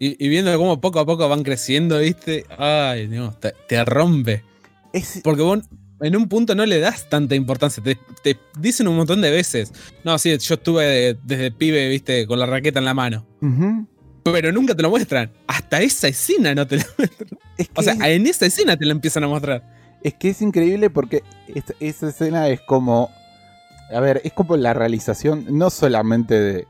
[0.00, 2.44] Y, y viendo cómo poco a poco van creciendo, ¿viste?
[2.56, 4.44] Ay, no, te, te rompe.
[4.92, 5.60] Es, Porque vos
[6.00, 7.82] en un punto no le das tanta importancia.
[7.82, 9.72] Te, te dicen un montón de veces.
[10.04, 12.26] No, sí, yo estuve de- desde pibe, ¿viste?
[12.26, 13.26] Con la raqueta en la mano.
[14.24, 15.32] Pero nunca te lo muestran.
[15.46, 16.82] Hasta esa escena no te lo
[17.56, 19.64] Es que O sea, es- en esa escena te lo empiezan a mostrar.
[20.02, 23.10] Es que es increíble porque es- esa escena es como.
[23.92, 26.66] A ver, es como la realización no solamente de,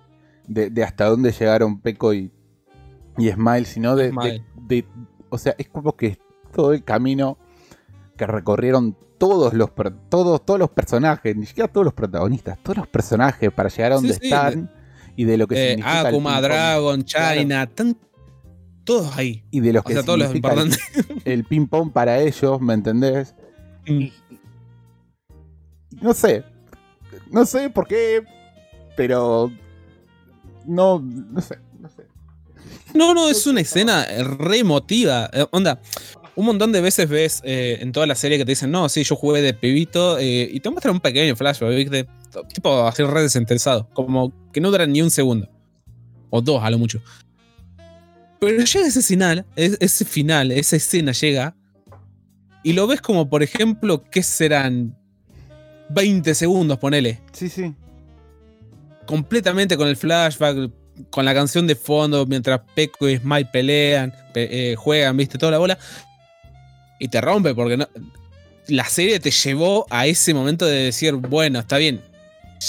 [0.46, 2.30] de- de hasta dónde llegaron Peco y,
[3.18, 4.44] y Smile, sino de, Smile.
[4.68, 4.88] de- de-
[5.30, 6.16] O sea, es como que
[6.54, 7.36] todo el camino
[8.18, 9.70] que recorrieron todos los,
[10.10, 13.94] todos, todos los personajes, ni siquiera todos los protagonistas, todos los personajes para llegar a
[13.94, 14.70] donde Sí, sí, están
[15.16, 16.00] y de lo que Eh, significa.
[16.00, 17.40] el Akuma, Dragon, Claro.
[17.40, 17.96] China, tan-
[18.84, 19.44] todos ahí.
[19.50, 20.28] Y de los O que sea, todos los
[21.24, 23.34] el- ping-pong para ellos, ¿me entendés?
[23.86, 24.06] Mm.
[26.00, 26.44] No sé.
[27.30, 28.22] No sé por qué.
[28.96, 29.50] Pero.
[30.66, 31.58] No, no sé.
[31.80, 32.06] No sé.
[32.94, 34.06] No, no, es una escena
[34.38, 35.28] re emotiva.
[35.32, 35.80] Eh, onda,
[36.38, 39.02] un montón de veces ves eh, en toda la serie que te dicen, no, sí,
[39.02, 42.06] yo jugué de pibito eh, y te muestran un pequeño flashback, ¿viste?
[42.54, 45.48] Tipo así re desinteresado, como que no duran ni un segundo.
[46.30, 47.00] O dos a lo mucho.
[48.40, 51.56] Pero llega ese final, es- ese final, esa escena llega
[52.62, 54.94] y lo ves como, por ejemplo, ¿qué serán?
[55.90, 57.74] 20 segundos, ponele Sí, sí.
[59.06, 60.70] completamente con el flashback,
[61.10, 65.52] con la canción de fondo, mientras Peco y Smile pelean, pe- eh, juegan, viste, toda
[65.52, 65.78] la bola.
[66.98, 67.88] Y te rompe, porque no,
[68.68, 72.00] la serie te llevó a ese momento de decir, bueno, está bien,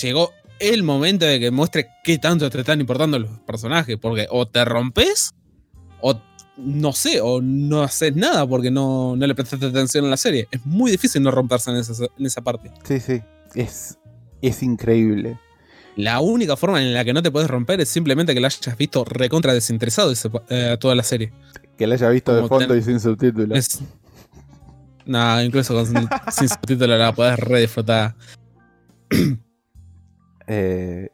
[0.02, 4.46] llegó el momento de que muestre qué tanto te están importando los personajes, porque o
[4.46, 5.32] te rompes,
[6.02, 6.20] o
[6.58, 10.48] no sé, o no haces nada porque no, no le prestaste atención a la serie.
[10.52, 12.70] Es muy difícil no romperse en esa, en esa parte.
[12.84, 13.22] Sí, sí.
[13.56, 13.98] Es,
[14.42, 15.40] es increíble.
[15.96, 18.78] la única forma en la que no te puedes romper es simplemente que la hayas
[18.78, 21.32] visto recontra desinteresado ese- eh, toda la serie.
[21.78, 23.58] Que la haya visto de fondo ten- y sin subtítulos.
[23.58, 23.80] Es.
[25.10, 25.88] No, incluso con,
[26.32, 28.16] sin subtítulos la podés re disfrutar.
[30.52, 31.10] Eh,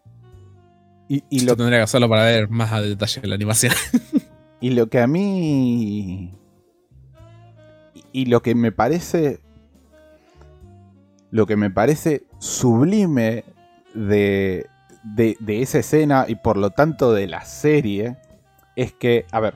[1.09, 3.73] y, y Yo lo, tendría que hacerlo para ver más a detalle la animación.
[4.61, 6.33] y lo que a mí.
[7.93, 9.41] Y, y lo que me parece.
[11.31, 13.43] Lo que me parece sublime
[13.93, 14.67] de,
[15.03, 18.15] de, de esa escena y por lo tanto de la serie
[18.77, 19.55] es que, a ver.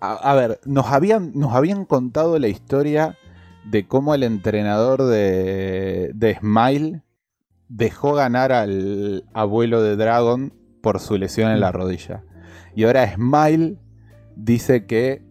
[0.00, 3.16] A, a ver, nos habían, nos habían contado la historia
[3.64, 7.02] de cómo el entrenador de, de Smile
[7.68, 10.52] dejó ganar al abuelo de Dragon
[10.82, 12.24] por su lesión en la rodilla.
[12.74, 13.76] Y ahora Smile
[14.36, 15.22] dice que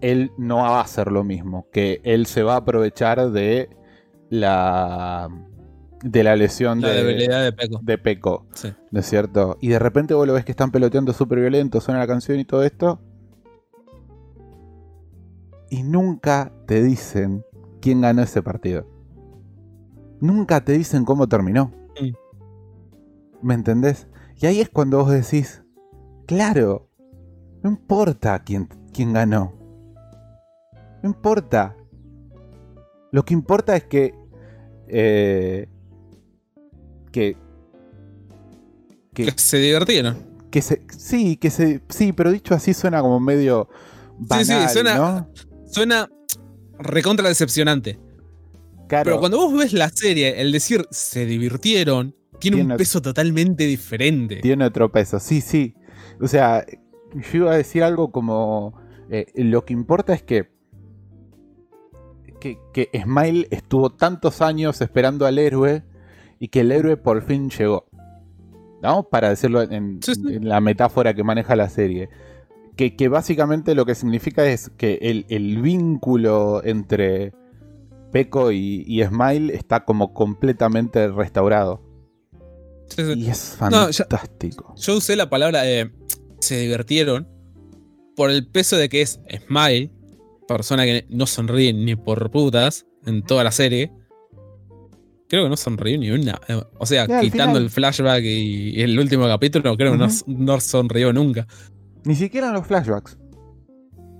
[0.00, 3.70] él no va a hacer lo mismo, que él se va a aprovechar de
[4.30, 5.28] la
[6.02, 7.78] de la lesión la de, debilidad de Peco.
[7.80, 8.72] de Peco, Sí.
[8.90, 9.56] ¿no es cierto?
[9.60, 12.44] Y de repente vos lo ves que están peloteando súper violento, suena la canción y
[12.44, 13.00] todo esto.
[15.72, 17.46] Y nunca te dicen
[17.80, 18.86] quién ganó ese partido.
[20.20, 21.72] Nunca te dicen cómo terminó.
[23.40, 24.06] ¿Me entendés?
[24.38, 25.62] Y ahí es cuando vos decís,
[26.26, 26.90] claro,
[27.62, 29.54] no importa quién, quién ganó.
[31.02, 31.74] No importa.
[33.10, 34.14] Lo que importa es que...
[34.88, 35.70] eh,
[37.10, 37.38] que...
[39.14, 40.16] Que, Que se divirtieron.
[40.50, 40.82] que se...
[40.90, 41.80] Sí, que se...
[41.88, 43.70] Sí, pero dicho así suena como medio...
[44.18, 45.28] Banal, Sí, sí, suena- ¿no?
[45.72, 46.08] Suena
[46.78, 47.98] recontra decepcionante.
[48.88, 49.04] Claro.
[49.04, 53.64] Pero cuando vos ves la serie, el decir se divirtieron, tiene Tiene- un peso totalmente
[53.64, 54.36] diferente.
[54.36, 55.74] Tiene otro peso, sí, sí.
[56.20, 56.64] O sea,
[57.14, 58.78] yo iba a decir algo como...
[59.10, 60.50] eh, lo que importa es que,
[62.40, 62.58] que...
[62.72, 65.84] Que Smile estuvo tantos años esperando al héroe
[66.38, 67.86] y que el héroe por fin llegó.
[68.82, 69.04] ¿No?
[69.08, 70.22] Para decirlo en, Sí, sí.
[70.34, 72.08] en la metáfora que maneja la serie.
[72.76, 77.32] Que, que básicamente lo que significa es que el, el vínculo entre
[78.12, 81.82] Peco y, y Smile está como completamente restaurado.
[82.88, 83.12] Sí, sí.
[83.20, 84.74] Y es No, fantástico.
[84.76, 85.90] Yo usé la palabra eh,
[86.40, 87.28] se divirtieron
[88.16, 89.90] por el peso de que es Smile,
[90.48, 93.92] persona que no sonríe ni por putas en toda la serie.
[95.28, 96.38] Creo que no sonrió ni una.
[96.48, 100.60] eh, O sea, quitando el flashback y, y el último capítulo, creo que no, no
[100.60, 101.46] sonrió nunca.
[102.04, 103.18] Ni siquiera en los flashbacks.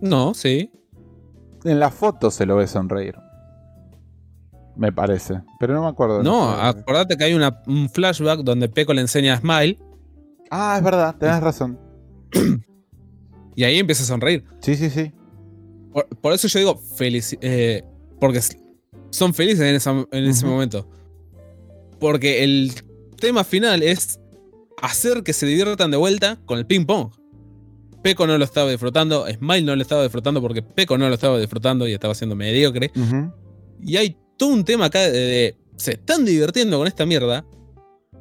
[0.00, 0.70] No, sí.
[1.64, 3.16] En la foto se lo ve sonreír.
[4.76, 5.42] Me parece.
[5.60, 6.22] Pero no me acuerdo.
[6.22, 9.78] No, acordate que hay una- un flashback donde Peco le enseña a Smile
[10.50, 11.78] Ah, es verdad, tenés razón.
[13.56, 14.44] y ahí empieza a sonreír.
[14.60, 15.12] Sí, sí, sí.
[15.92, 17.82] Por, por eso yo digo felici eh,
[18.20, 18.40] porque
[19.10, 20.88] son felices en, esa- en ese momento.
[22.00, 22.72] Porque el
[23.18, 24.20] tema final es
[24.80, 27.12] hacer que se diviertan de vuelta con el ping pong.
[28.02, 31.38] Peco no lo estaba disfrutando, Smile no lo estaba disfrutando porque Peco no lo estaba
[31.38, 32.90] disfrutando y estaba siendo mediocre.
[32.96, 33.32] Ujú.
[33.80, 37.44] Y hay todo un tema acá de, de- se están divirtiendo con esta mierda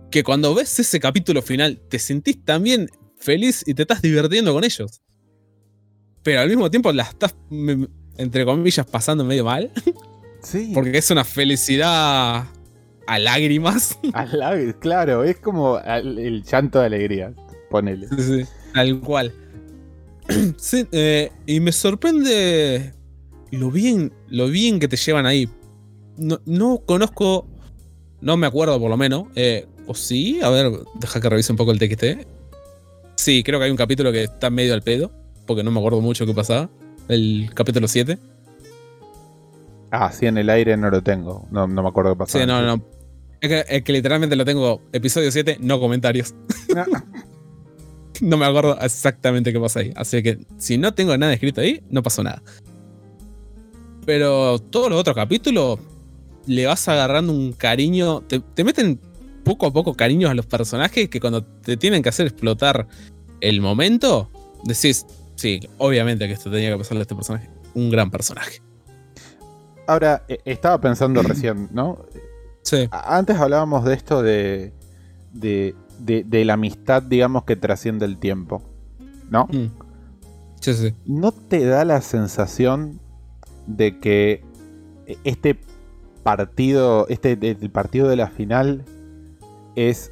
[0.09, 4.63] que cuando ves ese capítulo final te sentís también feliz y te estás divirtiendo con
[4.63, 5.01] ellos.
[6.23, 7.35] Pero al mismo tiempo la estás,
[8.17, 9.71] entre comillas, pasando medio mal.
[10.43, 10.71] Sí.
[10.73, 12.45] Porque es una felicidad
[13.05, 13.99] a lágrimas.
[14.13, 17.31] Al lado, claro, es como el llanto de alegría.
[17.69, 18.07] Ponele.
[18.07, 19.31] Sí, sí, Tal cual.
[20.57, 22.93] Sí, eh, y me sorprende
[23.51, 25.49] lo bien, lo bien que te llevan ahí.
[26.17, 27.47] No, no conozco,
[28.21, 29.25] no me acuerdo por lo menos.
[29.35, 30.39] eh, ¿O sí?
[30.41, 32.27] A ver, deja que revise un poco el TXT.
[33.15, 35.11] Sí, creo que hay un capítulo que está medio al pedo,
[35.45, 36.69] porque no me acuerdo mucho qué pasaba.
[37.07, 38.17] El capítulo 7.
[39.91, 41.47] Ah, sí, en el aire no lo tengo.
[41.51, 42.39] No, no me acuerdo qué pasó.
[42.39, 42.85] Sí, no, no.
[43.41, 44.81] Es que, es que literalmente lo tengo.
[44.93, 46.33] Episodio 7, no comentarios.
[46.73, 46.85] no
[48.37, 49.93] me acuerdo exactamente qué pasa ahí.
[49.95, 52.41] Así que si no tengo nada escrito ahí, no pasó nada.
[54.05, 55.79] Pero todos los otros capítulos
[56.45, 58.21] le vas agarrando un cariño.
[58.21, 58.99] Te, te meten
[59.43, 62.87] poco a poco cariños a los personajes que cuando te tienen que hacer explotar
[63.41, 64.29] el momento,
[64.63, 67.49] decís, sí, obviamente que esto tenía que pasarle a este personaje.
[67.73, 68.61] Un gran personaje.
[69.87, 72.05] Ahora, eh, estaba pensando recién, ¿no?
[72.63, 72.87] Sí.
[72.91, 74.71] Antes hablábamos de esto de,
[75.33, 75.75] de,
[76.05, 78.61] de, de la amistad, digamos, que trasciende el tiempo,
[79.29, 79.45] ¿no?
[79.51, 79.67] Mm.
[80.59, 80.93] Sí, sí.
[81.05, 82.99] ¿No te da la sensación
[83.67, 84.43] de que
[85.23, 85.59] este
[86.23, 88.85] partido, este el partido de la final
[89.75, 90.11] es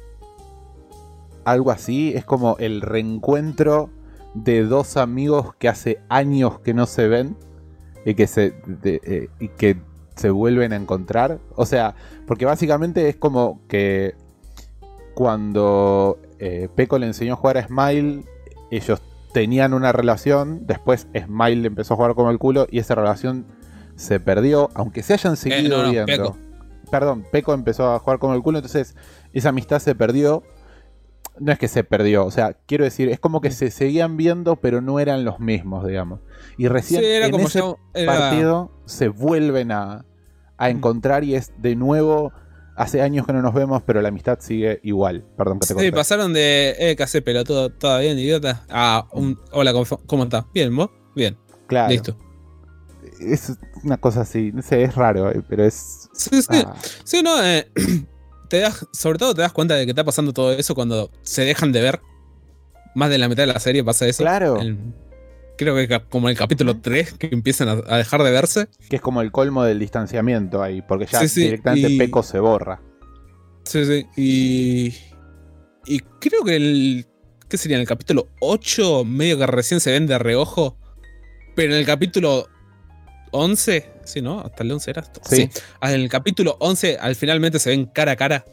[1.44, 2.12] algo así?
[2.14, 3.90] Es como el reencuentro
[4.34, 7.36] de dos amigos que hace años que no se ven
[8.04, 9.76] y que se, de- eh, y que
[10.16, 11.38] se vuelven a encontrar.
[11.56, 11.94] O sea,
[12.26, 14.14] porque básicamente es como que
[15.20, 18.24] cuando eh, Peco le enseñó a jugar a Smile,
[18.70, 19.02] ellos
[19.34, 23.44] tenían una relación, después Smile le empezó a jugar como el culo y esa relación
[23.96, 26.06] se perdió, aunque se hayan seguido no, no, viendo.
[26.06, 26.36] Peco.
[26.90, 28.96] Perdón, Peco empezó a jugar como el culo, entonces
[29.34, 30.42] esa amistad se perdió.
[31.38, 34.56] No es que se perdió, o sea, quiero decir, es como que se seguían viendo,
[34.56, 36.20] pero no eran los mismos, digamos.
[36.56, 40.06] Y recién Sí, en como ese era- partido se vuelven a,
[40.56, 42.32] a encontrar y es de nuevo.
[42.80, 45.22] Hace años que no nos vemos, pero la amistad sigue igual.
[45.36, 45.92] Perdón que te Sí, corté.
[45.92, 47.68] pasaron de, eh, ¿qué hace pelotudo?
[47.70, 48.64] ¿Todo bien, idiota?
[48.70, 50.46] A un, hola, ¿cómo, cómo estás?
[50.54, 50.88] Bien, ¿vos?
[51.14, 51.36] Bien,
[51.66, 51.90] Claro.
[51.90, 52.16] listo.
[53.20, 53.52] Es
[53.84, 56.08] una cosa así, no sé, es raro, eh, pero es.
[56.14, 56.74] Sí, sí, ah,
[57.04, 57.70] sí, no, eh,
[58.48, 61.42] te das, sobre todo te das cuenta de que está pasando todo eso cuando se
[61.44, 62.00] dejan de ver.
[62.94, 64.22] Más de la mitad de la serie pasa eso.
[64.24, 64.58] Claro.
[64.60, 64.78] El-
[65.64, 68.68] creo que como en el capítulo 3 que empiezan a, a dejar de verse.
[68.88, 72.22] que es como el colmo del distanciamiento ahí, porque ya Sí, sí, directamente y- Peco
[72.22, 72.80] se borra.
[73.64, 74.06] Sí, sí.
[74.16, 74.94] Y.
[75.86, 77.06] Y creo que el.
[77.48, 77.76] ¿Qué sería?
[77.76, 80.76] En el capítulo 8, medio que recién se ven de reojo.
[81.54, 82.46] Pero en el capítulo
[83.32, 83.90] 11.
[84.04, 84.40] Sí, ¿no?
[84.40, 85.20] Hasta el 11 era esto.
[85.24, 85.48] Sí.
[85.80, 88.44] Ah, En el capítulo 11, al finalmente se ven cara a cara.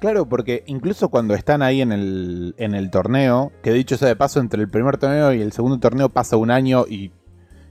[0.00, 4.16] Claro, porque incluso cuando están ahí en el, en el torneo, que dicho sea de
[4.16, 7.12] paso, entre el primer torneo y el segundo torneo pasa un año y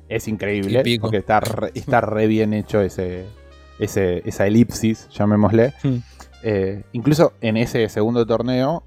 [0.08, 3.26] es increíble, porque está re, está re bien hecho ese,
[3.80, 5.74] ese, esa elipsis, llamémosle.
[5.84, 5.98] Hmm.
[6.42, 8.84] Eh, incluso en ese segundo torneo,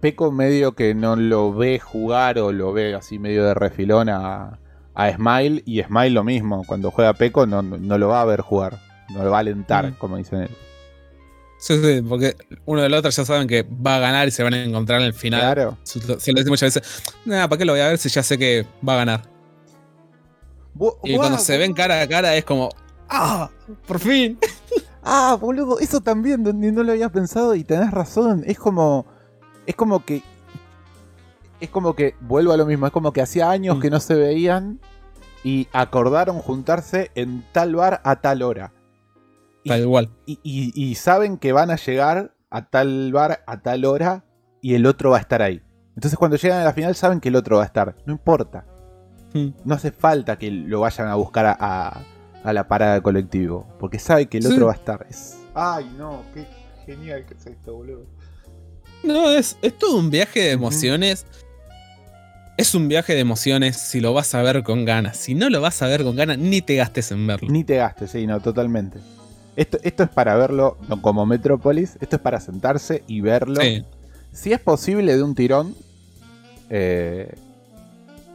[0.00, 4.58] Peco medio que no lo ve jugar o lo ve así medio de refilón a,
[4.94, 8.42] a Smile, y Smile lo mismo, cuando juega Peco no, no lo va a ver
[8.42, 8.78] jugar,
[9.14, 9.94] no lo va a alentar, Mm.
[9.94, 10.58] como dicen ellos.
[11.66, 12.36] Sí, sí, porque
[12.66, 15.06] uno del otro ya saben que va a ganar y se van a encontrar en
[15.06, 15.40] el final.
[15.40, 15.78] Claro.
[15.82, 15.98] Se
[16.32, 17.02] lo dice muchas veces.
[17.24, 19.22] Nada, ¿para qué lo voy a ver si ya sé que va a ganar?
[20.76, 22.68] Bu- Y cuando se ven cara a cara es como.
[23.08, 23.50] ¡Ah!
[23.86, 24.38] ¡Por fin!
[25.06, 28.42] Ah, boludo, eso también, donde no lo había pensado y tenés razón.
[28.46, 29.04] Es como.
[29.66, 30.22] Es como que.
[31.60, 32.14] Es como que.
[32.20, 32.86] Vuelvo a lo mismo.
[32.86, 33.80] Es como que hacía años Mm.
[33.80, 34.80] que no se veían.
[35.42, 38.72] Y acordaron juntarse en tal bar a tal hora.
[39.64, 40.10] Y- Tal igual.
[40.26, 44.24] Y, y- y saben que van a llegar a tal bar a tal hora.
[44.62, 45.60] Y el otro va a estar ahí.
[45.96, 47.96] Entonces cuando llegan a la final saben que el otro va a estar.
[48.06, 48.64] No importa.
[49.34, 49.48] Hmm.
[49.64, 52.02] No hace falta que lo vayan a buscar a, a-
[52.44, 53.66] a la parada de colectivo.
[53.80, 54.52] Porque sabe que el Sí.
[54.52, 55.06] otro va a estar.
[55.10, 56.46] Es- Ay, no, qué
[56.86, 58.06] genial que es esto, boludo.
[59.02, 61.26] No, es, es todo un viaje de emociones.
[62.56, 65.16] Es un viaje de emociones si lo vas a ver con ganas.
[65.16, 67.48] Si no lo vas a ver con ganas, ni te gastes en verlo.
[67.50, 68.98] Ni te gastes, sí, no, totalmente.
[69.56, 71.96] Esto, esto es para verlo como Metrópolis.
[72.00, 73.60] Esto es para sentarse y verlo.
[73.60, 73.84] Sí,
[74.32, 75.74] Si es posible de un tirón.
[76.70, 77.32] eh,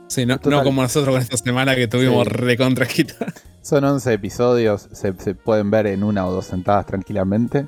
[0.08, 2.34] sí, no, como nosotros con esta semana que tuvimos Sí.
[2.34, 3.16] recontra quita.
[3.62, 4.88] son 11 episodios.
[4.94, 7.68] Se, se pueden ver en una o dos sentadas tranquilamente.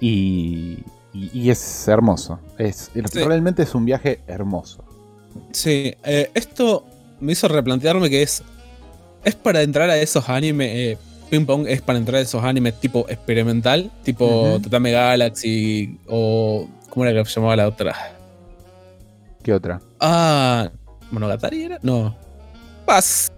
[0.00, 0.78] Y,
[1.12, 2.40] y- y es hermoso.
[2.58, 3.00] Es, Sí.
[3.24, 4.84] Realmente es un viaje hermoso.
[5.52, 6.84] Sí, eh, esto
[7.20, 8.42] me hizo replantearme que es.
[9.24, 10.70] Es para entrar a esos animes.
[10.74, 10.98] eh,
[11.30, 14.24] Ping Pong es para entrar a esos animes tipo experimental, tipo
[14.54, 14.60] Ujú.
[14.60, 16.68] Tatame Galaxy o.
[16.90, 17.94] ¿Cómo era que se llamaba la otra?
[19.42, 19.80] ¿Qué otra?
[20.00, 20.70] Ah,
[21.10, 21.78] ¿Monogatari era?
[21.82, 22.16] No.
[22.86, 23.30] Paz.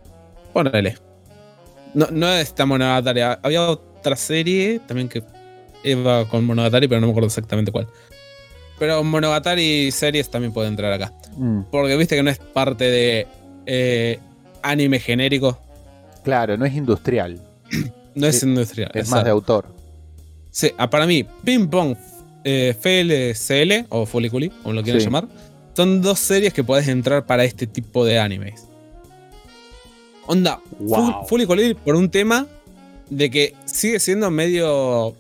[0.53, 0.97] Ponele.
[1.95, 3.21] No, no está Monogatari.
[3.43, 5.23] Había otra serie también que
[5.85, 7.89] iba con Monogatari, pero no me acuerdo exactamente cuál.
[8.79, 11.13] Pero Monogatari series también puede entrar acá.
[11.37, 13.27] Mm, Porque viste que no es parte de
[13.67, 14.19] eh,
[14.63, 15.59] anime genérico.
[16.25, 17.41] claro, no es industrial.
[18.15, 18.91] No es industrial.
[18.95, 19.67] Es más de autor.
[20.51, 21.95] Sí, ah, para mí, Ping Pong
[22.45, 25.07] eh, FLCL o Fuliculi, como lo quieran Sí.
[25.07, 25.29] llamar,
[25.77, 28.67] son dos series que podés entrar para este tipo de animes.
[30.27, 31.27] Onda, Wow.
[31.85, 32.47] Por un tema
[33.09, 35.15] de que sigue siendo medio.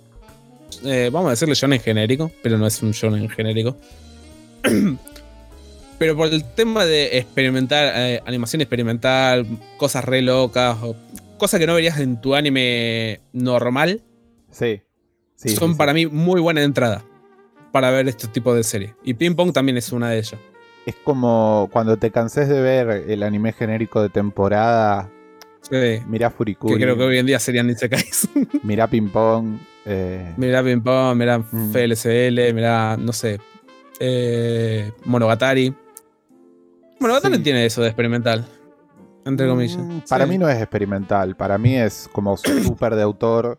[0.84, 3.76] eh, vamos a decirle shonen genérico, pero no es un shonen genérico.
[5.98, 9.46] pero por el tema de experimentar, eh, animación experimental,
[9.76, 10.96] cosas re locas, o
[11.40, 14.02] cosas que no verías en tu anime normal,
[14.52, 14.82] Sí.
[15.36, 15.78] Sí, son sí, sí.
[15.78, 17.02] para mí muy buena entrada
[17.72, 18.92] para ver este tipo de series.
[19.02, 20.36] Y Ping Pong también es una de ellas.
[20.86, 25.08] Es como cuando te canses de ver el anime genérico de temporada.
[25.62, 26.74] Sí, Mirá que Furikuri.
[26.82, 28.28] creo que hoy en día serían Isekais.
[28.64, 29.58] Mirá Ping Pong.
[29.86, 31.70] eh, mirá Ping Pong, mirá Mm.
[31.72, 33.38] FLCL, mirá, no sé,
[33.98, 35.72] eh, Monogatari.
[36.98, 37.42] Monogatari Sí.
[37.42, 38.46] tiene eso de experimental,
[39.30, 39.78] entre comillas.
[39.78, 40.30] mm, Para Sí.
[40.30, 41.36] mí no es experimental.
[41.36, 43.58] Para mí es como súper de autor.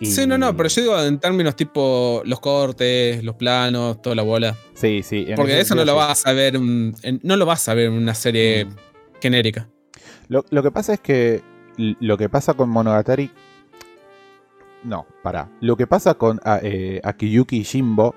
[0.00, 4.16] y- Sí, no, no, pero yo digo en términos tipo los cortes, los planos, toda
[4.16, 4.56] la bola.
[4.74, 5.26] Sí, sí.
[5.36, 8.14] Porque eso no lo vas a ver, en- no lo vas a ver en una
[8.14, 8.74] serie Mm.
[9.20, 9.68] genérica.
[10.28, 11.42] Lo, lo que pasa es que
[11.76, 13.30] lo que pasa con Monogatari.
[14.84, 15.48] No, para.
[15.60, 18.14] Lo que pasa con a- eh, Akiyuki Jimbo,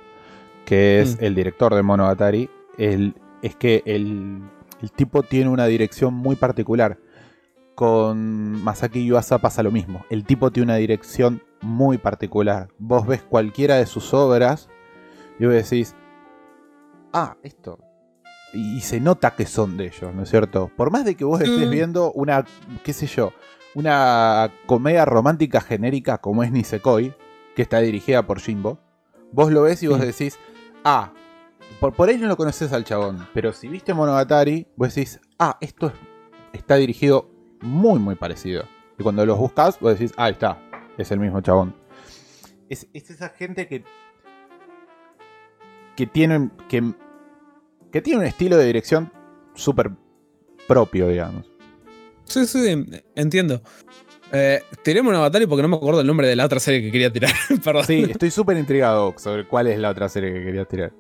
[0.66, 1.24] que es Mm.
[1.26, 3.14] el director de Monogatari, el-
[3.44, 4.40] es que el,
[4.86, 7.00] el tipo tiene una dirección muy particular.
[7.74, 10.06] Con Masaki Yuasa pasa lo mismo.
[10.12, 12.68] El tipo tiene una dirección muy particular.
[12.78, 14.70] Vos ves cualquiera de sus obras
[15.40, 15.96] y vos decís,
[17.14, 17.80] ah, esto.
[18.54, 20.70] Y, y se nota que son de ellos, ¿no es cierto?
[20.78, 21.72] Por más de que vos estés Mm.
[21.72, 22.46] viendo una,
[22.84, 23.34] qué sé yo,
[23.74, 27.12] una comedia romántica genérica como es Nisekoi,
[27.56, 28.78] que está dirigida por Jimbo,
[29.32, 30.04] vos lo ves y vos Mm.
[30.04, 30.38] decís,
[30.84, 31.12] ah,
[31.80, 35.58] por, por ahí no lo conoces al chabón, pero si viste Monogatari, vos decís, ah,
[35.62, 35.94] esto es-
[36.54, 37.30] está dirigido
[37.62, 38.64] muy, muy parecido.
[38.98, 40.58] Y cuando los buscas, vos decís, ah, ahí está,
[40.98, 41.76] es el mismo chabón.
[42.70, 43.84] Es, es esa gente que.
[45.96, 46.50] que tiene.
[46.70, 46.94] que,
[47.92, 49.12] que tiene un estilo de dirección
[49.54, 49.92] súper
[50.68, 51.46] propio, digamos.
[52.24, 52.86] Sí, sí,
[53.16, 53.62] entiendo.
[54.32, 57.14] Eh, tiré Monogatari porque no me acuerdo el nombre de la otra serie que quería
[57.14, 57.32] tirar.
[57.64, 57.84] Perdón.
[57.86, 60.92] Sí, estoy súper intrigado sobre cuál es la otra serie que quería tirar.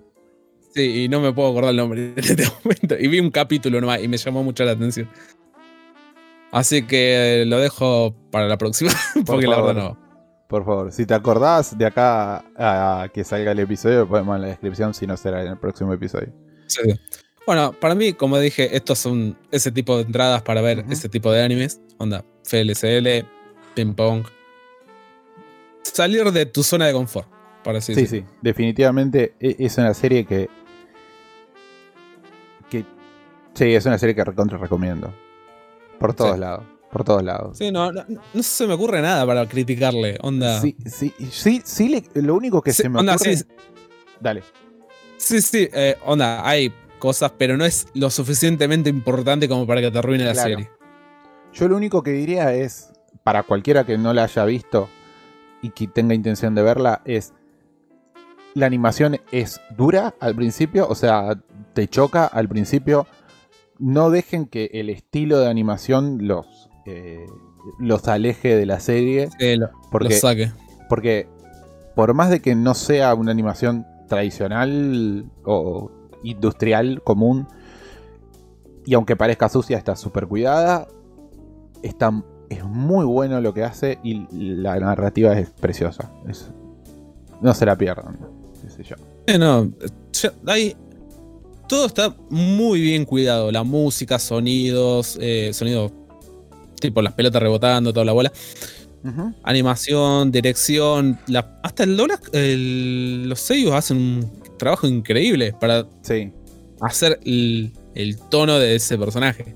[0.75, 2.95] Sí, y no me puedo acordar el nombre en este momento.
[2.99, 5.09] Y vi un capítulo nomás y me llamó mucho la atención.
[6.51, 8.91] Así que lo dejo para la próxima.
[9.25, 9.73] Porque la favor.
[9.75, 10.05] verdad no.
[10.47, 14.41] Por favor, si te acordás de acá a, que salga el episodio, lo ponemos en
[14.43, 16.31] la descripción, si no será en el próximo episodio.
[16.67, 16.81] Sí.
[17.47, 21.31] Bueno, para mí, como dije, estos son ese tipo de entradas para ver ese tipo
[21.31, 21.81] de animes.
[21.97, 23.25] Onda, FLCL,
[23.73, 24.23] ping pong.
[25.83, 27.27] Salir de tu zona de confort,
[27.63, 30.49] para así Sí, sí, definitivamente e- es una serie que.
[33.55, 35.13] Sí, es una serie que recontra recomiendo.
[35.99, 36.39] Por todos Sí.
[36.39, 36.63] lados.
[36.91, 37.57] Por todos lados.
[37.57, 38.03] Sí, no, no,
[38.33, 40.17] no se me ocurre nada para criticarle.
[40.21, 40.61] Onda.
[40.61, 43.37] Sí, sí, sí, sí, le- lo único que Sí, se me onda, ocurre.
[43.37, 43.43] sí,
[44.19, 44.43] Dale.
[45.17, 49.91] Sí, sí, eh, onda, hay cosas, pero no es lo suficientemente importante como para que
[49.91, 50.69] te arruine la serie.
[51.53, 52.91] Yo lo único que diría es,
[53.23, 54.87] para cualquiera que no la haya visto
[55.61, 57.33] y que tenga intención de verla, es.
[58.53, 61.37] La animación es dura al principio, o sea,
[61.73, 63.05] te choca al principio.
[63.79, 67.25] No dejen que el estilo de animación los, eh,
[67.79, 69.29] los aleje de la serie.
[69.39, 70.51] Sí, lo, Porque, lo saque.
[70.89, 71.27] porque
[71.95, 75.91] por más de que no sea una animación tradicional o
[76.23, 77.47] industrial común,
[78.85, 80.87] y aunque parezca sucia, está súper cuidada,
[81.81, 82.11] está,
[82.49, 86.11] es muy bueno lo que hace y la narrativa es preciosa.
[86.27, 86.51] Es-
[87.41, 88.17] no se la pierdan.
[88.61, 88.95] qué sé yo.
[89.27, 89.71] Eh, no,
[90.47, 90.75] hay,
[91.67, 93.51] todo está muy bien cuidado.
[93.51, 95.91] La música, sonidos, eh, sonidos
[96.79, 98.31] tipo las pelotas rebotando, toda la bola.
[99.43, 106.31] Animación, dirección, la- hasta el doblaje, el- los sellos hacen un trabajo increíble para Sí,
[106.81, 109.55] hacer el, el tono de ese personaje.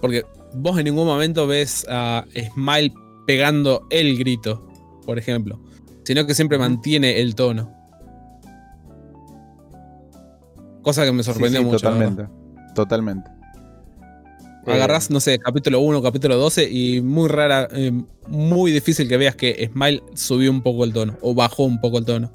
[0.00, 0.24] Porque
[0.54, 2.24] vos en ningún momento ves a
[2.54, 2.94] Smile
[3.26, 4.66] pegando el grito,
[5.04, 5.60] por ejemplo.
[6.04, 7.73] Sino que siempre mantiene el tono.
[10.84, 11.90] Cosa que me sorprendió sí, mucho.
[11.90, 12.28] la verdad.
[12.74, 12.74] totalmente.
[12.74, 13.30] Totalmente.
[14.66, 17.92] Agarrás, Eh, no sé, capítulo 1, capítulo 12 y muy rara, eh,
[18.28, 21.98] muy difícil que veas que Smile subió un poco el tono o bajó un poco
[21.98, 22.30] el tono.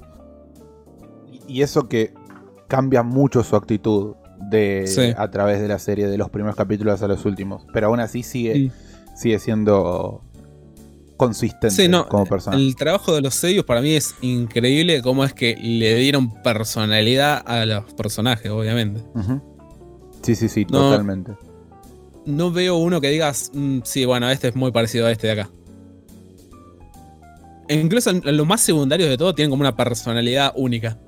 [1.48, 2.12] Y eso que
[2.68, 4.14] cambia mucho su actitud
[4.50, 5.12] de, Sí.
[5.16, 7.66] a través de la serie, de los primeros capítulos a los últimos.
[7.72, 8.70] Pero aún así sigue,
[9.16, 10.22] sigue siendo
[11.26, 12.62] consistente Sí, no, como personaje.
[12.62, 17.42] El trabajo de los sellos para mí es increíble cómo es que le dieron personalidad
[17.46, 19.00] a los personajes, obviamente.
[20.22, 20.90] Sí, sí, sí, No.
[20.90, 21.32] totalmente.
[22.26, 25.32] No veo uno que digas, "Mm, sí, bueno, este es muy parecido a este de
[25.40, 25.50] acá.
[27.68, 30.98] E incluso en en los más secundarios de todo tienen como una personalidad única.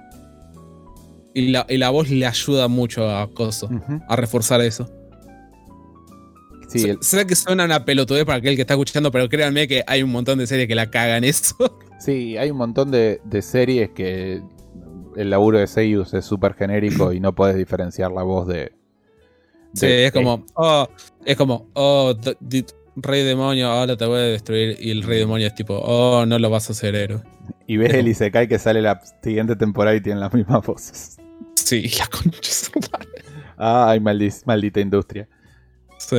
[1.35, 3.69] Y la, y la voz le ayuda mucho a Coso,
[4.09, 4.89] a reforzar eso.
[6.79, 9.85] Sí, el- sé que suena una pelotudez para aquel que está escuchando, pero créanme que
[9.87, 11.55] hay un montón de series que la cagan eso.
[12.01, 14.43] sí, hay un montón de, de series que
[15.17, 18.73] el laburo de Seiyus es súper genérico y no puedes diferenciar la voz de.
[19.75, 20.87] Sí, es como, oh,
[21.25, 22.15] es como, oh,
[22.97, 24.77] rey demonio, ahora te voy a destruir.
[24.81, 27.23] Y el rey demonio es tipo, oh, no lo vas a hacer héroe.
[27.67, 31.17] Y ves el Isekai que sale la siguiente temporada y tienen las mismas voces.
[31.55, 32.51] Sí, la concha
[32.93, 33.09] madre.
[33.57, 35.27] Ay, maldi- maldita industria.
[35.99, 36.17] Sí.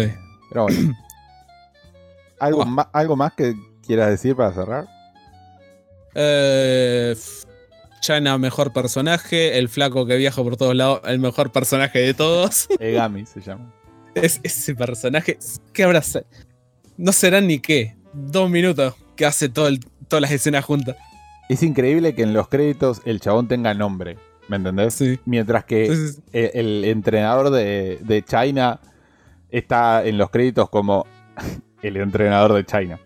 [0.53, 0.93] Pero bueno.
[2.39, 2.65] ¿Algo, Oh.
[2.65, 3.55] ma- ¿Algo más que
[3.85, 4.85] quieras decir para cerrar?
[6.15, 7.15] Eh,
[8.01, 9.57] China, mejor personaje.
[9.57, 12.67] El flaco que viaja por todos lados, el mejor personaje de todos.
[12.79, 13.73] Egami se llama.
[14.15, 15.37] es ese personaje.
[15.71, 16.01] ¿Qué habrá?
[16.97, 17.95] No serán ni qué.
[18.13, 20.95] Dos minutos que hace todo el- todas las escenas juntas.
[21.49, 24.17] Es increíble que en los créditos el chabón tenga nombre.
[24.49, 24.93] ¿Me entendés?
[24.93, 25.19] Sí.
[25.25, 28.79] Mientras que el, el entrenador de, de China
[29.57, 31.05] está en los créditos como
[31.81, 32.99] El entrenador de China.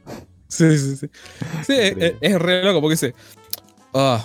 [0.48, 1.10] Sí, sí, sí.
[1.66, 1.74] Sí,
[2.22, 3.14] es, re loco porque dice.
[3.94, 4.24] Ah,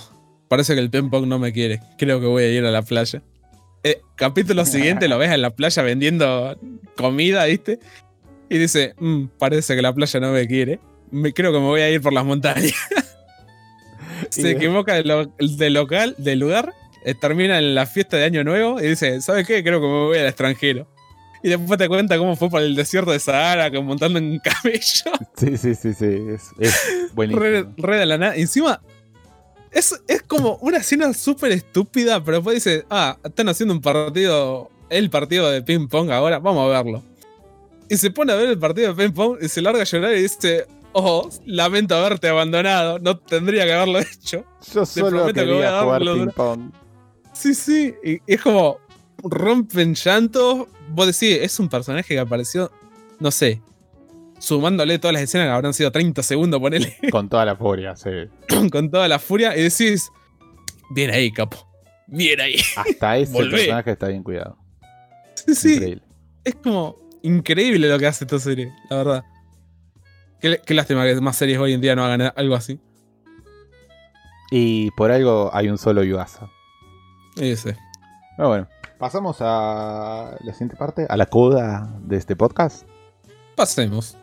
[0.48, 1.80] parece que el ping pong no me quiere.
[1.98, 3.22] Creo que voy a ir a la playa.
[3.82, 6.56] Eh, capítulo siguiente lo ves en la playa vendiendo
[6.96, 7.80] comida, ¿viste?
[8.48, 10.78] Y dice, "Mm, parece que la playa no me quiere.
[11.10, 12.72] Me, creo que me voy a ir por las montañas.
[14.30, 16.72] Se equivoca de, lo- de local, de lugar,
[17.04, 19.64] eh, termina en la fiesta de Año Nuevo y dice, ¿sabes qué?
[19.64, 20.86] Creo que me voy al extranjero.
[21.42, 25.12] Y después te cuenta cómo fue por el desierto de Sahara, montando en un camello.
[25.36, 26.06] Sí, sí, sí, sí.
[26.28, 27.42] Es, es buenísimo.
[27.42, 28.36] re, re de la nada.
[28.36, 28.80] Encima,
[29.72, 34.70] es, es como una escena súper estúpida, pero después dice, ah, están haciendo un partido,
[34.90, 37.02] el partido de ping pong ahora, vamos a verlo.
[37.88, 40.12] Y se pone a ver el partido de ping pong y se larga a llorar
[40.14, 44.44] y dice, oh, lamento haberte abandonado, no tendría que haberlo hecho.
[44.72, 46.70] Yo solo prometo que voy a quería jugar ping pong.
[47.32, 48.78] Sí, sí, y es como
[49.22, 50.66] rompen llantos.
[50.94, 52.70] Vos decís, es un personaje que apareció,
[53.18, 53.62] no sé,
[54.38, 56.96] sumándole todas las escenas que habrán sido 30 segundos, ponele.
[57.10, 58.10] Con toda la furia, sí.
[58.70, 60.10] con toda la furia y decís,
[60.90, 61.68] bien ahí, capo.
[62.06, 62.56] Bien ahí.
[62.76, 63.50] Hasta ese Volvé.
[63.56, 64.58] personaje está bien cuidado.
[65.34, 65.74] Sí, sí.
[65.74, 66.02] Increíble.
[66.44, 69.24] Es como increíble lo que hace esta serie, la verdad.
[70.40, 72.80] Qué, qué lástima que más series hoy en día no hagan algo así.
[74.50, 76.50] Y por algo hay un solo Yuasa.
[77.36, 77.76] Ese.
[78.36, 78.68] Pero bueno,
[79.02, 82.86] pasamos a la siguiente parte, a la coda de este podcast.
[83.56, 84.16] Pasemos.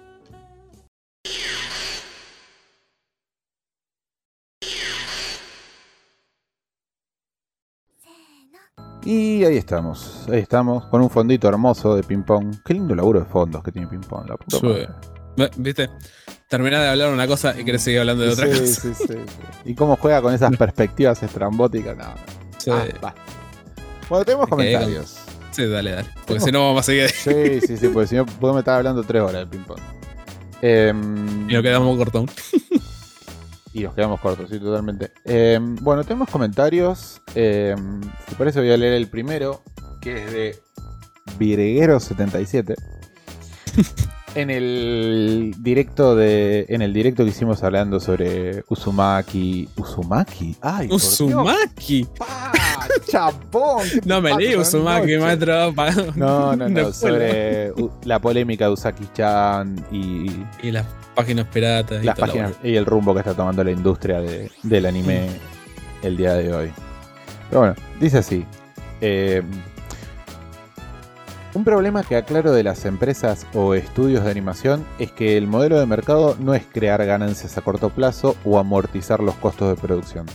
[9.03, 12.55] Y ahí estamos, ahí estamos, con un fondito hermoso de ping pong.
[12.63, 14.89] Qué lindo laburo de fondos que tiene ping pong, la puta madre.
[15.57, 15.89] ¿Viste?
[16.49, 18.65] Terminás de hablar una cosa y querés seguir hablando de otra Sí, cosa.
[18.81, 19.17] sí, sí, sí.
[19.65, 22.13] Y cómo juega con esas perspectivas estrambóticas, no.
[22.57, 22.71] Sí.
[22.71, 23.15] Ah, va.
[24.09, 25.17] Bueno, tenemos comentarios.
[25.51, 26.09] Sí, dale, dale.
[26.25, 29.03] Porque si no vamos a seguir Sí, sí, sí, porque si no podemos estar hablando
[29.03, 29.79] tres horas de ping pong.
[30.61, 32.25] Em, y nos quedamos cortos.
[33.71, 35.11] Y nos quedamos cortos, sí, totalmente.
[35.25, 37.21] Eh, bueno, tenemos comentarios.
[37.35, 37.75] Eh,
[38.27, 39.61] si parece, voy a leer el primero,
[40.01, 40.59] que es de
[41.37, 42.75] Virguero77.
[44.35, 46.65] en el directo de.
[46.69, 49.69] En el directo que hicimos hablando sobre Uzumaki.
[49.77, 50.55] ¿Uzumaki?
[50.61, 50.87] Ay.
[50.91, 52.07] Uzumaki.
[53.07, 53.83] ¡Chapón!
[53.91, 55.73] ¿Qué te No me esta Uzumaki, maestro.
[56.15, 56.93] No, no, no.
[56.93, 57.71] Sobre
[58.03, 60.27] la polémica de Usaki-chan y
[60.61, 60.85] Y las
[61.15, 62.01] páginas piratas.
[62.01, 65.27] y las la páginas y el rumbo que está tomando la industria de- del anime
[66.03, 66.71] el día de hoy.
[67.49, 68.45] Pero bueno, dice así.
[69.01, 69.41] eh,
[71.55, 75.79] un problema que aclaro de las empresas o estudios de animación es que el modelo
[75.79, 80.27] de mercado no es crear ganancias a corto plazo o amortizar los costos de producción,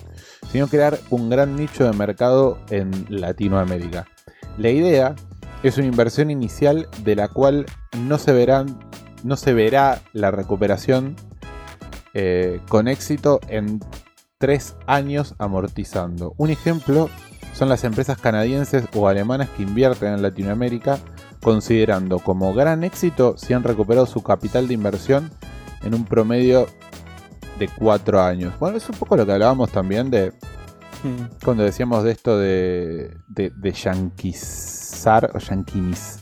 [0.54, 4.06] sino crear un gran nicho de mercado en Latinoamérica.
[4.56, 5.16] La idea
[5.64, 7.66] es una inversión inicial de la cual
[7.98, 8.64] no se
[9.24, 11.16] no se verá la recuperación
[12.12, 13.80] eh, con éxito en
[14.38, 16.34] tres años amortizando.
[16.36, 17.10] Un ejemplo
[17.52, 21.00] son las empresas canadienses o alemanas que invierten en Latinoamérica,
[21.42, 25.32] considerando como gran éxito si han recuperado su capital de inversión
[25.82, 26.68] en un promedio
[27.58, 28.54] de cuatro años.
[28.58, 30.32] Bueno, es un poco lo que hablábamos también de
[31.02, 31.44] Mm.
[31.44, 36.20] cuando decíamos de esto de, de, de yanquizar o yanquinis.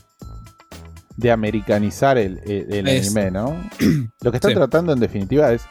[1.15, 3.55] De americanizar el, el- anime, ¿no?
[4.21, 4.55] Lo que están Sí.
[4.55, 5.61] tratando en definitiva es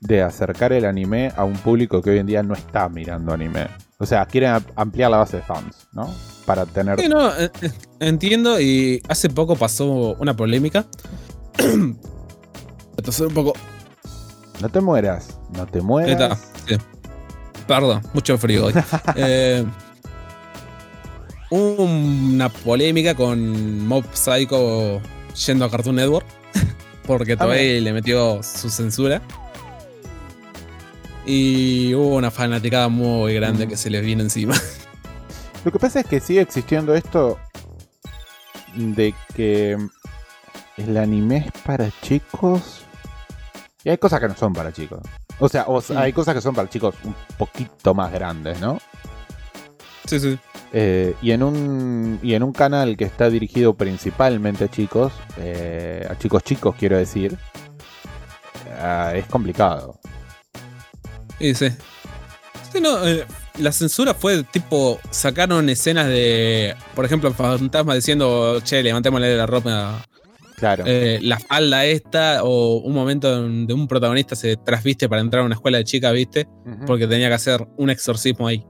[0.00, 3.66] de acercar el anime a un público que hoy en día no está mirando anime.
[3.98, 6.12] O sea, quieren am- ampliar la base de fans, ¿no?
[6.46, 6.98] Para tener...
[6.98, 7.70] Sí, no, eh, eh,
[8.00, 8.58] entiendo.
[8.60, 10.86] Y hace poco pasó una polémica.
[12.96, 13.52] Entonces un poco.
[14.60, 16.12] No te mueras, no te mueras.
[16.12, 16.76] está, sí.
[17.66, 18.74] Perdón, mucho frío hoy.
[19.16, 19.64] Eh,
[21.50, 25.00] una polémica con Mob Psycho
[25.46, 26.26] yendo a Cartoon Network.
[27.06, 29.22] Porque Toei le metió su censura.
[31.24, 33.68] Y hubo una fanaticada muy grande Mm.
[33.68, 34.54] que se les viene encima.
[35.64, 37.38] Lo que pasa es que sigue existiendo esto
[38.76, 39.76] de que
[40.76, 42.82] el anime es para chicos
[43.86, 44.98] y hay cosas que no son para chicos.
[45.38, 46.02] O sea, o sea, Mm.
[46.02, 48.78] hay cosas que son para chicos un poquito más grandes, ¿no?
[50.06, 50.36] Sí, sí.
[50.72, 56.04] Eh, y, en un, y en un canal que está dirigido principalmente a chicos, eh,
[56.10, 57.38] a chicos chicos quiero decir,
[58.80, 60.00] ah, es complicado.
[61.38, 61.68] Sí, sí.
[62.72, 63.24] Sí, no, eh,
[63.58, 70.04] la censura fue tipo, sacaron escenas de, por ejemplo, Fantasma diciendo, che, levantémosle la ropa,
[70.56, 70.84] Claro.
[70.86, 75.46] eh, la falda esta, o un momento donde un protagonista se trasviste para entrar a
[75.46, 76.48] una escuela de chicas, ¿viste?
[76.86, 78.64] Porque tenía que hacer un exorcismo ahí.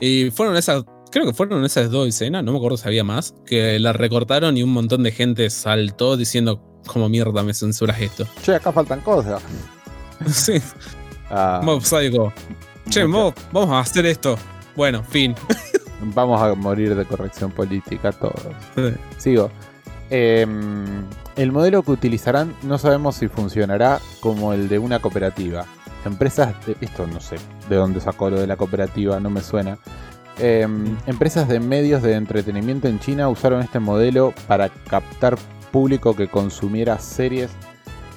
[0.00, 3.34] Y fueron esas, creo que fueron esas dos escenas, no me acuerdo si había más,
[3.46, 8.26] que la recortaron y un montón de gente saltó diciendo, ¿cómo mierda me censuras esto?
[8.42, 9.42] Che, acá faltan cosas.
[10.26, 10.60] sí,
[11.30, 12.32] Ah, Mob Psycho.
[12.88, 14.38] Che, Mob, vamos a hacer esto.
[14.76, 15.34] Bueno, fin.
[16.00, 18.40] Vamos a morir de corrección política todos.
[19.18, 19.50] Sigo.
[20.10, 21.04] Em,
[21.36, 25.66] el modelo que utilizarán no sabemos si funcionará como el de una cooperativa.
[26.04, 27.36] Empresas, de, esto no sé
[27.68, 29.78] de dónde sacó lo de la cooperativa, no me suena.
[30.38, 35.36] Em, empresas de medios de entretenimiento en China usaron este modelo para captar
[35.72, 37.50] público que consumiera series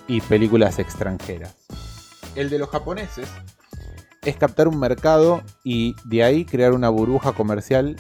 [0.08, 1.56] y películas extranjeras.
[2.36, 3.28] El de los japoneses
[4.24, 7.98] es captar un mercado y de ahí crear una burbuja comercial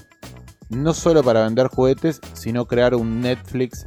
[0.71, 3.85] no solo para vender juguetes, sino crear un Netflix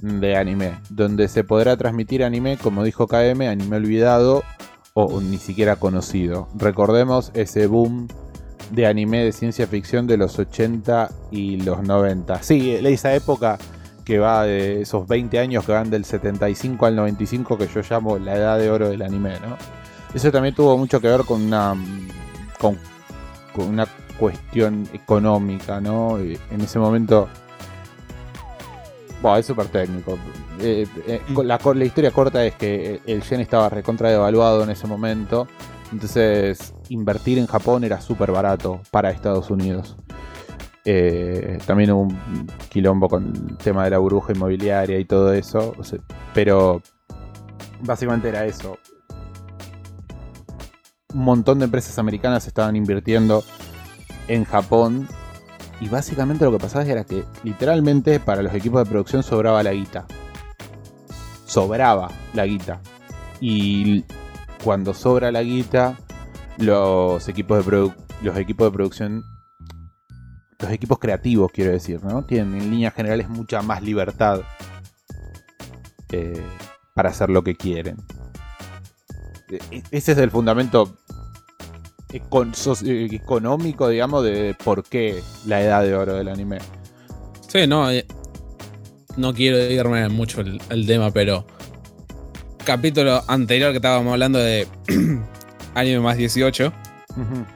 [0.00, 4.42] de anime, donde se podrá transmitir anime, como dijo KM, anime olvidado
[4.94, 6.48] o ni siquiera conocido.
[6.56, 8.08] Recordemos ese boom
[8.70, 12.42] de anime de ciencia ficción de los 80 y los 90.
[12.42, 13.58] Sí, esa época
[14.04, 18.18] que va de esos 20 años que van del 75 al 95 que yo llamo
[18.18, 19.56] la edad de oro del anime, ¿no?
[20.14, 21.74] Eso también tuvo mucho que ver con una
[22.58, 22.78] con,
[23.54, 23.86] con una
[24.18, 26.22] cuestión económica, ¿no?
[26.22, 27.28] Y En ese momento
[29.20, 30.16] Bueno, es súper técnico.
[30.60, 31.40] Eh, eh, Mm.
[31.40, 35.48] la, historia corta es que el yen estaba recontra devaluado en ese momento.
[35.92, 39.96] Entonces, invertir en Japón era súper barato para Estados Unidos.
[40.84, 45.74] Eh, también hubo un quilombo con el tema de la burbuja inmobiliaria y todo eso.
[45.78, 45.98] o sea,
[46.32, 46.80] pero
[47.80, 48.78] básicamente era eso.
[51.14, 53.42] Un montón de empresas americanas estaban invirtiendo
[54.28, 55.08] en Japón.
[55.80, 59.72] Y básicamente lo que pasaba era que literalmente para los equipos de producción sobraba la
[59.72, 60.06] guita.
[61.44, 62.80] Sobraba la guita.
[63.40, 64.04] Y
[64.64, 65.96] cuando sobra la guita,
[66.58, 67.92] los equipos de,
[68.22, 69.24] los equipos de producción,
[70.58, 72.24] los equipos creativos quiero decir, ¿no?
[72.24, 74.40] Tienen en líneas generales mucha más libertad
[76.10, 76.42] eh,
[76.94, 77.96] para hacer lo que quieren.
[79.48, 80.97] E- e- Ese es el fundamento
[82.10, 82.54] econ-
[82.86, 86.58] eh, económico, digamos, de por qué la edad de oro del anime.
[87.48, 87.90] Sí, no.
[87.90, 88.06] eh,
[89.16, 91.46] no quiero irme mucho el, el tema, pero.
[92.64, 94.66] Capítulo anterior que estábamos hablando de
[95.74, 96.72] anime más 18.
[97.12, 97.46] Ujú.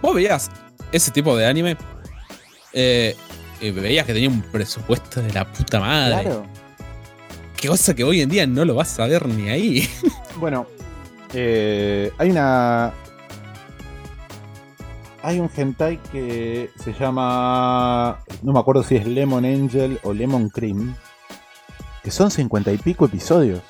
[0.00, 0.48] Vos veías
[0.92, 1.76] ese tipo de anime.
[2.72, 3.16] eh,
[3.60, 6.22] veías que tenía un presupuesto de la puta madre.
[6.22, 6.46] Claro.
[7.56, 9.88] Qué cosa que hoy en día no lo vas a ver ni ahí.
[10.38, 10.68] Bueno,
[11.34, 12.92] eh, hay una.
[15.22, 18.20] Hay un hentai que se llama.
[18.42, 20.94] No me acuerdo si es Lemon Angel o Lemon Cream.
[22.02, 23.60] Que son cincuenta y pico episodios.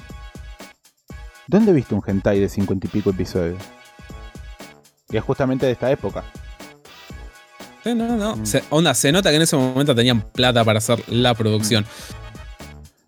[1.46, 3.60] ¿Dónde viste un hentai de cincuenta y pico episodios?
[5.10, 6.22] Y es justamente de esta época.
[7.82, 8.36] Sí, no, no.
[8.36, 8.46] Mm.
[8.46, 11.86] Se, onda, se nota que en ese momento tenían plata para hacer la producción.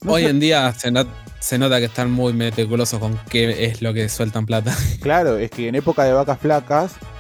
[0.03, 1.09] No Hoy sé- en día se, not-
[1.41, 4.75] se nota que están muy meticulosos con qué es lo que sueltan plata.
[5.03, 7.20] Claro, es que en época de vacas flacas, Mm.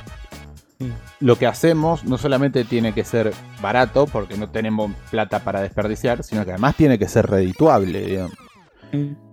[1.20, 6.22] Lo que hacemos no solamente tiene que ser barato, porque no tenemos plata para desperdiciar,
[6.24, 8.32] sino que además tiene que ser redituable, digamos.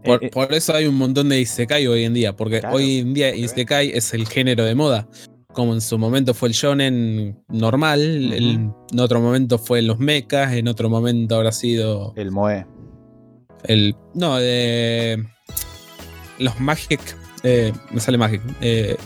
[0.04, 0.30] Por, eh.
[0.32, 3.34] por eso hay un montón de Isekai hoy en día, porque Claro, hoy en día.
[3.36, 5.08] Isekai es el género de moda.
[5.54, 10.54] Como en su momento fue el shonen normal, el- en otro momento fue los mechas,
[10.54, 12.68] en otro momento habrá sido El Moe.
[13.64, 13.96] el.
[14.14, 15.26] No, de.
[16.38, 17.00] Los Magic.
[17.44, 18.42] eh, me sale Magic.
[18.62, 18.98] eh,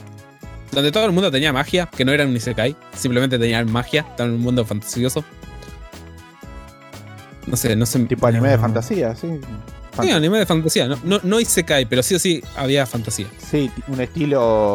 [0.72, 4.31] donde todo el mundo tenía magia, que no era un Isekai, simplemente tenían magia, estaban
[4.31, 5.23] en un mundo fantasioso.
[7.48, 7.99] No sé, no sé.
[8.06, 9.39] Tipo anime de no- fantasía, sí.
[10.02, 10.88] Sí, anime de fantasía.
[10.88, 13.27] No, no, no Isekai, pero sí o sí había fantasía.
[13.38, 13.99] Sí, un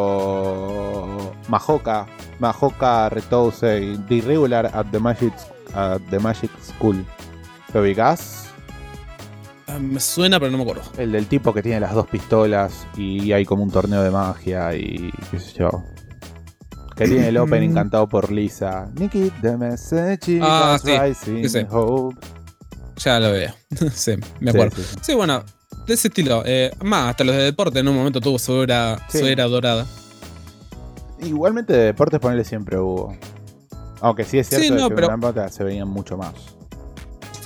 [0.07, 2.05] estilo Mahoka.
[2.39, 3.97] Mahoka Retousei.
[4.07, 5.33] The Irregular at the Magic,
[5.73, 7.03] at the Magic School.
[7.73, 8.46] ¿Lo ubicás?
[9.67, 10.83] Ah, Me suena, pero no me acuerdo.
[10.97, 14.73] El del tipo que tiene las dos pistolas y hay como un torneo de magia
[14.75, 15.69] y qué sé yo.
[16.95, 18.89] Que tiene el opening cantado por Lisa.
[18.97, 22.15] Nikki, the message Ah, sí, rising sí, hope.
[22.97, 23.53] Ya lo veo.
[23.93, 24.81] sí, me acuerdo.
[25.01, 25.43] sí, bueno,
[25.85, 26.43] de ese estilo.
[26.45, 29.85] eh, más, hasta los de deporte en un momento tuvo su era, su era dorada.
[31.21, 33.15] Igualmente de deportes ponele siempre hubo.
[34.01, 36.33] Aunque sí es cierto que no, en pero- época se veían mucho más.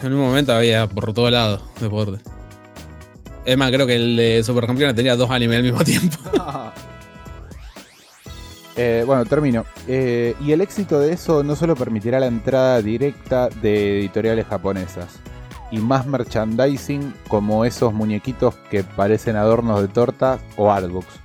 [0.04, 2.24] En un momento había por todo lado deporte.
[3.46, 6.18] Es más, creo que el de Supercampeones tenía dos animes al mismo tiempo.
[8.78, 9.66] Eh, bueno, termino.
[9.88, 15.20] Eh, y el éxito de eso no solo permitirá la entrada directa de editoriales japonesas
[15.72, 21.20] y más merchandising como esos muñequitos que parecen adornos de torta o artbooks.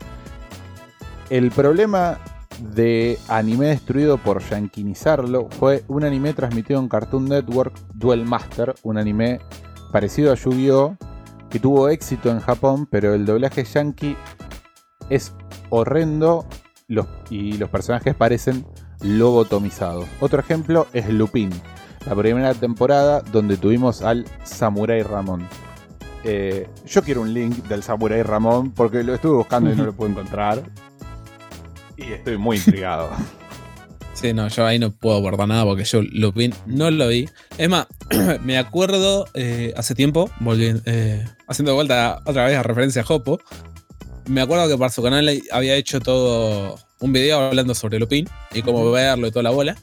[1.31, 2.19] El problema
[2.61, 8.99] de anime destruido por yanquinizarlo fue un anime transmitido en Cartoon Network, Duel Master, un
[8.99, 9.41] anime
[9.93, 10.97] parecido a Yu-Gi-Oh!
[11.51, 14.17] que tuvo éxito en Japón, pero el doblaje yankee
[15.11, 15.33] es
[15.71, 16.47] horrendo
[16.89, 18.67] los, y los personajes parecen
[19.01, 20.07] lobotomizados.
[20.21, 21.51] Otro ejemplo es Lupin,
[22.07, 25.47] la primera temporada donde tuvimos al Samurai Ramón.
[26.25, 29.93] Eh, yo quiero un link del Samurai Ramón porque lo estuve buscando y no lo
[29.93, 30.63] puedo encontrar.
[31.97, 33.11] Y estoy muy intrigado.
[34.17, 37.29] Sí, no, yo ahí no puedo abordar nada porque yo Lupin no lo vi.
[37.59, 37.87] Es más,
[38.43, 43.39] me acuerdo eh, hace tiempo, volviendo, eh, haciendo vuelta otra vez a referencia a Hopo,
[44.27, 48.63] me acuerdo que para su canal había hecho todo un video hablando sobre Lupin y
[48.63, 49.77] cómo verlo y toda la bola.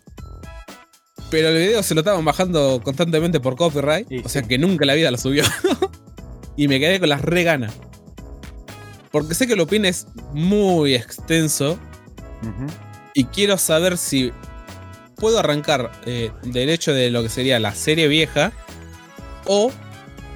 [1.29, 4.47] Pero el video se lo estaban bajando constantemente por copyright, o sea sí.
[4.47, 5.43] que nunca en la vida lo subió.
[6.57, 7.73] y me quedé con las re ganas.
[9.11, 11.77] Porque sé que Lupin es muy extenso
[13.13, 14.31] Y quiero saber si
[15.15, 18.51] puedo arrancar eh, del hecho de lo que sería la serie vieja
[19.45, 19.71] o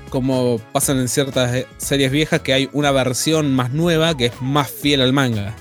[0.09, 4.41] como pasan en ciertas eh, series viejas que hay una versión más nueva que es
[4.41, 5.55] más fiel al manga.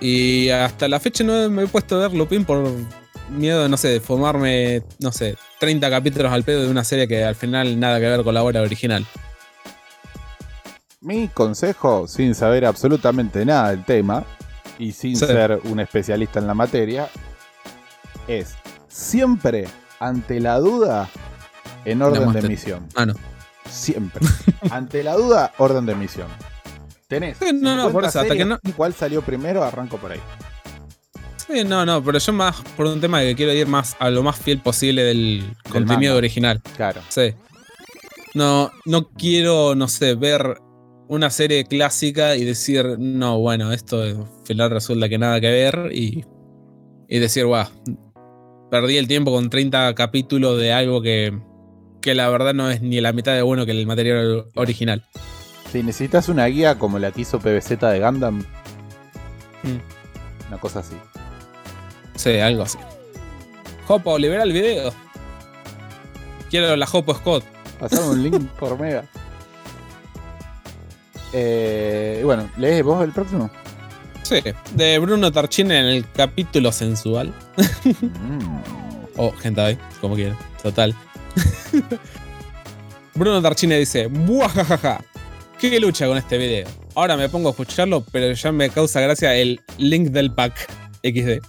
[0.00, 2.70] Y hasta la fecha no me he puesto a ver Lupin por
[3.30, 7.06] miedo de, no sé, de fumarme, no sé, 30 capítulos al pedo de una serie
[7.06, 9.06] que al final nada que ver con la obra original.
[11.02, 14.24] Mi consejo, sin saber absolutamente nada del tema
[14.78, 15.24] y sin Sí.
[15.26, 17.08] ser un especialista en la materia,
[18.28, 18.54] es
[18.88, 19.66] siempre
[19.98, 21.08] ante la duda
[21.86, 22.86] en orden de emisión.
[22.94, 23.14] Ah, no.
[23.68, 24.20] Siempre.
[24.70, 26.26] ante la duda, orden de emisión.
[27.08, 27.38] Tenés.
[27.38, 29.64] Sí, no, no, 50 por eso, hasta que no- ¿Cuál salió primero?
[29.64, 30.20] Arranco por ahí.
[31.48, 34.10] Sí, no, no, pero yo más por un tema de que quiero ir más a
[34.10, 36.16] lo más fiel posible del, contenido manga.
[36.18, 36.62] original.
[36.76, 37.00] Claro.
[37.08, 37.34] Sí.
[38.34, 40.58] No, no quiero, no sé, ver
[41.10, 45.90] una serie clásica y decir, no, bueno, esto al final resulta que nada que ver
[45.92, 46.24] y,
[47.08, 47.66] y decir, guau,
[48.70, 51.36] perdí el tiempo con 30 capítulos de algo que,
[52.00, 55.04] que la verdad no es ni la mitad de bueno que el material original.
[55.72, 58.44] Si necesitas una guía como la que hizo PBZ de Gundam,
[59.62, 60.46] Mm.
[60.48, 60.94] una cosa así.
[62.14, 62.78] Sí, algo así.
[63.86, 64.92] Jopo, libera el video.
[66.48, 67.44] Quiero la Jopo Scott.
[67.78, 69.04] Pasame un link por mega.
[71.32, 73.50] Eh, y bueno, ¿lees vos el próximo?
[74.22, 74.40] Sí,
[74.74, 77.32] de Bruno Tarchini en el capítulo sensual.
[78.00, 78.62] Mm.
[79.16, 80.38] O hentai, como quieran.
[80.62, 80.94] Total.
[83.14, 85.02] Bruno Tarchini dice: ¡Buajajaja!
[85.58, 86.68] ¿Qué lucha con este video?
[86.94, 90.68] Ahora me pongo a escucharlo, pero ya me causa gracia el link del pack
[91.02, 91.44] XD.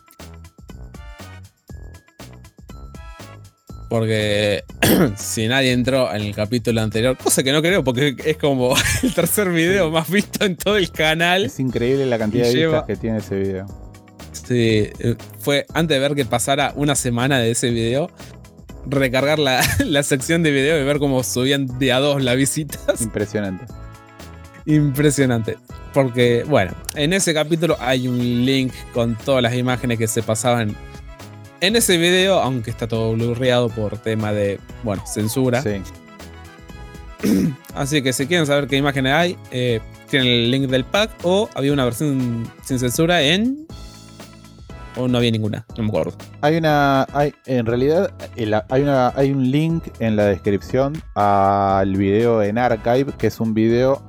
[3.91, 4.63] Porque
[5.17, 8.73] si nadie entró en el capítulo anterior, cosa que no creo, porque es como
[9.03, 11.43] el tercer video más visto en todo el canal.
[11.43, 13.65] Es increíble la cantidad de lleva- vistas que tiene ese video.
[14.31, 18.09] Sí, eh, fue antes de ver que pasara una semana de ese video,
[18.87, 23.01] recargar la, la sección de video y ver cómo subían de a dos las visitas.
[23.01, 23.65] Impresionante.
[24.65, 25.57] Impresionante.
[25.93, 30.77] Porque, bueno, en ese capítulo hay un link con todas las imágenes que se pasaban
[31.61, 35.61] en ese video, aunque está todo blurreado por tema de, bueno, censura.
[35.61, 35.81] Sí.
[37.75, 39.79] Así que si quieren saber qué imágenes hay, eh,
[40.09, 43.67] tienen el link del pack o había una versión sin censura en...
[44.97, 46.11] O no había ninguna, no me acuerdo.
[46.41, 47.07] Hay una.
[47.13, 48.13] Hay, en realidad,
[48.67, 53.53] hay, una, hay un link en la descripción al video en Archive, que es un
[53.53, 54.03] video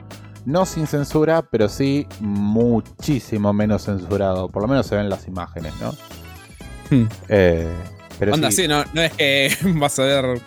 [0.45, 4.49] no sin censura, pero sí muchísimo menos censurado.
[4.49, 5.95] Por lo menos se ven las imágenes, ¿no?
[6.93, 7.07] Hmm.
[7.29, 7.67] Eh,
[8.19, 8.63] pero Onda, sí.
[8.63, 10.41] sí, no, no es que vas a ver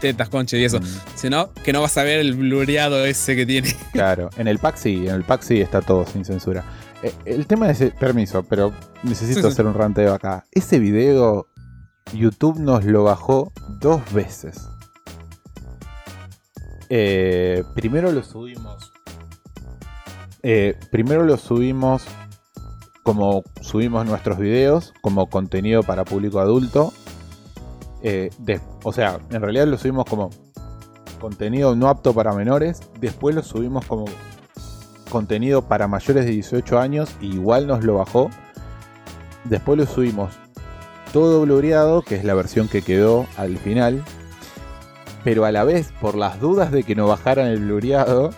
[0.00, 0.78] tetas, concha y eso,
[1.14, 3.74] sino que no vas a ver el blureado ese que tiene.
[3.92, 6.62] Claro, en el pack sí, en el pack sí está todo sin censura.
[7.02, 9.52] Eh, el tema es, permiso, pero necesito Sí, sí.
[9.52, 10.44] hacer un ranteo acá.
[10.52, 11.46] Ese video,
[12.12, 13.50] YouTube nos lo bajó
[13.80, 14.68] dos veces.
[16.90, 18.92] Eh, primero lo subimos.
[20.42, 22.04] eh, primero lo subimos
[23.08, 26.92] como subimos nuestros videos, como contenido para público adulto.
[28.02, 28.28] Eh,
[28.84, 30.28] o sea, en realidad lo subimos como
[31.18, 32.82] contenido no apto para menores.
[33.00, 34.04] Después lo subimos como
[35.08, 37.16] contenido para mayores de 18 años.
[37.22, 38.28] y igual nos lo bajó.
[39.44, 40.34] Después lo subimos
[41.14, 44.04] todo blureado, que es la versión que quedó al final.
[45.24, 48.32] Pero a la vez, por las dudas de que no bajaran el blureado,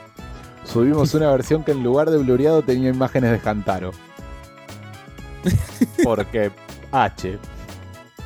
[0.62, 3.90] subimos una versión que en lugar de blureado tenía imágenes de Hantaro.
[6.04, 6.50] Porque
[6.92, 7.38] H.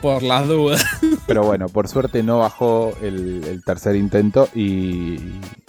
[0.03, 0.85] Por las dudas.
[1.27, 5.15] Pero bueno, por suerte no bajó el, el tercer intento y,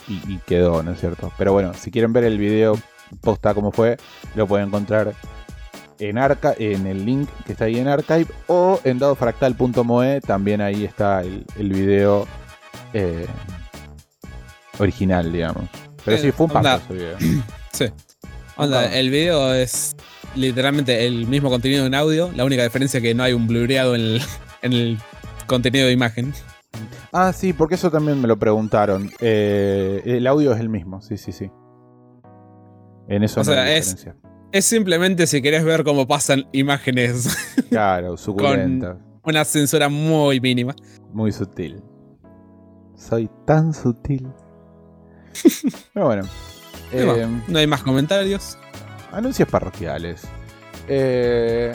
[0.07, 1.31] y- y quedó, ¿no es cierto?
[1.37, 2.77] Pero bueno, si quieren ver el video
[3.21, 3.95] posta como fue,
[4.35, 5.13] lo pueden encontrar
[5.99, 10.83] en, arca en el link que está ahí en Archive o en dadofractal.moe, también ahí
[10.83, 12.27] está el, el video
[12.93, 13.25] eh,
[14.79, 15.63] original, digamos.
[16.03, 17.17] Pero sí, fue un paso ese video.
[17.71, 17.85] Sí.
[18.57, 19.94] Onda, el video es
[20.35, 22.31] literalmente el mismo contenido en audio.
[22.35, 24.21] La única diferencia es que no hay un blureado en el,
[24.61, 24.97] en el
[25.47, 26.33] contenido de imagen.
[27.13, 29.09] Ah, sí, porque eso también me lo preguntaron.
[29.21, 31.49] Eh, el audio es el mismo, sí, sí, sí.
[33.07, 34.15] En eso O no sea, hay es- diferencia.
[34.51, 37.35] Es simplemente si querés ver cómo pasan imágenes,
[37.69, 38.97] Claro, suculenta.
[39.23, 40.73] una censura muy mínima.
[41.11, 41.81] Muy sutil.
[42.95, 44.25] Soy tan sutil.
[45.93, 46.23] Pero bueno.
[46.93, 48.57] Eh, No hay más comentarios.
[49.15, 50.21] Anuncios parroquiales.
[50.87, 51.73] Eh,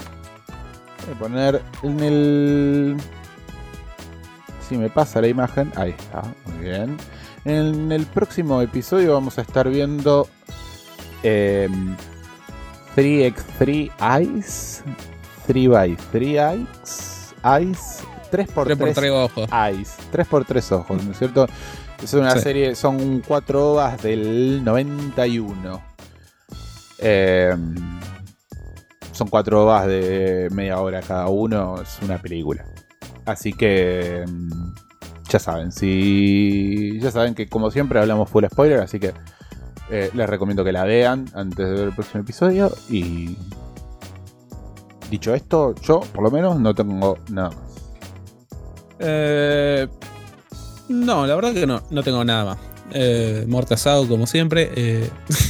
[1.06, 2.96] voy a poner en el.
[4.68, 5.72] Si me pasa la imagen.
[5.76, 6.96] Ahí está, muy bien.
[7.44, 10.28] En el próximo episodio vamos a estar viendo.
[11.22, 11.68] Eh,
[12.96, 13.90] 3x3
[14.38, 14.82] Ice.
[15.48, 17.34] 3x3 Ice.
[17.62, 18.04] Ice.
[18.30, 19.48] 3x3 3x3 ojos.
[19.72, 19.92] Ice.
[20.12, 21.46] 3x3 ojos, ¿no es cierto?
[22.02, 22.40] Es una Sí.
[22.40, 25.82] serie, son cuatro ovas del 91.
[27.00, 27.54] Eh,
[29.12, 32.64] son cuatro ovas de media hora cada uno, es una película.
[33.26, 34.72] Así que mm,
[35.28, 39.12] ya saben, si ya saben que como siempre hablamos full spoiler, así que
[39.90, 42.70] eh, les recomiendo que la vean antes de ver el próximo episodio.
[42.88, 43.36] Y
[45.10, 47.70] dicho esto, yo por lo menos no tengo nada más.
[49.00, 49.88] Eh,
[50.88, 52.58] no, la verdad que no, no tengo nada más.
[52.92, 53.46] Eh,
[54.08, 54.70] como siempre.
[54.74, 55.10] Eh,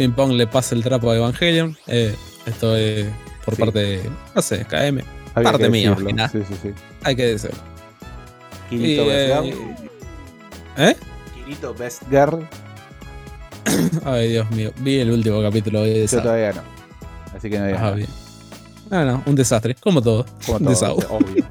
[0.00, 1.76] Ping Pong le pasa el trapo a Evangelion.
[1.86, 2.16] Eh,
[2.46, 3.06] esto es
[3.44, 3.60] por Sí.
[3.60, 5.04] parte de, no sé, KM.
[5.34, 6.70] había Parte mía, más Sí, sí, sí.
[7.04, 7.58] Hay que decirlo.
[8.70, 9.54] Kirito Y, Best eh.
[10.78, 10.96] ¿Eh?
[11.34, 12.48] Kirito Best Girl.
[14.06, 14.72] Ay, Dios mío.
[14.78, 16.22] Vi el último capítulo de Yo esa.
[16.22, 16.62] todavía no.
[17.36, 17.94] Así que no Ajá, nada.
[17.96, 18.08] bien.
[18.90, 20.24] Ah, no, un desastre, como todo.
[20.46, 21.02] Como un todo, desahogo.
[21.10, 21.44] obvio.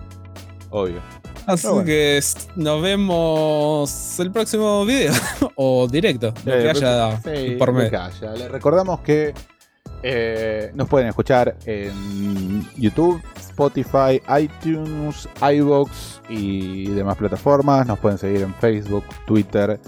[0.70, 1.02] obvio.
[1.46, 1.84] Así bueno.
[1.84, 2.20] que
[2.56, 5.12] nos vemos el próximo video
[5.56, 8.00] o directo, lo Eh, que haya sí, por medio.
[8.36, 9.34] Les recordamos que
[10.02, 17.86] eh, nos pueden escuchar en YouTube, Spotify, iTunes, iBox y demás plataformas.
[17.86, 19.80] Nos pueden seguir en Facebook, Twitter,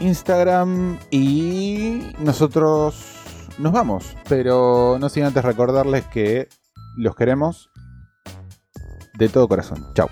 [0.00, 2.96] Instagram y nosotros
[3.58, 4.16] nos vamos.
[4.28, 6.48] Pero no sin antes recordarles que
[6.96, 7.70] los queremos
[9.16, 9.84] de todo corazón.
[9.94, 10.08] Chao.